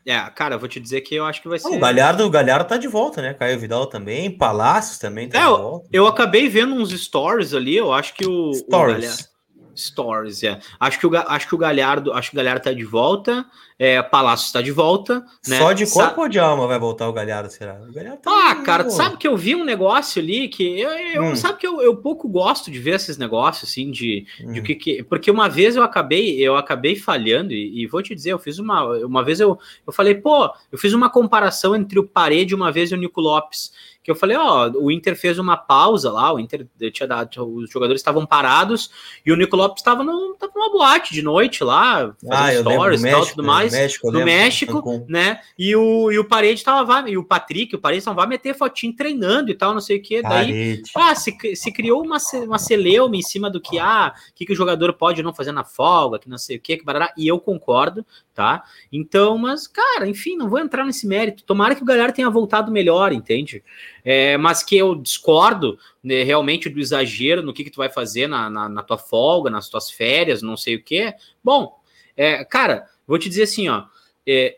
É, 0.06 0.20
cara, 0.30 0.56
eu 0.56 0.60
vou 0.60 0.70
te 0.70 0.80
dizer 0.80 1.02
que 1.02 1.15
eu 1.15 1.26
acho 1.26 1.41
que 1.41 1.48
vai 1.48 1.58
ser. 1.58 1.68
O 1.68 1.80
Galhardo, 1.80 2.26
o 2.26 2.30
Galhardo 2.30 2.70
tá 2.70 2.78
de 2.78 2.88
volta, 2.88 3.22
né? 3.22 3.34
Caio 3.34 3.60
Vidal 3.60 3.88
também, 3.88 4.30
Palácios 4.30 5.00
também 5.00 5.28
tá 5.28 5.39
é, 5.39 5.41
de 5.41 5.48
volta. 5.48 5.88
Eu, 5.91 6.06
acabei 6.06 6.48
vendo 6.48 6.76
uns 6.76 6.91
stories 6.91 7.54
ali, 7.54 7.76
eu 7.76 7.91
acho 7.91 8.13
que 8.13 8.26
o. 8.28 8.54
Stories. 8.54 9.22
O 9.22 9.35
Stories, 9.76 10.44
é. 10.44 10.60
Acho 10.80 11.00
que 11.00 11.08
o, 11.08 11.16
acho 11.16 11.48
que 11.48 11.56
o 11.56 11.58
Galhardo, 11.58 12.14
acho 12.14 12.32
que 12.32 12.36
o 12.36 12.38
Galhardo 12.38 12.64
tá 12.64 12.74
de 12.74 12.84
volta, 12.84 13.46
é, 13.78 14.02
Palácio 14.02 14.46
está 14.46 14.62
de 14.62 14.72
volta, 14.72 15.26
né? 15.46 15.58
Só 15.58 15.74
de 15.74 15.86
corpo 15.86 16.16
Sa 16.16 16.22
ou 16.22 16.30
de 16.30 16.40
alma 16.40 16.66
vai 16.66 16.80
voltar 16.80 17.10
o 17.10 17.14
Galhardo, 17.14 17.50
será? 17.52 17.78
O 17.82 17.92
Galhardo 17.92 18.22
tá 18.22 18.32
ah, 18.32 18.56
cara, 18.64 18.90
sabe 18.90 19.18
que 19.18 19.28
eu 19.28 19.36
vi 19.36 19.54
um 19.54 19.66
negócio 19.66 20.22
ali 20.22 20.48
que 20.48 20.80
eu, 20.80 20.90
eu 20.90 21.24
hum. 21.24 21.36
sabe 21.36 21.60
que 21.60 21.68
eu, 21.68 21.82
eu, 21.82 21.98
pouco 21.98 22.30
gosto 22.30 22.72
de 22.72 22.80
ver 22.80 22.96
esses 22.96 23.18
negócios 23.18 23.70
assim 23.70 23.92
de, 23.92 24.26
hum. 24.42 24.54
de 24.54 24.62
que, 24.62 24.76
que, 24.76 25.04
porque 25.04 25.30
uma 25.30 25.50
vez 25.50 25.76
eu 25.76 25.84
acabei, 25.84 26.40
eu 26.40 26.56
acabei 26.56 26.96
falhando 26.96 27.52
e, 27.52 27.84
e, 27.84 27.88
vou 27.88 28.02
te 28.02 28.16
dizer, 28.16 28.32
eu 28.32 28.40
fiz 28.40 28.60
uma 28.60 28.86
uma 29.06 29.24
vez 29.24 29.42
eu, 29.42 29.60
eu 29.86 29.92
falei, 29.92 30.16
pô, 30.16 30.50
eu 30.72 30.78
fiz 30.78 30.94
uma 30.94 31.10
comparação 31.10 31.76
entre 31.76 32.00
o 32.00 32.08
Parede 32.08 32.56
uma 32.56 32.72
vez 32.72 32.92
e 32.92 32.94
o 32.94 32.98
Nico 32.98 33.20
Lopes 33.20 33.74
que 34.06 34.12
eu 34.12 34.15
falei, 34.15 34.38
ó, 34.38 34.70
o 34.70 34.91
Inter 34.91 35.15
fez 35.15 35.39
uma 35.39 35.58
pausa 35.58 36.12
lá, 36.12 36.32
o 36.32 36.39
Inter 36.39 36.68
tinha 36.94 37.08
dado, 37.08 37.44
os 37.44 37.72
jogadores 37.72 38.00
estavam 38.00 38.24
parados 38.24 38.91
e 39.26 39.32
o 39.32 39.36
Nico 39.36 39.56
Lopes 39.56 39.82
estava 39.82 40.04
numa 40.04 40.72
boate 40.72 41.12
de 41.12 41.24
noite 41.24 41.63
lá, 41.63 42.13
fazendo 42.24 42.70
ah, 42.70 42.72
stories 42.76 43.04
e 43.04 43.10
tal, 43.10 43.26
tudo 43.26 43.44
mais, 43.44 43.74
no 43.74 43.80
México, 43.80 44.12
no 44.12 44.24
México 44.24 45.06
né? 45.10 45.39
E 45.58 45.76
o, 45.76 46.12
e 46.12 46.20
o 46.20 46.26
Parede 46.26 46.63
tava, 46.63 47.10
e 47.10 47.18
o 47.18 47.24
Patrick, 47.24 47.76
o 47.76 47.80
Parede 47.80 48.06
não 48.06 48.13
vai 48.13 48.28
meter 48.28 48.56
fotinho 48.56 48.96
treinando 48.96 49.50
e 49.50 49.56
tal, 49.56 49.74
não 49.74 49.82
sei 49.82 49.98
o 49.98 50.02
que, 50.04 50.22
daí, 50.22 50.84
ah, 50.96 51.15
se, 51.15 51.36
se 51.56 51.72
criou 51.72 52.04
uma, 52.04 52.18
uma 52.44 52.60
celeuma 52.60 53.18
em 53.18 53.24
cima 53.24 53.50
do 53.50 53.60
que, 53.60 53.80
ah, 53.80 54.13
que, 54.36 54.46
que 54.46 54.54
o 54.54 54.56
jogador 54.56 54.94
pode 54.94 55.24
não 55.24 55.34
fazer 55.34 55.52
na 55.52 55.63
folga, 55.63 56.20
que 56.20 56.30
não 56.30 56.38
sei 56.38 56.58
o 56.58 56.62
que, 56.62 56.78
que 56.78 56.86
barará, 56.86 57.12
e 57.18 57.28
eu 57.28 57.39
concordo, 57.39 58.06
tá? 58.36 58.65
Então, 58.91 59.38
mas, 59.38 59.65
cara, 59.65 60.08
enfim, 60.08 60.36
não 60.36 60.50
vou 60.50 60.60
entrar 60.60 60.86
nesse 60.86 61.08
mérito. 61.08 61.45
Tomara 61.45 61.74
que 61.74 61.82
o 61.82 61.86
Galhardo 61.86 62.13
tenha 62.13 62.30
voltado 62.30 62.69
melhor, 62.69 63.13
entende? 63.13 63.63
É, 64.04 64.38
mas 64.38 64.62
que 64.62 64.76
eu 64.76 64.93
discordo 64.93 65.80
né, 66.04 66.21
realmente 66.21 66.69
do 66.69 66.80
exagero 66.80 67.41
no 67.41 67.54
que, 67.54 67.63
que 67.63 67.71
tu 67.71 67.78
vai 67.78 67.89
fazer 67.89 68.28
na, 68.28 68.50
na, 68.50 68.67
na, 68.67 68.84
tua 68.84 68.98
folga, 68.98 69.50
nas 69.50 69.69
tuas 69.69 69.89
férias, 69.89 70.41
não 70.41 70.58
sei 70.58 70.76
o 70.76 70.84
que. 70.84 71.13
Bom, 71.41 71.80
é, 72.17 72.43
cara, 72.43 72.88
vou 73.08 73.17
te 73.17 73.30
dizer 73.30 73.43
assim, 73.43 73.69
ó. 73.69 73.86
É, 74.28 74.58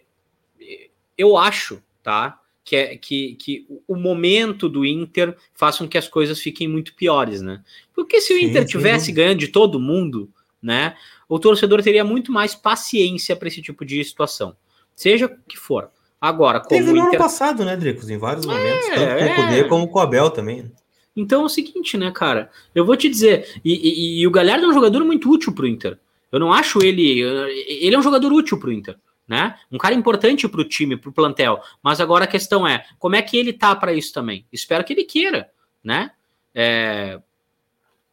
eu 1.16 1.38
acho, 1.38 1.82
tá? 2.02 2.40
Que, 2.64 2.76
é, 2.76 2.98
que, 2.98 3.36
que 3.36 3.68
o 3.88 3.96
momento 3.96 4.68
do 4.68 4.86
Inter 4.86 5.38
faz 5.54 5.78
com 5.78 5.88
que 5.88 6.00
as 6.00 6.08
coisas 6.08 6.42
fiquem 6.42 6.68
muito 6.68 6.96
piores, 6.96 7.44
né? 7.44 7.64
Porque 7.94 8.20
se 8.22 8.34
o 8.34 8.38
Inter 8.40 8.66
tivesse 8.66 9.12
ganhando 9.12 9.40
de 9.40 9.50
todo 9.50 9.80
mundo, 9.80 10.30
né? 10.68 10.96
o 11.30 11.40
torcedor 11.40 11.82
teria 11.82 12.04
muito 12.04 12.32
mais 12.32 12.56
paciência 12.56 13.36
para 13.36 13.48
esse 13.48 13.62
tipo 13.62 13.86
de 13.86 14.04
situação, 14.04 14.56
seja 14.96 15.26
o 15.26 15.30
que 15.48 15.58
for. 15.58 15.90
Agora, 16.20 16.60
como 16.60 16.70
Teve 16.70 16.92
no 16.92 16.98
Inter... 16.98 17.10
ano 17.10 17.18
passado, 17.18 17.64
né, 17.64 17.76
Dricos? 17.76 18.10
Em 18.10 18.18
vários 18.18 18.46
momentos, 18.46 18.88
é, 18.90 18.96
tanto 18.96 19.36
com 19.36 19.42
o 19.42 19.46
Cudê 19.46 19.60
é. 19.60 19.64
como 19.66 19.88
com 19.88 20.00
o 20.00 20.02
Abel 20.02 20.32
também. 20.32 20.72
Então 21.16 21.44
é 21.44 21.46
o 21.46 21.50
seguinte, 21.50 21.98
né, 21.98 22.12
cara? 22.12 22.50
Eu 22.74 22.86
vou 22.86 22.96
te 22.96 23.08
dizer, 23.08 23.60
e, 23.64 23.74
e, 23.74 24.22
e 24.22 24.28
o 24.28 24.32
Galhardo 24.32 24.66
é 24.66 24.70
um 24.70 24.74
jogador 24.74 25.04
muito 25.04 25.30
útil 25.30 25.54
pro 25.54 25.68
Inter. 25.68 26.00
Eu 26.32 26.40
não 26.40 26.52
acho 26.52 26.84
ele. 26.84 27.22
Ele 27.22 27.96
é 27.96 28.00
um 28.00 28.04
jogador 28.04 28.32
útil 28.34 28.60
pro 28.60 28.72
Inter, 28.72 28.98
né? 29.28 29.56
Um 29.72 29.78
cara 29.78 29.96
importante 29.96 30.48
pro 30.48 30.64
time, 30.64 30.98
pro 30.98 31.12
plantel. 31.12 31.62
Mas 31.82 32.02
agora 32.02 32.26
a 32.26 32.28
questão 32.28 32.68
é, 32.68 32.84
como 33.00 33.16
é 33.16 33.22
que 33.22 33.38
ele 33.38 33.54
tá 33.54 33.76
para 33.76 33.94
isso 33.94 34.14
também? 34.14 34.46
Espero 34.52 34.84
que 34.84 34.94
ele 34.94 35.04
queira, 35.04 35.50
né? 35.84 36.12
É, 36.54 37.20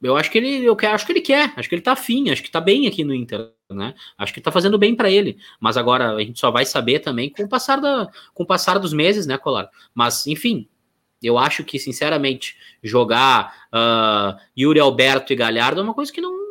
eu 0.05 0.17
acho 0.17 0.31
que 0.31 0.37
ele, 0.37 0.65
eu 0.65 0.77
acho 0.93 1.07
que 1.07 1.13
ele 1.13 1.21
quer, 1.21 1.53
acho 1.57 1.69
que 1.69 1.75
ele 1.75 1.83
tá 1.83 1.93
afim, 1.93 2.31
acho 2.31 2.43
que 2.43 2.51
tá 2.51 2.61
bem 2.61 2.87
aqui 2.87 3.03
no 3.03 3.15
Inter, 3.15 3.51
né? 3.71 3.95
Acho 4.19 4.35
que 4.35 4.41
tá 4.41 4.53
fazendo 4.53 4.79
bem 4.79 4.95
para 4.95 5.11
ele. 5.11 5.39
Mas 5.59 5.79
agora 5.79 6.15
a 6.15 6.21
gente 6.21 6.39
só 6.39 6.51
vai 6.51 6.67
saber 6.67 7.01
também 7.01 7.31
com 7.31 7.43
o 7.43 7.49
passar 7.49 7.81
da, 7.81 8.09
com 8.35 8.43
o 8.43 8.47
passar 8.47 8.79
dos 8.79 8.93
meses, 8.93 9.27
né, 9.27 9.39
Colar? 9.39 9.71
Mas 9.95 10.27
enfim, 10.27 10.69
eu 11.23 11.39
acho 11.39 11.65
que 11.65 11.79
sinceramente 11.79 12.55
jogar 12.83 13.67
uh, 13.73 14.39
Yuri 14.57 14.79
Alberto 14.79 15.33
e 15.33 15.37
Galhardo 15.37 15.81
é 15.81 15.85
uma 15.85 15.95
coisa 15.95 16.13
que 16.13 16.21
não 16.21 16.45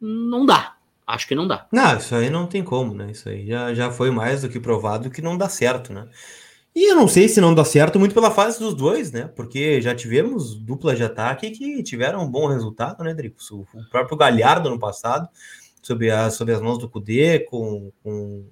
não 0.00 0.44
dá. 0.44 0.74
Acho 1.06 1.28
que 1.28 1.34
não 1.34 1.46
dá. 1.46 1.66
Não, 1.70 1.98
isso 1.98 2.14
aí 2.14 2.30
não 2.30 2.46
tem 2.46 2.64
como, 2.64 2.94
né? 2.94 3.10
Isso 3.10 3.28
aí 3.28 3.46
já, 3.46 3.74
já 3.74 3.90
foi 3.90 4.10
mais 4.10 4.42
do 4.42 4.48
que 4.48 4.58
provado 4.58 5.10
que 5.10 5.20
não 5.20 5.36
dá 5.36 5.48
certo, 5.48 5.92
né? 5.92 6.08
E 6.74 6.90
eu 6.90 6.96
não 6.96 7.06
sei 7.06 7.28
se 7.28 7.40
não 7.40 7.54
dá 7.54 7.64
certo 7.64 8.00
muito 8.00 8.14
pela 8.14 8.32
fase 8.32 8.58
dos 8.58 8.74
dois, 8.74 9.12
né? 9.12 9.30
Porque 9.36 9.80
já 9.80 9.94
tivemos 9.94 10.56
dupla 10.56 10.96
de 10.96 11.04
ataque 11.04 11.50
que 11.52 11.82
tiveram 11.84 12.24
um 12.24 12.28
bom 12.28 12.48
resultado, 12.48 13.04
né, 13.04 13.14
Drico? 13.14 13.36
O 13.52 13.88
próprio 13.90 14.16
Galhardo 14.16 14.68
no 14.68 14.78
passado, 14.78 15.28
sob, 15.80 16.10
a, 16.10 16.28
sob 16.30 16.52
as 16.52 16.60
mãos 16.60 16.78
do 16.78 16.88
Cudê, 16.88 17.38
com, 17.38 17.92
com, 18.02 18.44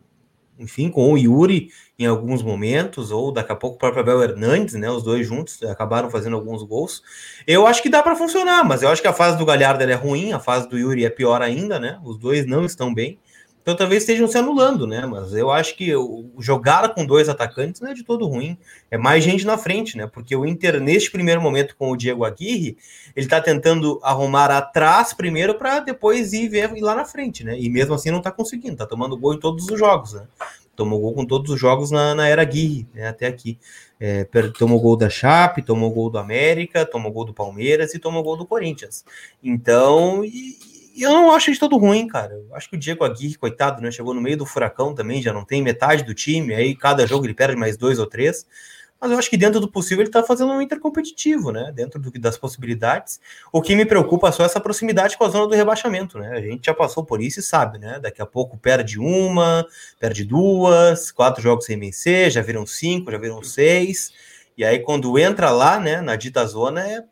enfim, 0.57 0.89
com 0.89 1.13
o 1.13 1.19
Yuri 1.19 1.71
em 1.99 2.07
alguns 2.07 2.45
momentos, 2.45 3.11
ou 3.11 3.33
daqui 3.33 3.51
a 3.51 3.57
pouco 3.57 3.75
o 3.75 3.79
próprio 3.79 4.03
Abel 4.03 4.23
Hernandes, 4.23 4.75
né? 4.75 4.89
Os 4.89 5.03
dois 5.03 5.27
juntos 5.27 5.61
acabaram 5.65 6.09
fazendo 6.09 6.37
alguns 6.37 6.63
gols. 6.63 7.03
Eu 7.45 7.67
acho 7.67 7.83
que 7.83 7.89
dá 7.89 8.05
para 8.05 8.15
funcionar, 8.15 8.65
mas 8.65 8.85
eu 8.85 8.89
acho 8.89 9.03
que 9.03 9.09
a 9.09 9.13
fase 9.13 9.37
do 9.37 9.45
Galhardo 9.45 9.83
é 9.83 9.95
ruim, 9.95 10.33
a 10.33 10.39
fase 10.39 10.69
do 10.69 10.79
Yuri 10.79 11.05
é 11.05 11.11
pior 11.11 11.43
ainda, 11.43 11.81
né? 11.81 12.01
Os 12.05 12.17
dois 12.17 12.47
não 12.47 12.65
estão 12.65 12.95
bem. 12.95 13.19
Então 13.63 13.77
talvez 13.77 14.03
estejam 14.03 14.27
se 14.27 14.37
anulando, 14.37 14.87
né? 14.89 15.07
Mas 15.07 15.33
eu 15.33 15.51
acho 15.51 15.77
que 15.77 15.93
jogar 16.39 16.93
com 16.95 17.07
dois 17.07 17.29
atacantes 17.29 17.81
não 17.81 17.91
é 17.91 17.95
de 17.95 18.03
todo 18.03 18.27
ruim. 18.27 18.59
É 18.91 18.99
mais 18.99 19.23
gente 19.23 19.47
na 19.47 19.57
frente, 19.57 19.97
né? 19.97 20.07
Porque 20.07 20.35
o 20.35 20.45
Inter, 20.45 20.81
neste 20.81 21.11
primeiro 21.11 21.41
momento 21.41 21.77
com 21.77 21.91
o 21.91 21.97
Diego 21.97 22.25
Aguirre, 22.25 22.77
ele 23.15 23.29
tá 23.29 23.41
tentando 23.41 24.01
arrumar 24.03 24.51
atrás 24.51 25.15
primeiro 25.15 25.55
para 25.55 25.79
depois 25.79 26.33
ir, 26.33 26.49
ver, 26.49 26.77
ir 26.77 26.81
lá 26.81 26.97
na 26.97 27.05
frente, 27.05 27.45
né? 27.45 27.59
E 27.59 27.71
mesmo 27.71 27.95
assim 27.95 28.11
não 28.11 28.21
tá 28.21 28.33
conseguindo, 28.33 28.77
tá 28.77 28.87
tomando 28.87 29.17
gol 29.17 29.35
em 29.35 29.39
todos 29.39 29.69
os 29.69 29.79
jogos, 29.79 30.15
né? 30.15 30.27
Tomou 30.75 30.99
gol 30.99 31.15
com 31.15 31.25
todos 31.25 31.53
os 31.53 31.61
jogos 31.61 31.91
na, 31.91 32.15
na 32.15 32.27
era 32.27 32.43
Aguirre, 32.43 32.89
né? 32.93 33.07
Até 33.07 33.29
aqui. 33.29 33.59
É, 34.01 34.25
tomou 34.59 34.81
gol 34.81 34.97
da 34.97 35.09
Chape, 35.09 35.63
tomou 35.63 35.93
gol 35.93 36.11
do 36.11 36.19
América, 36.19 36.85
tomou 36.85 37.13
gol 37.13 37.25
do 37.25 37.33
Palmeiras 37.33 37.95
e 37.95 38.01
tomou 38.01 38.25
gol 38.25 38.37
do 38.37 38.45
Corinthians. 38.45 39.05
Então, 39.41 40.25
e 40.25 40.72
eu 40.97 41.11
não 41.11 41.33
acho 41.33 41.53
de 41.53 41.59
todo 41.59 41.77
ruim, 41.77 42.07
cara. 42.07 42.35
Eu 42.35 42.55
acho 42.55 42.69
que 42.69 42.77
o 42.77 42.79
Diego 42.79 43.05
Aguirre, 43.05 43.37
coitado, 43.37 43.81
né? 43.81 43.91
Chegou 43.91 44.13
no 44.13 44.21
meio 44.21 44.37
do 44.37 44.47
furacão 44.47 44.95
também, 44.95 45.23
já 45.23 45.33
não 45.33 45.45
tem 45.45 45.63
metade 45.63 46.03
do 46.05 46.15
time, 46.15 46.55
aí 46.55 46.75
cada 46.75 47.07
jogo 47.07 47.25
ele 47.25 47.35
perde 47.35 47.57
mais 47.57 47.77
dois 47.77 47.99
ou 47.99 48.07
três. 48.07 48.47
Mas 49.01 49.11
eu 49.11 49.19
acho 49.19 49.29
que 49.29 49.37
dentro 49.37 49.59
do 49.59 49.69
possível 49.69 50.05
ele 50.05 50.13
tá 50.13 50.23
fazendo 50.23 50.53
um 50.53 50.63
Inter 50.63 50.79
competitivo, 50.79 51.51
né? 51.51 51.73
Dentro 51.75 52.01
do, 52.01 52.11
das 52.21 52.39
possibilidades. 52.39 53.21
O 53.51 53.61
que 53.61 53.75
me 53.75 53.85
preocupa 53.85 54.31
só 54.31 54.45
é 54.45 54.47
essa 54.47 54.61
proximidade 54.61 55.19
com 55.19 55.25
a 55.25 55.29
zona 55.29 55.49
do 55.49 55.55
rebaixamento, 55.57 56.19
né? 56.19 56.31
A 56.31 56.41
gente 56.41 56.67
já 56.67 56.75
passou 56.75 57.05
por 57.05 57.21
isso 57.21 57.41
e 57.41 57.43
sabe, 57.43 57.79
né? 57.79 57.99
Daqui 57.99 58.23
a 58.23 58.27
pouco 58.27 58.57
perde 58.57 59.01
uma, 59.01 59.67
perde 59.99 60.25
duas, 60.25 61.11
quatro 61.11 61.43
jogos 61.43 61.65
sem 61.65 61.77
vencer, 61.79 62.31
já 62.31 62.43
viram 62.43 62.65
cinco, 62.65 63.11
já 63.11 63.19
viram 63.19 63.43
seis. 63.43 64.13
E 64.57 64.65
aí, 64.65 64.79
quando 64.79 65.19
entra 65.19 65.51
lá, 65.51 65.81
né, 65.81 66.01
na 66.01 66.15
dita 66.15 66.47
zona, 66.47 66.87
é, 66.87 67.03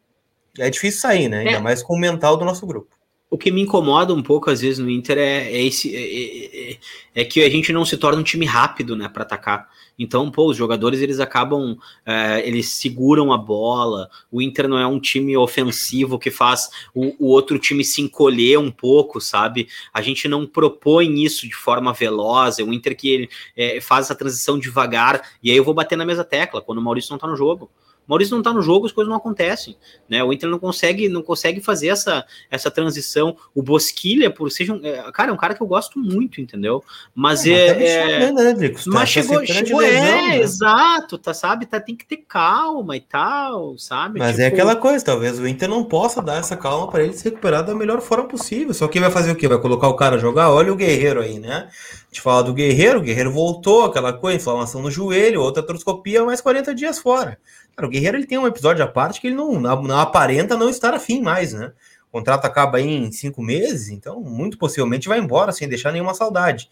é 0.59 0.71
difícil 0.71 1.01
sair, 1.01 1.29
né? 1.29 1.39
Ainda 1.39 1.53
é. 1.53 1.61
mais 1.61 1.83
com 1.83 1.95
o 1.95 1.99
mental 1.99 2.37
do 2.37 2.45
nosso 2.45 2.65
grupo 2.67 3.00
o 3.31 3.39
que 3.39 3.53
me 3.53 3.63
incomoda 3.63 4.13
um 4.13 4.23
pouco 4.23 4.51
às 4.51 4.61
vezes 4.61 4.81
no 4.81 4.91
Inter 4.91 5.17
é, 5.17 5.53
é 5.53 5.63
esse 5.63 5.95
é, 5.95 6.73
é, 6.73 6.79
é, 7.15 7.25
que 7.25 7.41
a 7.43 7.49
gente 7.49 7.73
não 7.73 7.85
se 7.85 7.97
torna 7.97 8.21
um 8.21 8.25
time 8.25 8.45
rápido, 8.45 8.97
né, 8.97 9.09
para 9.09 9.23
atacar. 9.23 9.69
Então, 9.97 10.31
pô, 10.31 10.47
os 10.47 10.57
jogadores 10.57 11.01
eles 11.01 11.21
acabam, 11.21 11.77
é, 12.05 12.47
eles 12.49 12.71
seguram 12.71 13.33
a 13.33 13.39
bola. 13.39 14.09
O 14.33 14.41
Inter 14.41 14.67
não 14.67 14.79
é 14.79 14.87
um 14.87 14.99
time 14.99 15.37
ofensivo 15.37 16.19
que 16.19 16.31
faz 16.31 16.71
o, 16.95 17.15
o, 17.19 17.29
outro 17.29 17.59
time 17.59 17.85
se 17.85 18.01
encolher 18.01 18.59
um 18.59 18.71
pouco, 18.71 19.21
sabe? 19.21 19.69
A 19.93 20.01
gente 20.01 20.27
não 20.27 20.47
propõe 20.47 21.23
isso 21.23 21.47
de 21.47 21.55
forma 21.55 21.93
veloz. 21.93 22.59
É 22.59 22.63
o 22.63 22.73
Inter 22.73 22.97
que 22.97 23.11
ele, 23.11 23.31
é, 23.55 23.79
faz 23.81 24.07
essa 24.07 24.15
transição 24.15 24.59
devagar. 24.59 25.21
E 25.43 25.51
aí 25.51 25.57
eu 25.57 25.65
vou 25.65 25.75
bater 25.75 25.97
na 25.97 26.07
mesma 26.07 26.25
tecla 26.25 26.63
quando 26.63 26.79
o 26.79 26.83
Maurício 26.83 27.13
não 27.13 27.19
tá 27.19 27.27
no 27.27 27.37
jogo. 27.37 27.71
Maurício 28.11 28.35
não 28.35 28.43
tá 28.43 28.53
no 28.53 28.61
jogo, 28.61 28.87
as 28.87 28.93
coisas 28.93 29.09
não 29.09 29.17
acontecem, 29.17 29.77
né? 30.09 30.25
O 30.25 30.33
Inter 30.33 30.51
não 30.51 30.59
consegue, 30.59 31.09
não 31.09 31.23
consegue 31.23 31.61
fazer 31.61 31.89
essa, 31.89 32.27
essa 32.51 32.69
transição. 32.69 33.37
O 33.55 33.63
Bosquilha, 33.63 34.29
por 34.33 34.51
seja 34.51 34.73
um, 34.73 34.85
é, 34.85 35.13
cara, 35.13 35.31
é 35.31 35.33
um 35.33 35.37
cara 35.37 35.55
que 35.55 35.63
eu 35.63 35.67
gosto 35.67 35.97
muito, 35.97 36.41
entendeu? 36.41 36.83
Mas 37.15 37.47
é, 37.47 37.53
é, 37.53 38.23
é 38.25 38.33
né, 38.33 38.55
mas 38.87 38.93
tá, 38.93 39.07
chegou, 39.07 39.39
tá 39.39 39.47
chegou 39.47 39.79
lesão, 39.79 40.03
é, 40.03 40.29
né? 40.29 40.41
exato, 40.41 41.19
tá, 41.19 41.33
sabe? 41.33 41.67
Tá, 41.67 41.79
tem 41.79 41.95
que 41.95 42.05
ter 42.05 42.17
calma 42.17 42.97
e 42.97 43.01
tal, 43.01 43.79
sabe? 43.79 44.19
Mas 44.19 44.41
é 44.41 44.43
tipo... 44.43 44.43
é 44.43 44.47
aquela 44.49 44.75
coisa, 44.75 45.05
talvez 45.05 45.39
o 45.39 45.47
Inter 45.47 45.69
não 45.69 45.85
possa 45.85 46.21
dar 46.21 46.39
essa 46.39 46.57
calma 46.57 46.91
para 46.91 47.05
ele 47.05 47.13
se 47.13 47.23
recuperar 47.23 47.65
da 47.65 47.77
melhor 47.77 48.01
forma 48.01 48.27
possível. 48.27 48.75
Só 48.75 48.89
que 48.89 48.99
vai 48.99 49.13
fazer 49.13 49.31
o 49.31 49.37
quê? 49.37 49.47
Vai 49.47 49.61
colocar 49.61 49.87
o 49.87 49.95
cara 49.95 50.17
a 50.17 50.19
jogar? 50.19 50.51
Olha 50.51 50.73
o 50.73 50.77
Guerreiro 50.77 51.21
aí, 51.21 51.39
né? 51.39 51.69
A 51.71 52.07
gente 52.13 52.23
fala 52.23 52.43
do 52.43 52.53
Guerreiro, 52.53 52.99
o 52.99 53.03
Guerreiro 53.03 53.31
voltou, 53.31 53.85
aquela 53.85 54.13
coisa, 54.13 54.37
inflamação 54.37 54.83
no 54.83 54.91
joelho, 54.91 55.41
outra 55.41 55.63
troscopia, 55.63 56.25
mais 56.25 56.41
40 56.41 56.75
dias 56.75 56.99
fora. 56.99 57.39
Cara, 57.81 57.87
o 57.87 57.91
Guerreiro 57.91 58.19
ele 58.19 58.27
tem 58.27 58.37
um 58.37 58.47
episódio 58.47 58.85
à 58.85 58.87
parte 58.87 59.23
que 59.23 59.29
ele 59.29 59.37
não, 59.37 59.59
não, 59.59 59.83
não 59.83 59.99
aparenta 59.99 60.55
não 60.55 60.69
estar 60.69 60.93
afim 60.93 61.23
mais, 61.23 61.55
né? 61.55 61.73
O 62.09 62.13
contrato 62.13 62.45
acaba 62.45 62.79
em 62.79 63.11
cinco 63.11 63.43
meses, 63.43 63.89
então 63.89 64.21
muito 64.21 64.59
possivelmente 64.59 65.09
vai 65.09 65.19
embora 65.19 65.51
sem 65.51 65.67
deixar 65.67 65.91
nenhuma 65.91 66.13
saudade. 66.13 66.69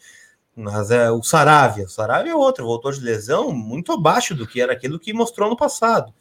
Mas 0.54 0.90
é 0.90 1.10
o 1.10 1.22
Saravia, 1.22 1.86
o 1.86 1.88
Saravia 1.88 2.32
é 2.32 2.34
outro, 2.34 2.66
voltou 2.66 2.92
de 2.92 3.00
lesão 3.00 3.52
muito 3.52 3.90
abaixo 3.92 4.34
do 4.34 4.46
que 4.46 4.60
era 4.60 4.74
aquilo 4.74 4.98
que 4.98 5.14
mostrou 5.14 5.48
no 5.48 5.56
passado. 5.56 6.12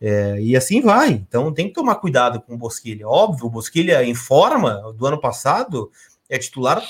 É, 0.00 0.40
e 0.40 0.56
assim 0.56 0.80
vai. 0.80 1.10
Então 1.10 1.52
tem 1.52 1.68
que 1.68 1.74
tomar 1.74 1.96
cuidado 1.96 2.40
com 2.40 2.54
o 2.54 2.58
Bosquilha. 2.58 3.06
Óbvio, 3.06 3.44
o 3.44 3.50
Bosquilha 3.50 4.02
em 4.02 4.14
forma 4.14 4.94
do 4.96 5.06
ano 5.06 5.20
passado 5.20 5.90
é 6.30 6.38
titular 6.38 6.82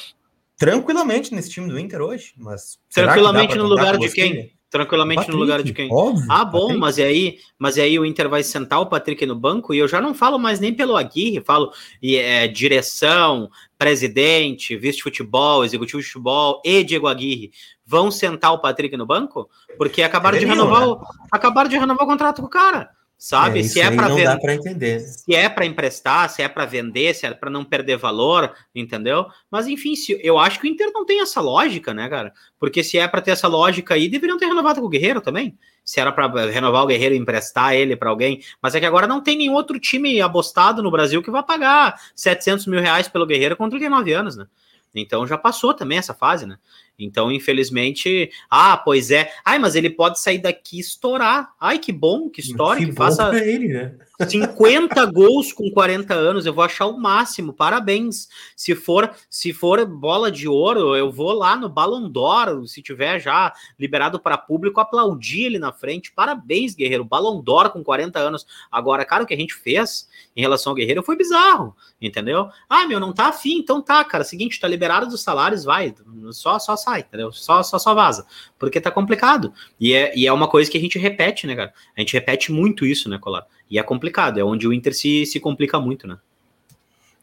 tranquilamente 0.56 1.34
nesse 1.34 1.50
time 1.50 1.68
do 1.68 1.80
Inter 1.80 2.00
hoje. 2.00 2.32
Mas 2.36 2.78
tranquilamente 2.92 3.56
no 3.56 3.66
lugar 3.66 3.98
de 3.98 4.08
quem? 4.10 4.52
Tranquilamente 4.70 5.16
Patrick, 5.16 5.36
no 5.36 5.42
lugar 5.42 5.62
de 5.64 5.72
quem? 5.72 5.92
Óbvio, 5.92 6.24
ah, 6.30 6.44
bom, 6.44 6.60
Patrick. 6.60 6.78
mas 6.78 6.98
e 6.98 7.02
aí, 7.02 7.38
mas 7.58 7.76
e 7.76 7.80
aí 7.80 7.98
o 7.98 8.06
Inter 8.06 8.28
vai 8.28 8.44
sentar 8.44 8.80
o 8.80 8.86
Patrick 8.86 9.26
no 9.26 9.34
banco 9.34 9.74
e 9.74 9.78
eu 9.78 9.88
já 9.88 10.00
não 10.00 10.14
falo 10.14 10.38
mais 10.38 10.60
nem 10.60 10.72
pelo 10.72 10.96
Aguirre, 10.96 11.42
falo 11.44 11.72
é, 12.00 12.46
direção, 12.46 13.50
presidente, 13.76 14.76
vice-futebol, 14.76 15.64
executivo 15.64 16.00
de 16.00 16.06
futebol 16.06 16.62
e 16.64 16.84
Diego 16.84 17.08
Aguirre 17.08 17.50
vão 17.84 18.12
sentar 18.12 18.52
o 18.52 18.60
Patrick 18.60 18.96
no 18.96 19.04
banco 19.04 19.50
porque 19.76 20.04
acabaram 20.04 20.38
de 20.38 20.46
renovar, 20.46 20.82
né? 20.82 20.86
o, 20.86 21.00
acabaram 21.32 21.68
de 21.68 21.76
renovar 21.76 22.04
o 22.04 22.08
contrato 22.08 22.40
com 22.40 22.46
o 22.46 22.50
cara. 22.50 22.90
Sabe? 23.20 23.60
É, 23.60 23.62
se 23.64 23.78
é 23.78 23.90
para 23.90 24.08
vender, 24.08 24.40
para 24.40 24.54
entender. 24.54 25.00
Se 25.00 25.34
é 25.34 25.46
para 25.46 25.66
emprestar, 25.66 26.30
se 26.30 26.40
é 26.40 26.48
para 26.48 26.64
vender, 26.64 27.14
se 27.14 27.26
é 27.26 27.34
para 27.34 27.50
não 27.50 27.62
perder 27.62 27.98
valor, 27.98 28.54
entendeu? 28.74 29.26
Mas 29.50 29.66
enfim, 29.66 29.94
se, 29.94 30.18
eu 30.22 30.38
acho 30.38 30.58
que 30.58 30.66
o 30.66 30.70
Inter 30.70 30.90
não 30.94 31.04
tem 31.04 31.20
essa 31.20 31.38
lógica, 31.38 31.92
né, 31.92 32.08
cara? 32.08 32.32
Porque 32.58 32.82
se 32.82 32.96
é 32.98 33.06
para 33.06 33.20
ter 33.20 33.32
essa 33.32 33.46
lógica 33.46 33.92
aí, 33.92 34.08
deveriam 34.08 34.38
ter 34.38 34.46
renovado 34.46 34.80
com 34.80 34.86
o 34.86 34.88
Guerreiro 34.88 35.20
também. 35.20 35.58
Se 35.84 36.00
era 36.00 36.10
para 36.10 36.46
renovar 36.46 36.82
o 36.82 36.86
Guerreiro 36.86 37.14
e 37.14 37.18
emprestar 37.18 37.74
ele 37.74 37.94
para 37.94 38.08
alguém, 38.08 38.42
mas 38.62 38.74
é 38.74 38.80
que 38.80 38.86
agora 38.86 39.06
não 39.06 39.22
tem 39.22 39.36
nenhum 39.36 39.52
outro 39.52 39.78
time 39.78 40.18
abostado 40.22 40.82
no 40.82 40.90
Brasil 40.90 41.22
que 41.22 41.30
vai 41.30 41.42
pagar 41.42 42.00
700 42.14 42.66
mil 42.66 42.80
reais 42.80 43.06
pelo 43.06 43.26
Guerreiro 43.26 43.54
com 43.54 43.68
39 43.68 44.14
anos, 44.14 44.34
né? 44.34 44.46
Então 44.94 45.26
já 45.26 45.36
passou 45.36 45.74
também 45.74 45.98
essa 45.98 46.14
fase, 46.14 46.46
né? 46.46 46.58
Então, 47.04 47.30
infelizmente, 47.32 48.30
ah, 48.50 48.76
pois 48.76 49.10
é. 49.10 49.30
Ai, 49.44 49.58
mas 49.58 49.74
ele 49.74 49.90
pode 49.90 50.20
sair 50.20 50.38
daqui 50.38 50.78
e 50.78 50.80
estourar. 50.80 51.52
Ai, 51.60 51.78
que 51.78 51.92
bom, 51.92 52.28
que 52.28 52.40
história, 52.40 52.84
que, 52.84 52.90
que 52.90 52.96
faça 52.96 53.36
ele, 53.44 53.68
né? 53.68 53.94
50 54.28 55.04
gols 55.06 55.52
com 55.52 55.70
40 55.70 56.14
anos, 56.14 56.46
eu 56.46 56.52
vou 56.52 56.64
achar 56.64 56.86
o 56.86 56.98
máximo. 56.98 57.52
Parabéns. 57.52 58.28
Se 58.54 58.74
for, 58.74 59.10
se 59.28 59.52
for 59.52 59.84
bola 59.86 60.30
de 60.30 60.46
ouro, 60.46 60.94
eu 60.96 61.10
vou 61.10 61.32
lá 61.32 61.56
no 61.56 61.68
Ballon 61.68 62.08
d'Or, 62.08 62.66
se 62.66 62.82
tiver 62.82 63.18
já 63.18 63.52
liberado 63.78 64.20
para 64.20 64.36
público, 64.36 64.80
aplaudir 64.80 65.44
ele 65.44 65.58
na 65.58 65.72
frente. 65.72 66.12
Parabéns, 66.12 66.74
guerreiro. 66.74 67.04
Ballon 67.04 67.40
d'Or 67.40 67.70
com 67.70 67.82
40 67.82 68.18
anos. 68.18 68.46
Agora, 68.70 69.04
cara, 69.04 69.24
o 69.24 69.26
que 69.26 69.34
a 69.34 69.38
gente 69.38 69.54
fez 69.54 70.08
em 70.36 70.40
relação 70.40 70.72
ao 70.72 70.76
guerreiro 70.76 71.02
foi 71.02 71.16
bizarro, 71.16 71.74
entendeu? 72.00 72.48
Ah, 72.68 72.86
meu, 72.86 73.00
não 73.00 73.12
tá 73.12 73.28
afim, 73.28 73.58
então 73.58 73.80
tá, 73.82 74.04
cara. 74.04 74.24
Seguinte, 74.24 74.60
tá 74.60 74.68
liberado 74.68 75.06
dos 75.06 75.22
salários, 75.22 75.64
vai. 75.64 75.94
Só 76.32 76.58
só 76.58 76.76
sai, 76.76 77.00
entendeu? 77.00 77.32
Só 77.32 77.62
só 77.62 77.78
só 77.78 77.94
vaza. 77.94 78.26
Porque 78.58 78.80
tá 78.80 78.90
complicado. 78.90 79.52
E 79.78 79.92
é, 79.92 80.16
e 80.16 80.26
é 80.26 80.32
uma 80.32 80.48
coisa 80.48 80.70
que 80.70 80.78
a 80.78 80.80
gente 80.80 80.98
repete, 80.98 81.46
né, 81.46 81.56
cara? 81.56 81.72
A 81.96 82.00
gente 82.00 82.12
repete 82.12 82.52
muito 82.52 82.84
isso, 82.84 83.08
né, 83.08 83.18
Colar? 83.18 83.46
E 83.70 83.78
é 83.78 83.82
complicado, 83.82 84.40
é 84.40 84.44
onde 84.44 84.66
o 84.66 84.72
Inter 84.72 84.94
se, 84.94 85.24
se 85.24 85.38
complica 85.38 85.78
muito, 85.78 86.06
né? 86.06 86.18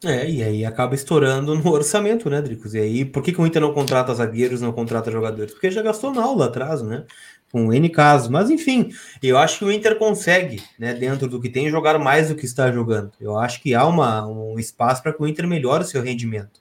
É, 0.04 0.30
e 0.30 0.42
aí 0.44 0.64
acaba 0.64 0.94
estourando 0.94 1.56
no 1.56 1.70
orçamento, 1.70 2.30
né, 2.30 2.40
Dricos? 2.40 2.72
E 2.74 2.78
aí, 2.78 3.04
por 3.04 3.20
que, 3.22 3.32
que 3.32 3.40
o 3.40 3.46
Inter 3.46 3.60
não 3.60 3.74
contrata 3.74 4.14
zagueiros, 4.14 4.60
não 4.60 4.72
contrata 4.72 5.10
jogadores? 5.10 5.52
Porque 5.52 5.70
já 5.70 5.82
gastou 5.82 6.14
na 6.14 6.22
aula 6.22 6.46
atrás, 6.46 6.82
né? 6.82 7.04
Com 7.50 7.72
N 7.72 7.88
casos. 7.88 8.28
Mas 8.28 8.48
enfim, 8.48 8.90
eu 9.20 9.36
acho 9.36 9.58
que 9.58 9.64
o 9.64 9.72
Inter 9.72 9.98
consegue, 9.98 10.62
né, 10.78 10.94
dentro 10.94 11.26
do 11.26 11.40
que 11.40 11.48
tem, 11.48 11.68
jogar 11.68 11.98
mais 11.98 12.28
do 12.28 12.36
que 12.36 12.44
está 12.44 12.70
jogando. 12.70 13.10
Eu 13.20 13.36
acho 13.36 13.60
que 13.60 13.74
há 13.74 13.84
uma, 13.86 14.26
um 14.26 14.58
espaço 14.58 15.02
para 15.02 15.12
que 15.12 15.22
o 15.22 15.26
Inter 15.26 15.48
melhore 15.48 15.82
o 15.82 15.86
seu 15.86 16.00
rendimento. 16.00 16.60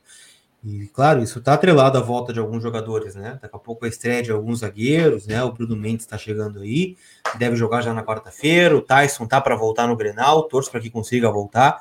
E 0.63 0.87
claro, 0.87 1.21
isso 1.21 1.39
está 1.39 1.53
atrelado 1.53 1.97
à 1.97 2.01
volta 2.01 2.33
de 2.33 2.39
alguns 2.39 2.63
jogadores, 2.63 3.15
né? 3.15 3.37
Daqui 3.41 3.55
a 3.55 3.59
pouco 3.59 3.85
a 3.85 3.87
estreia 3.87 4.23
de 4.23 4.31
alguns 4.31 4.59
zagueiros, 4.59 5.27
né? 5.27 5.43
O 5.43 5.51
Bruno 5.51 5.75
Mendes 5.75 6.05
está 6.05 6.17
chegando 6.17 6.59
aí, 6.59 6.97
deve 7.37 7.55
jogar 7.55 7.81
já 7.81 7.93
na 7.93 8.03
quarta-feira. 8.03 8.75
O 8.75 8.81
Tyson 8.81 9.25
tá 9.27 9.39
para 9.39 9.55
voltar 9.55 9.87
no 9.87 9.95
Grenal, 9.95 10.43
torço 10.43 10.71
para 10.71 10.81
que 10.81 10.89
consiga 10.89 11.31
voltar. 11.31 11.79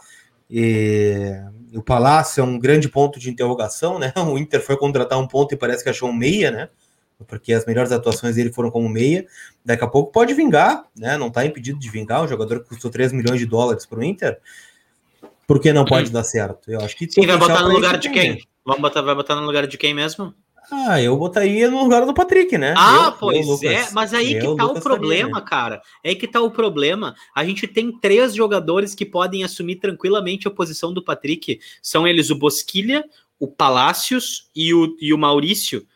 E... 0.51 1.33
O 1.75 1.83
Palácio 1.83 2.41
é 2.41 2.45
um 2.45 2.59
grande 2.59 2.89
ponto 2.89 3.19
de 3.19 3.29
interrogação, 3.29 3.99
né? 3.99 4.13
O 4.17 4.39
Inter 4.39 4.61
foi 4.63 4.77
contratar 4.77 5.19
um 5.19 5.27
ponto 5.27 5.53
e 5.53 5.57
parece 5.57 5.83
que 5.83 5.91
achou 5.91 6.09
um 6.09 6.13
meia, 6.15 6.51
né? 6.51 6.69
Porque 7.27 7.53
as 7.53 7.65
melhores 7.65 7.93
atuações 7.93 8.37
dele 8.37 8.53
foram 8.53 8.71
como 8.71 8.89
meia. 8.89 9.27
Daqui 9.65 9.83
a 9.83 9.87
pouco 9.87 10.13
pode 10.13 10.35
vingar, 10.35 10.85
né? 10.95 11.17
Não 11.17 11.29
está 11.29 11.45
impedido 11.45 11.79
de 11.79 11.91
vingar. 11.91 12.23
Um 12.23 12.29
jogador 12.29 12.61
que 12.61 12.69
custou 12.69 12.91
3 12.91 13.13
milhões 13.13 13.41
de 13.41 13.47
dólares 13.47 13.87
para 13.87 13.99
o 13.99 14.05
Inter. 14.05 14.39
Por 15.47 15.61
que 15.61 15.73
não 15.73 15.85
pode 15.85 16.11
dar 16.11 16.25
certo? 16.25 16.71
Eu 16.71 16.81
acho 16.81 16.97
que. 16.97 17.11
Sim, 17.11 17.27
vai 17.27 17.39
botar 17.39 17.63
no 17.63 17.71
lugar 17.71 17.99
de 17.99 18.11
quem? 18.11 18.47
Vamos 18.67 18.83
botar, 18.83 19.01
vai 19.01 19.15
botar 19.15 19.37
no 19.37 19.47
lugar 19.47 19.67
de 19.69 19.79
quem 19.79 19.95
mesmo? 19.95 20.35
Ah, 20.71 21.01
eu 21.01 21.17
botaria 21.17 21.71
no 21.71 21.81
lugar 21.85 22.05
do 22.05 22.13
Patrick, 22.13 22.59
né? 22.59 22.75
Ah, 22.77 23.07
eu, 23.07 23.13
pois 23.13 23.47
eu, 23.47 23.53
Lucas, 23.53 23.71
é, 23.71 23.91
mas 23.93 24.13
aí 24.13 24.33
eu, 24.33 24.41
que 24.41 24.57
tá 24.57 24.65
Lucas 24.65 24.81
o 24.81 24.83
problema, 24.83 25.39
né? 25.39 25.45
cara. 25.47 25.83
É 26.03 26.09
aí 26.09 26.17
que 26.17 26.27
tá 26.27 26.41
o 26.41 26.51
problema. 26.51 27.15
A 27.33 27.45
gente 27.45 27.69
tem 27.69 27.97
três 27.97 28.35
jogadores 28.35 28.93
que 28.93 29.07
podem 29.07 29.45
assumir 29.45 29.77
tranquilamente 29.77 30.49
a 30.49 30.51
posição 30.51 30.93
do 30.93 31.01
Patrick. 31.01 31.61
São 31.81 32.09
eles 32.09 32.31
o 32.31 32.35
Bosquilha, 32.35 33.05
o 33.39 33.47
Palácios 33.47 34.51
e 34.57 34.75
o, 34.75 34.97
e 35.01 35.15
o 35.15 35.19
Maurício. 35.19 35.87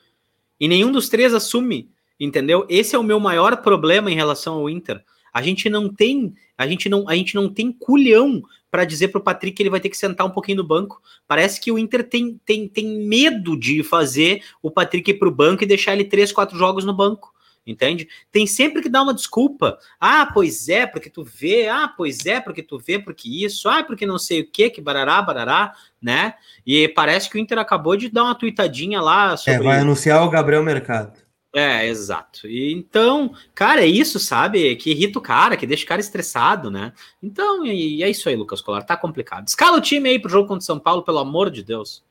E 0.61 0.69
nenhum 0.69 0.93
dos 0.93 1.09
três 1.09 1.35
assume, 1.35 1.91
entendeu? 2.21 2.65
Esse 2.69 2.95
é 2.95 2.99
o 2.99 3.03
meu 3.03 3.19
maior 3.19 3.57
problema 3.57 4.09
em 4.13 4.15
relação 4.15 4.55
ao 4.55 4.71
Inter. 4.71 5.03
A 5.35 5.43
gente 5.43 5.69
não 5.69 5.89
tem, 5.89 6.33
a 6.57 6.67
gente 6.69 6.89
não, 6.89 7.09
a 7.09 7.17
gente 7.17 7.35
não 7.35 7.49
tem 7.53 7.73
culhão 7.73 8.41
para 8.71 8.85
dizer 8.85 9.09
para 9.09 9.19
o 9.19 9.25
Patrick 9.25 9.57
que 9.57 9.63
ele 9.63 9.71
vai 9.71 9.81
ter 9.81 9.89
que 9.89 9.97
sentar 9.97 10.27
um 10.27 10.31
pouquinho 10.31 10.59
no 10.59 10.67
banco. 10.67 11.03
Parece 11.27 11.61
que 11.61 11.73
o 11.73 11.79
Inter 11.79 12.09
tem, 12.09 12.41
tem, 12.45 12.69
tem 12.69 12.87
medo 13.07 13.59
de 13.59 13.83
fazer 13.83 14.43
o 14.63 14.71
Patrick 14.71 15.11
ir 15.11 15.15
para 15.15 15.29
o 15.29 15.35
banco 15.35 15.65
e 15.65 15.67
deixar 15.67 15.93
ele 15.93 16.05
três, 16.05 16.33
quatro 16.33 16.57
jogos 16.57 16.85
no 16.85 16.95
banco. 16.95 17.33
Entende? 17.67 18.09
Tem 18.33 18.47
sempre 18.47 18.81
que 18.81 18.89
dar 18.89 19.03
uma 19.03 19.13
desculpa. 19.13 19.79
Ah, 20.01 20.29
pois 20.33 20.69
é, 20.69 20.87
porque 20.87 21.11
tu 21.11 21.23
vê. 21.23 21.69
Ah, 21.69 21.93
pois 21.95 22.25
é, 22.25 22.41
porque 22.41 22.63
tu 22.63 22.79
vê, 22.79 22.99
porque 22.99 23.29
isso. 23.29 23.69
Ah, 23.69 23.85
porque 23.85 24.07
não 24.07 24.19
sei 24.19 24.41
o 24.41 24.51
que, 24.51 24.71
que 24.71 24.81
barará, 24.81 25.21
barará, 25.21 25.75
né? 26.01 26.35
E 26.67 26.89
parece 26.89 27.29
que 27.29 27.37
o 27.37 27.39
Inter 27.39 27.59
acabou 27.59 27.97
de 27.97 28.09
dar 28.09 28.25
uma 28.25 28.35
tuitadinha 28.35 29.01
lá 29.01 29.35
é, 29.35 29.37
sobre. 29.37 29.61
É, 29.61 29.63
vai 29.63 29.79
anunciar 29.79 30.25
o 30.25 30.31
Gabriel 30.31 30.63
Mercado. 30.65 31.21
É, 31.53 31.87
exato. 31.87 32.47
E, 32.47 32.73
então, 32.73 33.35
cara, 33.55 33.83
é 33.83 33.87
isso, 33.87 34.21
sabe? 34.21 34.77
Que 34.77 34.91
irrita 34.93 35.19
o 35.19 35.23
cara, 35.23 35.57
que 35.57 35.67
deixa 35.67 35.85
o 35.85 35.89
cara 35.89 36.01
estressado, 36.01 36.71
né? 36.71 36.93
Então, 37.23 37.67
e, 37.67 38.03
é 38.03 38.09
isso 38.09 38.29
aí, 38.29 38.37
Lucas 38.37 38.61
Colar. 38.61 38.83
Tá 38.83 38.97
complicado. 38.97 39.49
Escala 39.49 39.77
o 39.77 39.81
time 39.81 40.09
aí 40.09 40.19
pro 40.19 40.31
jogo 40.31 40.47
contra 40.47 40.63
o 40.63 40.67
São 40.67 40.79
Paulo, 40.79 41.03
pelo 41.03 41.19
amor 41.19 41.51
de 41.51 41.63
Deus. 41.65 42.05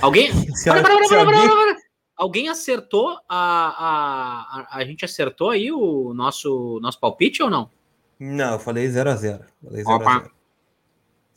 Alguém. 0.00 0.30
para, 0.64 0.82
para, 0.82 1.08
para, 1.08 1.76
Alguém 2.16 2.48
acertou 2.48 3.18
a, 3.28 3.36
a, 3.36 4.76
a, 4.76 4.78
a. 4.78 4.84
gente 4.84 5.04
acertou 5.04 5.50
aí 5.50 5.72
o 5.72 6.12
nosso, 6.14 6.78
nosso 6.80 7.00
palpite 7.00 7.42
ou 7.42 7.50
não? 7.50 7.70
Não, 8.18 8.52
eu 8.52 8.58
falei 8.58 8.86
0x0. 8.86 9.40
Falei 9.64 9.84
0x0. 9.84 10.30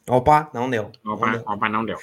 Opa, 0.07 0.51
não 0.53 0.69
deu. 0.69 0.91
Opa, 1.03 1.25
não 1.25 1.31
deu. 1.31 1.43
Opa, 1.47 1.69
não 1.69 1.85
deu. 1.85 1.97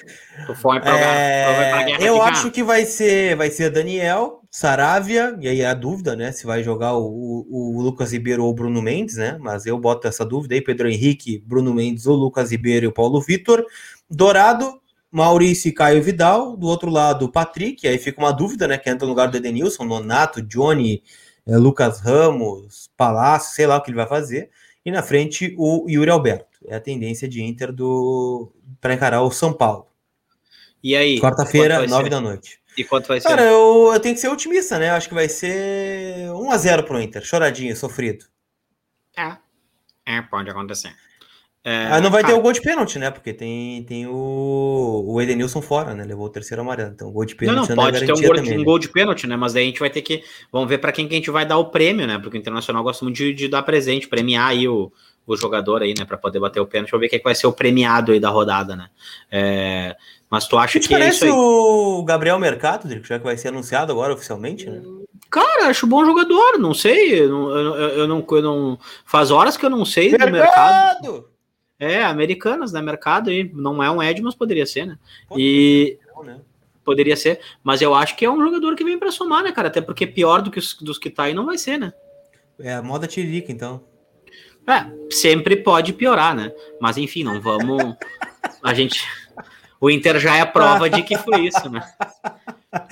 Tu 0.45 0.55
foi 0.55 0.81
pra, 0.81 0.99
é... 0.99 1.95
pra 1.95 2.05
Eu 2.05 2.21
acho 2.21 2.51
que 2.51 2.61
vai 2.61 2.85
ser, 2.85 3.37
vai 3.37 3.49
ser 3.49 3.69
Daniel, 3.69 4.42
Saravia, 4.55 5.35
e 5.41 5.47
aí 5.47 5.61
é 5.61 5.65
a 5.65 5.73
dúvida, 5.73 6.15
né? 6.15 6.31
Se 6.31 6.45
vai 6.45 6.61
jogar 6.61 6.93
o, 6.93 7.07
o, 7.07 7.75
o, 7.75 7.81
Lucas 7.81 8.13
Ribeiro 8.13 8.43
ou 8.43 8.51
o 8.51 8.53
Bruno 8.53 8.83
Mendes, 8.83 9.15
né? 9.15 9.35
Mas 9.41 9.65
eu 9.65 9.79
boto 9.79 10.07
essa 10.07 10.23
dúvida 10.23 10.53
aí: 10.53 10.61
Pedro 10.61 10.87
Henrique, 10.87 11.39
Bruno 11.43 11.73
Mendes 11.73 12.05
ou 12.05 12.15
Lucas 12.15 12.51
Ribeiro 12.51 12.85
e 12.85 12.87
o 12.87 12.91
Paulo 12.91 13.19
Vitor. 13.19 13.65
Dourado, 14.07 14.79
Maurício 15.11 15.69
e 15.69 15.71
Caio 15.71 16.03
Vidal. 16.03 16.55
Do 16.55 16.67
outro 16.67 16.91
lado, 16.91 17.31
Patrick. 17.31 17.87
Aí 17.87 17.97
fica 17.97 18.21
uma 18.21 18.31
dúvida, 18.31 18.67
né? 18.67 18.77
Que 18.77 18.91
entra 18.91 19.07
no 19.07 19.11
lugar 19.11 19.27
do 19.27 19.37
Edenilson, 19.37 19.85
Nonato, 19.85 20.39
Johnny, 20.39 21.01
é, 21.47 21.57
Lucas 21.57 21.99
Ramos, 21.99 22.91
Palácio, 22.95 23.55
sei 23.55 23.65
lá 23.65 23.77
o 23.77 23.81
que 23.81 23.89
ele 23.89 23.97
vai 23.97 24.07
fazer. 24.07 24.51
E 24.85 24.91
na 24.91 25.01
frente, 25.01 25.55
o 25.57 25.89
Yuri 25.89 26.11
Alberto 26.11 26.59
é 26.67 26.75
a 26.75 26.79
tendência 26.79 27.27
de 27.27 27.41
Inter 27.41 27.73
do 27.73 28.51
para 28.79 28.93
encarar 28.93 29.23
o 29.23 29.31
São 29.31 29.51
Paulo. 29.51 29.87
E 30.83 30.95
aí? 30.95 31.19
Quarta-feira, 31.19 31.87
nove 31.87 32.07
da 32.07 32.21
noite. 32.21 32.61
E 32.77 32.83
quanto 32.83 33.07
vai 33.07 33.19
ser? 33.19 33.27
Cara, 33.27 33.43
eu, 33.43 33.91
eu 33.93 33.99
tenho 33.99 34.15
que 34.15 34.21
ser 34.21 34.29
otimista, 34.29 34.79
né? 34.79 34.89
Eu 34.89 34.93
acho 34.93 35.07
que 35.07 35.13
vai 35.13 35.29
ser 35.29 36.29
1 36.31 36.51
a 36.51 36.57
0 36.57 36.83
pro 36.83 37.01
Inter. 37.01 37.23
Choradinho, 37.23 37.75
sofrido. 37.75 38.25
É. 39.17 39.37
É, 40.05 40.21
pode 40.21 40.49
acontecer. 40.49 40.95
É, 41.65 41.87
ah, 41.89 42.01
não 42.01 42.11
vai 42.11 42.25
ter 42.25 42.33
o 42.33 42.41
gol 42.41 42.51
de 42.51 42.61
pênalti, 42.61 42.99
né? 42.99 43.09
Porque 43.09 43.33
tem, 43.33 43.83
tem 43.83 44.05
o, 44.05 45.03
o 45.07 45.21
Edenilson 45.21 45.61
fora, 45.61 45.93
né? 45.93 46.03
Levou 46.03 46.25
o 46.25 46.29
terceiro 46.29 46.61
amarelo. 46.61 46.91
Então, 46.93 47.07
o 47.07 47.11
gol 47.11 47.23
de 47.23 47.35
pênalti 47.35 47.69
não, 47.69 47.75
não 47.77 47.83
pode 47.85 48.05
ter 48.05 48.11
um 48.11 48.21
gol, 48.21 48.35
também, 48.35 48.55
um 48.55 48.59
né? 48.59 48.63
gol 48.65 48.79
de 48.79 48.89
pênalti, 48.89 49.27
né? 49.27 49.37
Mas 49.37 49.53
daí 49.53 49.63
a 49.63 49.65
gente 49.67 49.79
vai 49.79 49.89
ter 49.89 50.01
que. 50.01 50.23
Vamos 50.51 50.67
ver 50.67 50.79
para 50.79 50.91
quem 50.91 51.07
que 51.07 51.13
a 51.13 51.17
gente 51.17 51.31
vai 51.31 51.45
dar 51.45 51.57
o 51.57 51.71
prêmio, 51.71 52.05
né? 52.05 52.19
Porque 52.19 52.37
o 52.37 52.39
Internacional 52.39 52.83
gosta 52.83 53.05
muito 53.05 53.15
de, 53.15 53.33
de 53.33 53.47
dar 53.47 53.63
presente, 53.63 54.09
premiar 54.09 54.49
aí 54.49 54.67
o, 54.67 54.91
o 55.25 55.37
jogador 55.37 55.81
aí, 55.81 55.93
né, 55.97 56.03
para 56.03 56.17
poder 56.17 56.39
bater 56.39 56.59
o 56.59 56.65
pênalti. 56.65 56.91
Vamos 56.91 57.03
ver 57.03 57.09
quem 57.09 57.19
é 57.19 57.23
vai 57.23 57.35
ser 57.35 57.47
o 57.47 57.53
premiado 57.53 58.11
aí 58.11 58.19
da 58.19 58.29
rodada, 58.29 58.75
né? 58.75 58.89
É, 59.31 59.95
mas 60.29 60.47
tu 60.47 60.57
acha 60.57 60.79
que, 60.79 60.87
que 60.87 60.93
é 60.93 60.99
parece 60.99 61.29
o 61.29 62.03
Gabriel 62.03 62.39
Mercado, 62.39 62.89
já 63.03 63.17
que 63.17 63.23
vai 63.23 63.37
ser 63.37 63.47
anunciado 63.49 63.91
agora 63.91 64.13
oficialmente, 64.13 64.69
né? 64.69 64.81
Cara, 65.29 65.67
acho 65.67 65.87
bom 65.87 66.05
jogador, 66.05 66.59
não 66.59 66.73
sei, 66.73 67.21
eu, 67.21 67.49
eu, 67.49 67.75
eu, 67.75 68.07
não, 68.07 68.25
eu 68.29 68.41
não 68.41 68.77
faz 69.05 69.31
horas 69.31 69.57
que 69.57 69.65
eu 69.65 69.69
não 69.69 69.85
sei 69.85 70.11
mercado. 70.11 70.27
do 70.27 70.31
mercado. 70.33 71.32
É, 71.79 72.03
americanas, 72.03 72.71
né, 72.71 72.81
mercado 72.81 73.29
aí, 73.29 73.49
não 73.53 73.83
é 73.83 73.89
um 73.91 74.01
Ed, 74.01 74.21
mas 74.21 74.35
poderia 74.35 74.65
ser, 74.65 74.85
né? 74.85 74.97
e 75.35 75.97
né? 76.23 76.39
poderia 76.83 77.15
ser, 77.15 77.39
mas 77.63 77.81
eu 77.81 77.93
acho 77.93 78.15
que 78.15 78.25
é 78.25 78.29
um 78.29 78.41
jogador 78.41 78.75
que 78.75 78.83
vem 78.83 78.97
para 78.97 79.11
somar, 79.11 79.43
né, 79.43 79.51
cara? 79.51 79.67
Até 79.67 79.81
porque 79.81 80.07
pior 80.07 80.41
do 80.41 80.51
que 80.51 80.59
os 80.59 80.75
dos 80.75 80.97
que 80.97 81.09
tá 81.09 81.23
aí 81.23 81.33
não 81.33 81.45
vai 81.45 81.57
ser, 81.57 81.77
né? 81.77 81.93
É 82.59 82.73
a 82.73 82.81
moda 82.81 83.07
tiririca, 83.07 83.51
então. 83.51 83.83
É, 84.67 84.85
sempre 85.11 85.57
pode 85.57 85.91
piorar, 85.93 86.35
né? 86.35 86.53
Mas 86.79 86.97
enfim, 86.97 87.23
não 87.23 87.41
vamos. 87.41 87.95
A 88.63 88.73
gente. 88.73 89.05
O 89.79 89.89
Inter 89.89 90.17
já 90.19 90.37
é 90.37 90.45
prova 90.45 90.89
de 90.89 91.03
que 91.03 91.17
foi 91.17 91.47
isso, 91.47 91.69
né? 91.69 91.81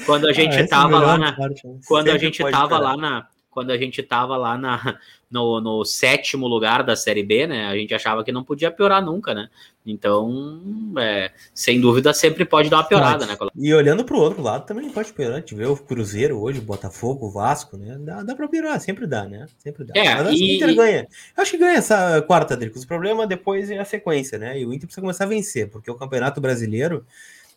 Quando 0.05 0.27
a 0.27 0.33
gente 0.33 0.57
ah, 0.57 0.67
tava 0.67 0.99
lá 0.99 1.17
na. 1.17 1.31
Parte, 1.31 1.65
né? 1.65 1.79
quando 1.87 2.09
a 2.09 2.17
gente 2.17 2.43
tava 2.51 2.77
lá 2.77 2.97
na. 2.97 3.27
Quando 3.51 3.71
a 3.71 3.77
gente 3.77 4.01
tava 4.01 4.37
lá 4.37 4.57
na, 4.57 4.97
no, 5.29 5.61
no, 5.61 5.85
sétimo 5.85 6.47
lugar 6.47 6.83
da 6.83 6.95
Série 6.95 7.21
B, 7.21 7.45
né? 7.45 7.67
A 7.67 7.75
gente 7.75 7.93
achava 7.93 8.23
que 8.23 8.31
não 8.31 8.43
podia 8.43 8.71
piorar 8.71 9.03
nunca, 9.03 9.33
né? 9.33 9.49
Então, 9.85 10.61
é, 10.97 11.31
sem 11.53 11.79
dúvida, 11.81 12.13
sempre 12.13 12.45
pode 12.45 12.69
dar 12.69 12.77
uma 12.77 12.83
piorada, 12.83 13.27
pode. 13.27 13.51
né? 13.55 13.67
E 13.67 13.73
olhando 13.73 14.05
para 14.05 14.15
o 14.15 14.19
outro 14.19 14.41
lado, 14.41 14.65
também 14.65 14.89
pode 14.89 15.11
piorar. 15.11 15.37
A 15.37 15.39
gente 15.39 15.53
vê 15.53 15.65
o 15.65 15.75
Cruzeiro 15.75 16.39
hoje, 16.39 16.59
o 16.59 16.63
Botafogo, 16.63 17.27
o 17.27 17.31
Vasco, 17.31 17.77
né? 17.77 17.97
Dá, 17.99 18.23
dá 18.23 18.35
para 18.35 18.47
piorar, 18.47 18.79
sempre 18.79 19.05
dá, 19.05 19.25
né? 19.25 19.45
Sempre 19.59 19.83
dá. 19.83 19.93
É, 19.95 20.15
Mas 20.15 20.27
acho 20.27 20.35
e, 20.35 20.37
que 20.37 20.43
o 20.43 20.55
Inter 20.55 20.75
ganha. 20.75 21.07
Acho 21.35 21.51
que 21.51 21.57
ganha 21.57 21.77
essa 21.77 22.21
quarta, 22.21 22.55
Dricos. 22.55 22.83
O 22.83 22.87
problema 22.87 23.27
depois 23.27 23.69
é 23.69 23.79
a 23.79 23.85
sequência, 23.85 24.37
né? 24.37 24.59
E 24.59 24.65
o 24.65 24.73
Inter 24.73 24.87
precisa 24.87 25.01
começar 25.01 25.25
a 25.25 25.27
vencer, 25.27 25.69
porque 25.69 25.91
o 25.91 25.95
Campeonato 25.95 26.39
Brasileiro 26.39 27.05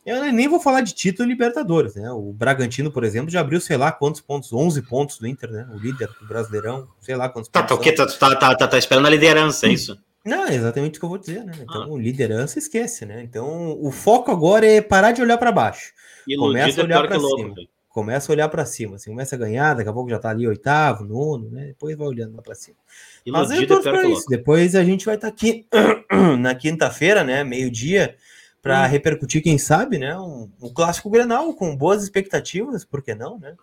eu 0.05 0.33
nem 0.33 0.49
vou 0.49 0.61
falar 0.61 0.83
de 0.83 0.95
título 0.95 1.29
Libertadores, 1.29 1.95
né? 1.95 2.11
O 2.11 2.33
Bragantino, 2.33 2.91
por 2.91 3.05
exemplo, 3.05 3.31
já 3.31 3.41
abriu 3.41 3.61
sei 3.61 3.77
lá 3.77 3.91
quantos 3.91 4.21
pontos, 4.21 4.53
11 4.53 4.83
pontos 4.83 5.19
do 5.19 5.27
Inter, 5.27 5.51
né? 5.51 5.67
O 5.73 5.79
líder 5.79 6.09
do 6.21 6.27
Brasileirão, 6.27 6.87
sei 7.01 7.17
lá 7.17 7.29
quantos 7.29 7.49
tá, 7.49 7.63
pontos. 7.63 7.75
Tá, 7.77 7.81
o 7.81 7.83
quê? 7.83 7.93
Tá, 7.93 8.07
tá, 8.07 8.55
tá, 8.55 8.69
tá, 8.69 8.79
esperando 8.79 9.07
a 9.07 9.11
liderança, 9.11 9.67
é 9.67 9.71
isso? 9.71 9.99
Não, 10.25 10.47
é 10.47 10.55
exatamente 10.55 10.97
o 10.97 11.01
que 11.01 11.05
eu 11.05 11.09
vou 11.09 11.19
dizer, 11.19 11.45
né? 11.45 11.53
Então, 11.61 11.95
ah. 11.95 11.99
liderança 11.99 12.59
esquece, 12.59 13.05
né? 13.05 13.23
Então, 13.23 13.79
o 13.81 13.91
foco 13.91 14.31
agora 14.31 14.67
é 14.67 14.81
parar 14.81 15.13
de 15.13 15.23
olhar 15.23 15.39
para 15.39 15.53
baixo. 15.53 15.93
Iludido 16.27 16.53
começa 16.53 16.81
a 16.81 16.85
olhar 16.85 17.07
para 17.07 17.21
cima. 17.21 17.55
Começa 17.89 18.33
a 18.33 18.35
olhar 18.35 18.49
para 18.49 18.67
cima, 18.67 18.97
assim, 18.97 19.11
começa 19.11 19.37
a 19.37 19.39
ganhar, 19.39 19.75
daqui 19.75 19.89
a 19.89 19.93
pouco 19.93 20.11
já 20.11 20.19
tá 20.19 20.29
ali 20.31 20.49
oitavo, 20.49 21.05
nono, 21.05 21.49
né? 21.51 21.67
Depois 21.67 21.97
vai 21.97 22.09
olhando 22.09 22.35
lá 22.35 22.43
para 22.43 22.55
cima. 22.55 22.77
Iludido 23.25 23.77
Mas 23.77 23.87
eu 23.87 23.93
tô 23.93 23.97
é 23.97 24.07
isso. 24.09 24.27
Depois 24.29 24.75
a 24.75 24.83
gente 24.83 25.07
vai 25.07 25.15
estar 25.15 25.29
tá 25.29 25.33
aqui 25.33 25.67
na 26.41 26.55
quinta-feira, 26.55 27.23
né? 27.23 27.45
Meio-dia 27.45 28.17
para 28.65 28.87
hum. 28.87 28.87
repercutir, 28.89 29.43
quem 29.43 29.59
sabe, 29.59 29.99
né? 29.99 30.17
Um, 30.19 30.51
um, 30.63 30.73
clássico 30.73 31.11
Grenal 31.11 31.53
com 31.53 31.77
boas 31.77 32.03
expectativas, 32.03 32.83
por 32.83 33.03
que 33.03 33.15
não, 33.15 33.39
né? 33.39 33.55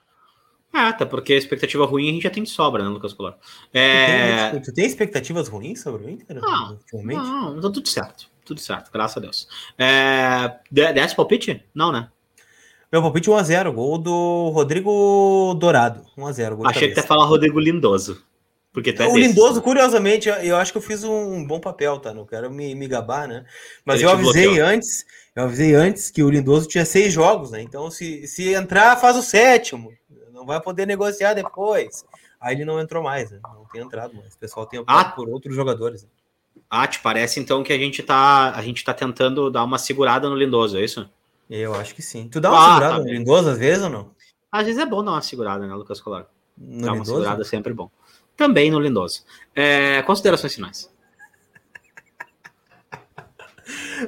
Ah, 0.71 0.89
até 0.89 1.05
porque 1.05 1.33
a 1.33 1.37
expectativa 1.37 1.83
ruim 1.85 2.07
a 2.07 2.13
gente 2.13 2.21
já 2.21 2.29
tem 2.29 2.43
de 2.43 2.49
sobra, 2.51 2.83
né, 2.83 2.89
Lucas 2.89 3.11
Colar? 3.11 3.35
É... 3.73 4.49
Tu, 4.49 4.51
tem, 4.51 4.61
tu 4.61 4.73
tem 4.73 4.85
expectativas 4.85 5.47
ruins 5.47 5.81
sobre 5.81 6.05
o 6.05 6.09
Inter? 6.09 6.39
Não, 6.39 6.73
ultimamente? 6.73 7.17
não, 7.17 7.55
tá 7.59 7.71
tudo 7.71 7.89
certo. 7.89 8.29
Tudo 8.45 8.61
certo, 8.61 8.91
graças 8.91 9.17
a 9.17 9.19
Deus. 9.19 9.47
É... 9.75 10.59
Desce 10.71 11.15
palpite? 11.15 11.65
Não, 11.73 11.91
né? 11.91 12.09
Meu 12.91 13.01
palpite 13.01 13.29
1x0, 13.29 13.73
gol 13.73 13.97
do 13.97 14.49
Rodrigo 14.49 15.55
Dourado. 15.55 16.05
1x0. 16.15 16.59
Achei 16.65 16.93
que 16.93 16.99
ia 16.99 17.03
falar 17.03 17.25
Rodrigo 17.25 17.59
Lindoso. 17.59 18.21
Porque 18.73 18.91
é 18.91 18.93
o 18.93 18.95
desses, 18.95 19.15
Lindoso, 19.15 19.55
né? 19.55 19.61
curiosamente, 19.61 20.29
eu 20.29 20.55
acho 20.55 20.71
que 20.71 20.77
eu 20.77 20.81
fiz 20.81 21.03
um 21.03 21.45
bom 21.45 21.59
papel, 21.59 21.99
tá? 21.99 22.13
Não 22.13 22.25
quero 22.25 22.49
me, 22.49 22.73
me 22.73 22.87
gabar, 22.87 23.27
né? 23.27 23.45
Mas 23.83 24.01
eu 24.01 24.09
avisei 24.09 24.45
bloqueou. 24.45 24.65
antes, 24.65 25.05
eu 25.35 25.43
avisei 25.43 25.75
antes 25.75 26.09
que 26.09 26.23
o 26.23 26.29
Lindoso 26.29 26.69
tinha 26.69 26.85
seis 26.85 27.11
jogos, 27.11 27.51
né? 27.51 27.61
Então, 27.61 27.91
se, 27.91 28.25
se 28.27 28.53
entrar, 28.53 28.95
faz 28.95 29.17
o 29.17 29.21
sétimo. 29.21 29.91
Não 30.31 30.45
vai 30.45 30.61
poder 30.61 30.87
negociar 30.87 31.33
depois. 31.33 32.05
Aí 32.39 32.55
ele 32.55 32.63
não 32.63 32.79
entrou 32.79 33.03
mais, 33.03 33.29
né? 33.29 33.39
Não 33.43 33.65
tem 33.65 33.81
entrado 33.81 34.15
mais. 34.15 34.33
O 34.33 34.37
pessoal 34.37 34.65
tem 34.65 34.81
ah, 34.87 35.05
por 35.05 35.27
outros 35.27 35.53
jogadores. 35.53 36.03
Né? 36.03 36.09
Ah, 36.69 36.87
te 36.87 36.99
parece 36.99 37.41
então 37.41 37.63
que 37.63 37.73
a 37.73 37.77
gente 37.77 38.01
tá, 38.01 38.53
a 38.55 38.61
gente 38.61 38.85
tá 38.85 38.93
tentando 38.93 39.51
dar 39.51 39.65
uma 39.65 39.77
segurada 39.77 40.29
no 40.29 40.35
Lindoso, 40.35 40.77
é 40.77 40.83
isso? 40.83 41.09
Eu 41.49 41.75
acho 41.75 41.93
que 41.93 42.01
sim. 42.01 42.29
Tu 42.29 42.39
dá 42.39 42.49
uma 42.49 42.57
ah, 42.57 42.67
segurada 42.69 42.95
tá 42.95 43.03
no 43.03 43.09
Lindoso 43.09 43.49
às 43.49 43.57
vezes 43.57 43.83
ou 43.83 43.89
não? 43.89 44.11
Às 44.49 44.65
vezes 44.65 44.81
é 44.81 44.85
bom 44.85 45.03
dar 45.03 45.11
uma 45.11 45.21
segurada, 45.21 45.67
né, 45.67 45.75
Lucas 45.75 45.99
Colar? 45.99 46.25
Dar 46.55 46.93
uma 46.93 47.03
segurada 47.03 47.41
é 47.41 47.45
sempre 47.45 47.73
bom 47.73 47.91
também 48.41 48.71
no 48.71 48.79
Lindoso. 48.79 49.23
É, 49.55 50.01
considerações 50.01 50.55
finais. 50.55 50.89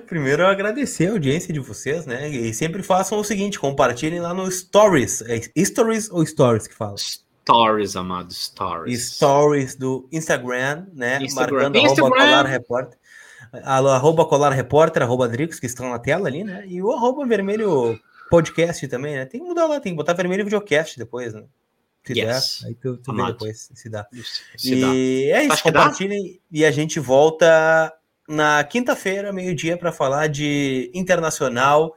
Primeiro, 0.08 0.44
agradecer 0.48 1.08
a 1.08 1.12
audiência 1.12 1.54
de 1.54 1.60
vocês, 1.60 2.08
né? 2.08 2.28
E 2.28 2.52
sempre 2.52 2.82
façam 2.82 3.20
o 3.20 3.24
seguinte: 3.24 3.60
compartilhem 3.60 4.20
lá 4.20 4.34
no 4.34 4.50
Stories. 4.50 5.22
É 5.22 5.40
Stories 5.64 6.10
ou 6.10 6.26
Stories 6.26 6.68
que 6.68 6.74
fala? 6.74 6.96
Stories, 6.98 7.96
amado, 7.96 8.34
Stories. 8.34 9.12
Stories 9.12 9.76
do 9.76 10.10
Instagram, 10.12 10.88
né? 10.94 11.22
Instagram. 11.22 11.70
Marcando 11.70 11.78
Instagram. 11.78 12.06
arroba 12.06 12.16
colar 12.16 12.46
repórter. 12.48 13.00
Arroba 13.64 14.26
colar 14.26 14.50
repórter, 14.52 15.04
arroba 15.04 15.28
Drix, 15.28 15.60
que 15.60 15.68
estão 15.68 15.92
na 15.92 16.00
tela 16.00 16.28
ali, 16.28 16.44
né? 16.44 16.66
E 16.68 16.82
o 16.82 16.92
arroba 16.92 17.24
vermelho 17.24 18.00
podcast 18.32 18.88
também, 18.88 19.14
né? 19.14 19.26
Tem 19.26 19.40
que 19.40 19.48
mudar 19.48 19.68
lá, 19.68 19.80
tem 19.80 19.92
que 19.92 19.98
botar 19.98 20.14
vermelho 20.14 20.44
videocast 20.44 20.98
depois, 20.98 21.36
né? 21.36 21.44
Se 22.06 22.14
yes. 22.14 22.60
der, 22.62 22.68
aí 22.68 22.76
tu, 22.76 22.98
tu 22.98 23.14
vê 23.14 23.26
depois 23.26 23.70
se 23.74 23.90
dá. 23.90 24.08
Se 24.58 24.76
e 24.76 24.82
dá. 24.82 24.88
é 25.38 25.44
isso, 25.44 25.54
Acho 25.54 25.64
compartilhem 25.64 26.42
e 26.52 26.66
a 26.66 26.72
gente 26.72 27.00
volta 27.00 27.94
na 28.28 28.64
quinta-feira, 28.64 29.32
meio-dia, 29.32 29.78
para 29.78 29.92
falar 29.92 30.28
de 30.28 30.92
internacional 30.94 31.96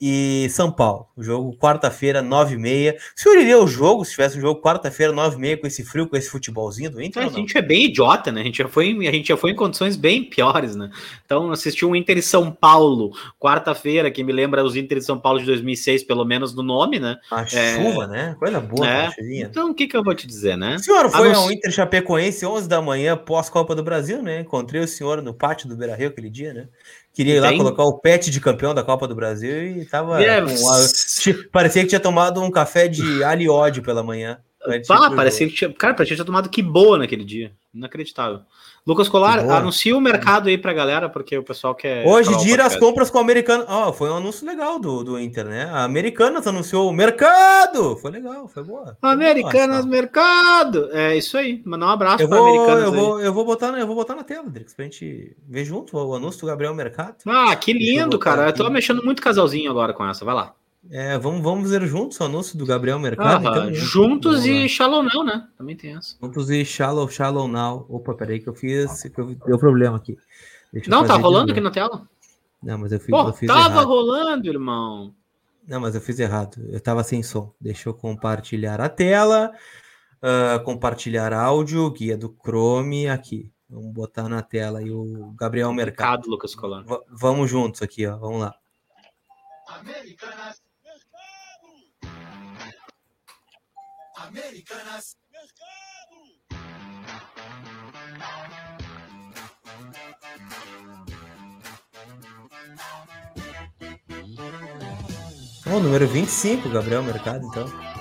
e 0.00 0.46
São 0.50 0.70
Paulo. 0.70 1.06
O 1.16 1.22
jogo 1.22 1.56
quarta-feira, 1.56 2.22
9h30. 2.22 2.94
O 2.96 3.20
senhor 3.20 3.38
iria 3.38 3.58
o 3.58 3.66
jogo 3.66 4.04
se 4.04 4.10
tivesse 4.10 4.36
um 4.36 4.40
jogo 4.40 4.60
quarta-feira, 4.60 5.12
9h30, 5.12 5.60
com 5.60 5.66
esse 5.66 5.84
frio, 5.84 6.06
com 6.06 6.16
esse 6.16 6.28
futebolzinho 6.28 6.90
do 6.90 7.02
Inter? 7.02 7.22
É, 7.22 7.26
a 7.26 7.28
gente 7.30 7.56
é 7.56 7.62
bem 7.62 7.86
idiota, 7.86 8.30
né? 8.30 8.42
A 8.42 8.44
gente, 8.44 8.58
já 8.58 8.68
foi, 8.68 8.90
a 9.08 9.12
gente 9.12 9.28
já 9.28 9.36
foi 9.36 9.52
em 9.52 9.54
condições 9.54 9.96
bem 9.96 10.22
piores, 10.24 10.76
né? 10.76 10.90
Então, 11.24 11.50
assistiu 11.50 11.88
um 11.88 11.96
Inter 11.96 12.18
e 12.18 12.22
São 12.22 12.52
Paulo, 12.52 13.12
quarta-feira, 13.40 14.10
que 14.10 14.22
me 14.22 14.32
lembra 14.32 14.62
os 14.62 14.76
Inter 14.76 14.98
e 14.98 15.02
São 15.02 15.18
Paulo 15.18 15.38
de 15.38 15.46
2006, 15.46 16.04
pelo 16.04 16.24
menos 16.24 16.54
no 16.54 16.62
nome, 16.62 17.00
né? 17.00 17.16
A 17.30 17.42
é... 17.42 17.76
chuva, 17.76 18.06
né? 18.06 18.36
Coisa 18.38 18.60
boa, 18.60 18.86
é. 18.86 19.10
Então, 19.40 19.70
o 19.70 19.74
que, 19.74 19.86
que 19.86 19.96
eu 19.96 20.04
vou 20.04 20.14
te 20.14 20.26
dizer, 20.26 20.56
né? 20.56 20.76
O 20.76 20.78
senhor 20.78 21.10
foi 21.10 21.32
ao 21.32 21.50
Inter 21.50 21.70
Chapecoense 21.70 22.44
11 22.44 22.68
da 22.68 22.82
manhã, 22.82 23.16
pós-Copa 23.16 23.74
do 23.74 23.82
Brasil, 23.82 24.22
né? 24.22 24.40
Encontrei 24.40 24.82
o 24.82 24.88
senhor 24.88 25.22
no 25.22 25.32
pátio 25.32 25.68
do 25.68 25.76
Beira-Rio 25.76 26.08
aquele 26.08 26.28
dia, 26.28 26.52
né? 26.52 26.68
Queria 27.16 27.36
ir 27.36 27.40
lá 27.40 27.56
colocar 27.56 27.82
o 27.82 27.98
pet 27.98 28.30
de 28.30 28.38
campeão 28.38 28.74
da 28.74 28.84
Copa 28.84 29.08
do 29.08 29.14
Brasil 29.14 29.78
e 29.78 29.86
tava. 29.86 30.22
É, 30.22 30.38
a... 30.38 30.44
Parecia 31.50 31.80
que 31.80 31.88
tinha 31.88 31.98
tomado 31.98 32.42
um 32.42 32.50
café 32.50 32.88
de 32.88 33.24
alho 33.24 33.50
ódio 33.50 33.82
pela 33.82 34.02
manhã. 34.02 34.38
Ah, 34.90 35.10
parecia 35.10 35.48
que 35.48 35.54
tinha. 35.54 35.72
Cara, 35.72 35.94
parecia 35.94 36.14
que 36.14 36.18
tinha 36.18 36.26
tomado 36.26 36.50
que 36.50 36.60
boa 36.60 36.98
naquele 36.98 37.24
dia. 37.24 37.52
Inacreditável. 37.72 38.40
Lucas 38.86 39.08
Colar, 39.08 39.40
anuncia 39.50 39.96
o 39.96 40.00
mercado 40.00 40.48
aí 40.48 40.56
pra 40.56 40.72
galera, 40.72 41.08
porque 41.08 41.36
o 41.36 41.42
pessoal 41.42 41.74
quer. 41.74 42.06
Hoje, 42.06 42.36
dia 42.44 42.64
as 42.64 42.76
compras 42.76 43.10
com 43.10 43.18
o 43.18 43.20
americano. 43.20 43.64
Ó, 43.66 43.88
oh, 43.88 43.92
foi 43.92 44.08
um 44.08 44.16
anúncio 44.16 44.46
legal 44.46 44.78
do, 44.78 45.02
do 45.02 45.18
Inter, 45.18 45.44
né? 45.44 45.64
A 45.64 45.82
Americanas 45.82 46.46
anunciou 46.46 46.88
o 46.88 46.92
mercado. 46.92 47.96
Foi 47.96 48.12
legal, 48.12 48.46
foi 48.46 48.62
boa. 48.62 48.96
Americanas 49.02 49.84
Nossa. 49.84 49.88
Mercado. 49.88 50.88
É 50.92 51.16
isso 51.16 51.36
aí. 51.36 51.60
Mandar 51.64 51.86
um 51.86 51.90
abraço 51.90 52.22
eu 52.22 52.28
vou, 52.28 52.46
Americanas. 52.46 52.84
Eu 52.84 52.92
vou, 52.92 53.20
eu, 53.20 53.32
vou 53.32 53.44
botar, 53.44 53.76
eu 53.76 53.86
vou 53.88 53.96
botar 53.96 54.14
na 54.14 54.22
tela, 54.22 54.48
Drix, 54.48 54.72
pra 54.72 54.84
gente 54.84 55.36
ver 55.48 55.64
junto 55.64 55.96
o 55.96 56.14
anúncio 56.14 56.40
do 56.42 56.46
Gabriel 56.46 56.72
Mercado. 56.72 57.16
Ah, 57.26 57.56
que 57.56 57.72
lindo, 57.72 58.16
cara. 58.20 58.46
Eu 58.46 58.52
tô 58.52 58.70
mexendo 58.70 59.04
muito 59.04 59.20
casalzinho 59.20 59.68
agora 59.68 59.92
com 59.92 60.06
essa. 60.06 60.24
Vai 60.24 60.34
lá. 60.36 60.54
É, 60.90 61.18
vamos, 61.18 61.42
vamos 61.42 61.70
ver 61.70 61.86
juntos 61.86 62.18
o 62.20 62.24
anúncio 62.24 62.56
do 62.56 62.64
Gabriel 62.64 62.98
Mercado. 62.98 63.46
Ah, 63.46 63.50
então, 63.50 63.66
né? 63.66 63.72
juntos 63.72 64.46
e 64.46 64.68
Shallow 64.68 65.02
Now, 65.02 65.24
né? 65.24 65.48
Também 65.56 65.76
tem 65.76 65.96
essa. 65.96 66.16
Juntos 66.20 66.50
e 66.50 66.64
Shallow, 66.64 67.08
Shallow 67.08 67.48
Now. 67.48 67.86
Opa, 67.88 68.14
peraí 68.14 68.40
que 68.40 68.48
eu 68.48 68.54
fiz, 68.54 69.02
que 69.02 69.20
eu, 69.20 69.34
deu 69.34 69.58
problema 69.58 69.96
aqui. 69.96 70.16
Deixa 70.72 70.90
não, 70.90 71.06
tá 71.06 71.16
rolando 71.16 71.52
aqui 71.52 71.60
na 71.60 71.70
tela? 71.70 72.08
Não, 72.62 72.78
mas 72.78 72.92
eu 72.92 73.00
fiz, 73.00 73.10
Pô, 73.10 73.28
eu 73.28 73.32
fiz 73.32 73.46
tava 73.46 73.74
errado. 73.74 73.86
rolando, 73.86 74.48
irmão. 74.48 75.14
Não, 75.66 75.80
mas 75.80 75.94
eu 75.94 76.00
fiz 76.00 76.18
errado. 76.18 76.64
Eu 76.68 76.80
tava 76.80 77.02
sem 77.02 77.22
som. 77.22 77.52
Deixa 77.60 77.88
eu 77.88 77.94
compartilhar 77.94 78.80
a 78.80 78.88
tela. 78.88 79.52
Uh, 80.16 80.62
compartilhar 80.64 81.32
áudio, 81.32 81.90
guia 81.90 82.16
do 82.16 82.34
Chrome 82.42 83.08
aqui. 83.08 83.50
Vamos 83.68 83.92
botar 83.92 84.28
na 84.28 84.42
tela 84.42 84.78
aí 84.78 84.90
o 84.90 85.34
Gabriel 85.38 85.72
Mercado. 85.72 86.28
Lucas 86.28 86.54
Colano. 86.54 86.86
vamos 87.10 87.50
juntos 87.50 87.82
aqui, 87.82 88.06
ó. 88.06 88.16
Vamos 88.16 88.40
lá. 88.40 88.54
Americanas 89.68 90.65
Americanas. 94.26 95.16
Mercado! 95.30 96.16
Oh, 105.68 105.80
número 105.80 106.08
25, 106.08 106.68
Gabriel 106.70 107.02
Mercado, 107.02 107.46
então. 107.46 107.95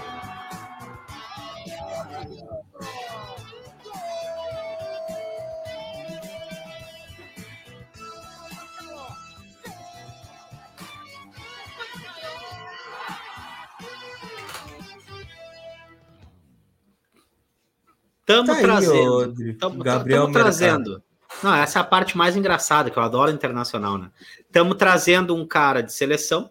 Estamos 18.27 18.55
tá 18.55 18.59
trazendo. 18.59 19.51
Estamos 19.51 20.33
trazendo. 20.33 21.03
Não, 21.43 21.53
essa 21.53 21.77
é 21.77 21.81
a 21.81 21.85
parte 21.85 22.17
mais 22.17 22.35
engraçada, 22.35 22.89
que 22.89 22.97
eu 22.97 23.03
adoro 23.03 23.29
internacional, 23.29 23.99
né? 23.99 24.09
Estamos 24.39 24.75
trazendo 24.77 25.35
um 25.35 25.45
cara 25.45 25.81
de 25.81 25.93
seleção, 25.93 26.49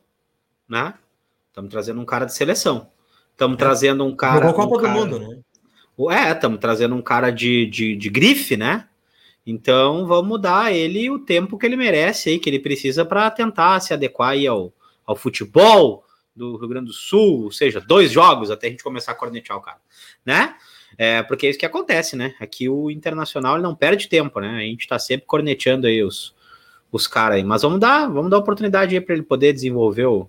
né? 0.69 0.95
Estamos 1.49 1.73
trazendo 1.73 2.01
um 2.01 2.05
cara 2.05 2.27
de 2.27 2.35
seleção. 2.35 2.93
Estamos 3.33 3.57
é. 3.57 3.59
trazendo 3.59 4.05
um 4.05 4.15
cara. 4.15 4.47
Jogou 4.47 4.69
Copa 4.69 4.77
um 4.77 4.83
cara... 4.83 4.95
do 4.95 5.01
Mundo, 5.01 5.19
né? 5.19 5.41
É, 6.17 6.31
estamos 6.31 6.61
trazendo 6.61 6.95
um 6.95 7.03
cara 7.03 7.31
de, 7.31 7.67
de, 7.67 7.97
de 7.97 8.09
grife, 8.09 8.57
né? 8.57 8.89
Então 9.45 10.07
vamos 10.07 10.41
dar 10.41 10.73
ele 10.73 11.11
o 11.11 11.19
tempo 11.19 11.59
que 11.59 11.67
ele 11.67 11.77
merece 11.77 12.31
aí, 12.31 12.39
que 12.39 12.49
ele 12.49 12.61
precisa 12.61 13.05
para 13.05 13.31
tentar 13.31 13.81
se 13.81 13.93
adequar 13.93 14.31
aí 14.31 14.47
ao, 14.47 14.73
ao 15.05 15.17
futebol 15.17 16.05
do 16.35 16.57
Rio 16.57 16.69
Grande 16.69 16.87
do 16.87 16.93
Sul, 16.93 17.45
ou 17.45 17.53
seja, 17.53 17.81
dois 17.81 18.11
jogos 18.13 18.51
até 18.51 18.69
a 18.69 18.71
gente 18.71 18.83
começar 18.83 19.13
a 19.13 19.15
cornetear 19.17 19.59
o 19.59 19.61
cara, 19.61 19.79
né? 20.25 20.55
É, 20.97 21.23
porque 21.23 21.47
é 21.47 21.51
isso 21.51 21.59
que 21.59 21.67
acontece, 21.67 22.17
né? 22.17 22.35
Aqui 22.41 22.69
o 22.69 22.91
Internacional 22.91 23.61
não 23.61 23.75
perde 23.75 24.09
tempo, 24.09 24.41
né? 24.41 24.57
A 24.59 24.61
gente 24.61 24.87
tá 24.89 24.99
sempre 24.99 25.27
corneteando 25.27 25.87
aí 25.87 26.03
os, 26.03 26.35
os 26.91 27.07
caras 27.07 27.37
aí. 27.37 27.45
Mas 27.45 27.63
vamos 27.63 27.81
dar, 27.81 28.09
vamos 28.09 28.31
dar 28.31 28.39
oportunidade 28.39 28.95
aí 28.95 29.01
para 29.01 29.15
ele 29.15 29.23
poder 29.23 29.53
desenvolver 29.53 30.07
o, 30.07 30.29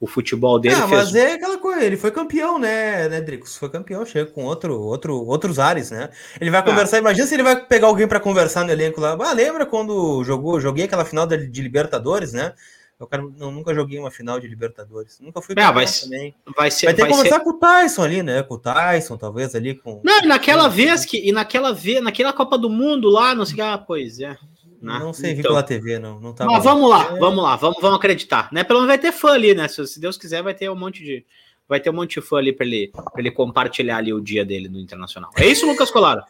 o 0.00 0.06
futebol 0.06 0.58
dele. 0.58 0.76
Ah, 0.76 0.88
fez... 0.88 0.90
mas 0.90 1.14
é 1.14 1.32
aquela 1.34 1.58
coisa, 1.58 1.84
ele 1.84 1.96
foi 1.96 2.10
campeão, 2.10 2.58
né, 2.58 3.08
né, 3.08 3.20
Dricos? 3.20 3.56
Foi 3.56 3.68
campeão, 3.68 4.06
chega 4.06 4.30
com 4.30 4.44
outro, 4.44 4.80
outro, 4.80 5.26
outros 5.26 5.58
ares, 5.58 5.90
né? 5.90 6.08
Ele 6.40 6.50
vai 6.50 6.60
ah. 6.60 6.64
conversar, 6.64 6.96
ah. 6.96 7.00
imagina 7.00 7.26
se 7.26 7.34
ele 7.34 7.42
vai 7.42 7.56
pegar 7.56 7.88
alguém 7.88 8.06
para 8.06 8.20
conversar 8.20 8.64
no 8.64 8.72
elenco 8.72 9.00
lá. 9.00 9.16
Ah, 9.20 9.32
lembra 9.32 9.66
quando 9.66 10.22
jogou, 10.24 10.60
joguei 10.60 10.84
aquela 10.84 11.04
final 11.04 11.26
de, 11.26 11.48
de 11.48 11.62
Libertadores, 11.62 12.32
né? 12.32 12.54
Eu 13.00 13.32
não, 13.36 13.52
nunca 13.52 13.72
joguei 13.72 13.96
uma 13.96 14.10
final 14.10 14.40
de 14.40 14.48
Libertadores. 14.48 15.20
Nunca 15.20 15.40
fui 15.40 15.54
é, 15.56 15.72
vai, 15.72 15.86
também. 15.86 16.34
Vai, 16.56 16.68
ser, 16.68 16.86
vai 16.86 16.94
ter 16.94 17.02
vai 17.02 17.10
que 17.12 17.28
ser... 17.28 17.40
com 17.40 17.50
o 17.50 17.58
Tyson 17.58 18.02
ali, 18.02 18.22
né? 18.24 18.42
Com 18.42 18.54
o 18.54 18.58
Tyson, 18.58 19.16
talvez 19.16 19.54
ali 19.54 19.76
com. 19.76 20.00
Não, 20.04 20.22
naquela 20.22 20.66
vez 20.68 21.04
que. 21.04 21.28
E 21.28 21.30
naquela 21.30 21.72
vez, 21.72 22.02
naquela 22.02 22.32
Copa 22.32 22.58
do 22.58 22.68
Mundo 22.68 23.08
lá, 23.08 23.36
não 23.36 23.46
sei 23.46 23.60
ah, 23.60 23.78
pois 23.78 24.18
é. 24.18 24.36
Né? 24.82 24.98
Não 24.98 25.12
sei, 25.12 25.30
então, 25.30 25.42
vi 25.42 25.48
pela 25.48 25.62
TV, 25.62 25.98
não. 25.98 26.20
não 26.20 26.32
tá 26.32 26.44
mas 26.44 26.62
vamos 26.62 26.88
lá, 26.88 27.16
é... 27.16 27.18
vamos 27.18 27.42
lá, 27.42 27.56
vamos, 27.56 27.80
vamos 27.80 27.98
acreditar. 27.98 28.48
Né? 28.52 28.62
Pelo 28.64 28.80
menos 28.80 28.88
vai 28.88 28.98
ter 28.98 29.12
fã 29.12 29.32
ali, 29.32 29.54
né? 29.54 29.68
Se, 29.68 29.84
se 29.86 30.00
Deus 30.00 30.16
quiser, 30.16 30.42
vai 30.42 30.54
ter 30.54 30.68
um 30.68 30.76
monte 30.76 31.04
de. 31.04 31.24
Vai 31.68 31.78
ter 31.78 31.90
um 31.90 31.94
monte 31.94 32.20
de 32.20 32.26
fã 32.26 32.38
ali 32.38 32.52
para 32.52 32.66
ele, 32.66 32.88
pra 32.92 33.12
ele 33.18 33.30
compartilhar 33.30 33.98
ali 33.98 34.12
o 34.12 34.20
dia 34.20 34.44
dele 34.44 34.68
no 34.68 34.80
Internacional. 34.80 35.30
É 35.36 35.46
isso, 35.46 35.66
Lucas 35.66 35.90
Colara? 35.90 36.24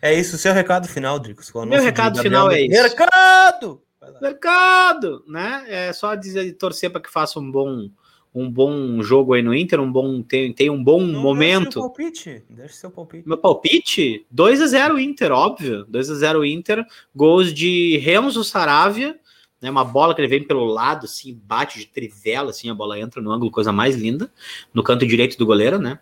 É 0.00 0.12
isso, 0.14 0.38
seu 0.38 0.52
recado 0.52 0.86
final, 0.86 1.18
Dricos. 1.18 1.50
Meu 1.66 1.80
recado 1.80 2.20
final 2.20 2.50
é 2.50 2.60
isso. 2.60 2.70
Mercado! 2.70 3.80
Mercado, 4.20 5.24
né? 5.26 5.64
É 5.68 5.92
só 5.92 6.14
dizer, 6.14 6.52
torcer 6.54 6.90
para 6.90 7.00
que 7.00 7.10
faça 7.10 7.38
um 7.38 7.50
bom 7.50 7.90
um 8.34 8.50
bom 8.50 9.02
jogo 9.02 9.34
aí 9.34 9.42
no 9.42 9.54
Inter, 9.54 9.78
um 9.78 9.92
bom 9.92 10.22
tem, 10.22 10.52
tem 10.52 10.70
um 10.70 10.82
bom 10.82 11.00
Não 11.02 11.20
momento. 11.20 11.74
Seu 11.74 11.82
palpite. 11.82 12.42
Deixa 12.48 12.74
seu 12.74 12.90
palpite. 12.90 13.28
Meu 13.28 13.36
palpite? 13.36 14.26
2 14.30 14.62
a 14.62 14.66
0 14.66 14.98
Inter, 14.98 15.32
óbvio. 15.32 15.84
2 15.86 16.10
a 16.10 16.14
0 16.14 16.44
Inter. 16.44 16.86
Gols 17.14 17.52
de 17.52 17.98
Renzo 17.98 18.42
Saravia, 18.42 19.18
né? 19.60 19.70
Uma 19.70 19.84
bola 19.84 20.14
que 20.14 20.20
ele 20.22 20.28
vem 20.28 20.46
pelo 20.46 20.64
lado 20.64 21.04
assim, 21.04 21.38
bate 21.44 21.78
de 21.78 21.86
trivela 21.86 22.50
assim, 22.50 22.70
a 22.70 22.74
bola 22.74 22.98
entra 22.98 23.20
no 23.20 23.30
ângulo, 23.30 23.50
coisa 23.50 23.70
mais 23.70 23.96
linda, 23.96 24.32
no 24.72 24.82
canto 24.82 25.06
direito 25.06 25.36
do 25.36 25.44
goleiro, 25.44 25.78
né? 25.78 25.98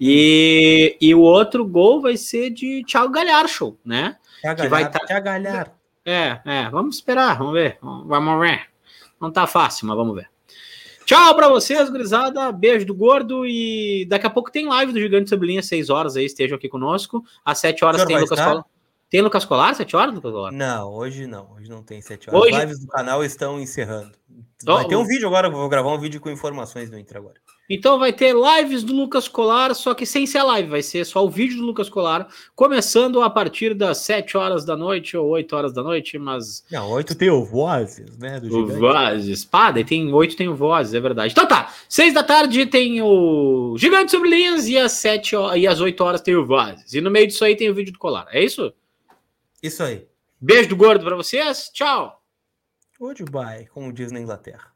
E, 0.00 0.96
e 1.00 1.14
o 1.14 1.20
outro 1.20 1.64
gol 1.66 2.00
vai 2.00 2.16
ser 2.16 2.50
de 2.50 2.84
Thiago 2.84 3.12
Galhardo, 3.12 3.76
né? 3.84 4.16
Thiago 4.40 4.62
que 4.62 4.68
vai 4.68 4.88
tá... 4.88 5.00
Thiago 5.00 5.24
Galhardo. 5.24 5.81
É, 6.04 6.40
é, 6.44 6.70
vamos 6.70 6.96
esperar, 6.96 7.38
vamos 7.38 7.52
ver. 7.52 7.78
Vamos 7.80 8.40
ver. 8.40 8.66
Não 9.20 9.30
tá 9.30 9.46
fácil, 9.46 9.86
mas 9.86 9.96
vamos 9.96 10.14
ver. 10.14 10.28
Tchau 11.04 11.34
pra 11.34 11.48
vocês, 11.48 11.90
gurizada. 11.90 12.50
Beijo 12.52 12.86
do 12.86 12.94
gordo. 12.94 13.46
E 13.46 14.06
daqui 14.08 14.26
a 14.26 14.30
pouco 14.30 14.50
tem 14.50 14.66
live 14.66 14.92
do 14.92 15.00
Gigante 15.00 15.28
Sublinha, 15.28 15.60
às 15.60 15.66
6 15.66 15.90
horas 15.90 16.16
aí. 16.16 16.24
Estejam 16.24 16.56
aqui 16.56 16.68
conosco. 16.68 17.24
Às 17.44 17.58
7 17.58 17.84
horas 17.84 18.04
tem 18.04 18.18
Lucas 18.18 18.38
Colar. 18.38 18.64
Tem 19.10 19.20
Lucas 19.20 19.44
Colar, 19.44 19.74
7 19.74 19.94
horas, 19.94 20.14
Lucas 20.14 20.32
Colar? 20.32 20.52
Não, 20.52 20.90
hoje 20.90 21.26
não. 21.26 21.52
Hoje 21.52 21.68
não 21.68 21.82
tem 21.82 22.00
7 22.00 22.30
horas. 22.30 22.40
Hoje... 22.40 22.54
As 22.54 22.60
lives 22.62 22.80
do 22.80 22.86
canal 22.86 23.22
estão 23.22 23.60
encerrando. 23.60 24.12
Vai 24.64 24.86
ter 24.86 24.96
um 24.96 25.04
vídeo 25.04 25.28
agora, 25.28 25.50
vou 25.50 25.68
gravar 25.68 25.92
um 25.92 25.98
vídeo 25.98 26.20
com 26.20 26.30
informações 26.30 26.88
do 26.88 26.98
Inter 26.98 27.18
agora. 27.18 27.36
Então 27.74 27.98
vai 27.98 28.12
ter 28.12 28.34
lives 28.34 28.84
do 28.84 28.92
Lucas 28.92 29.26
Colar, 29.26 29.74
só 29.74 29.94
que 29.94 30.04
sem 30.04 30.26
ser 30.26 30.38
a 30.38 30.44
live, 30.44 30.68
vai 30.68 30.82
ser 30.82 31.06
só 31.06 31.24
o 31.24 31.30
vídeo 31.30 31.56
do 31.56 31.64
Lucas 31.64 31.88
Colar, 31.88 32.28
começando 32.54 33.22
a 33.22 33.30
partir 33.30 33.72
das 33.72 33.96
7 33.98 34.36
horas 34.36 34.62
da 34.66 34.76
noite 34.76 35.16
ou 35.16 35.26
8 35.30 35.56
horas 35.56 35.72
da 35.72 35.82
noite, 35.82 36.18
mas. 36.18 36.62
Não, 36.70 36.90
8 36.90 37.14
tem 37.14 37.30
o 37.30 37.42
Vozes, 37.42 38.18
né? 38.18 38.38
Do 38.38 38.58
o 38.58 38.66
Vozes. 38.66 39.46
Pá, 39.46 39.70
daí 39.70 39.86
tem 39.86 40.12
8 40.12 40.36
tem 40.36 40.48
o 40.48 40.54
Vozes, 40.54 40.92
é 40.92 41.00
verdade. 41.00 41.32
Então 41.32 41.48
tá, 41.48 41.72
6 41.88 42.12
da 42.12 42.22
tarde 42.22 42.66
tem 42.66 43.00
o 43.00 43.74
Gigante 43.78 44.10
sobre 44.10 44.28
linhas 44.28 44.68
e 44.68 44.76
às 44.76 44.92
7 44.92 45.34
e 45.56 45.66
às 45.66 45.80
8 45.80 46.04
horas 46.04 46.20
tem 46.20 46.36
o 46.36 46.44
Vozes. 46.44 46.92
E 46.92 47.00
no 47.00 47.10
meio 47.10 47.26
disso 47.26 47.42
aí 47.42 47.56
tem 47.56 47.70
o 47.70 47.74
vídeo 47.74 47.94
do 47.94 47.98
Colar. 47.98 48.26
É 48.30 48.44
isso? 48.44 48.70
Isso 49.62 49.82
aí. 49.82 50.06
Beijo 50.38 50.68
do 50.68 50.76
gordo 50.76 51.06
para 51.06 51.16
vocês. 51.16 51.70
Tchau. 51.72 52.20
Goodbye, 53.00 53.66
como 53.72 53.90
diz 53.94 54.12
na 54.12 54.20
Inglaterra. 54.20 54.71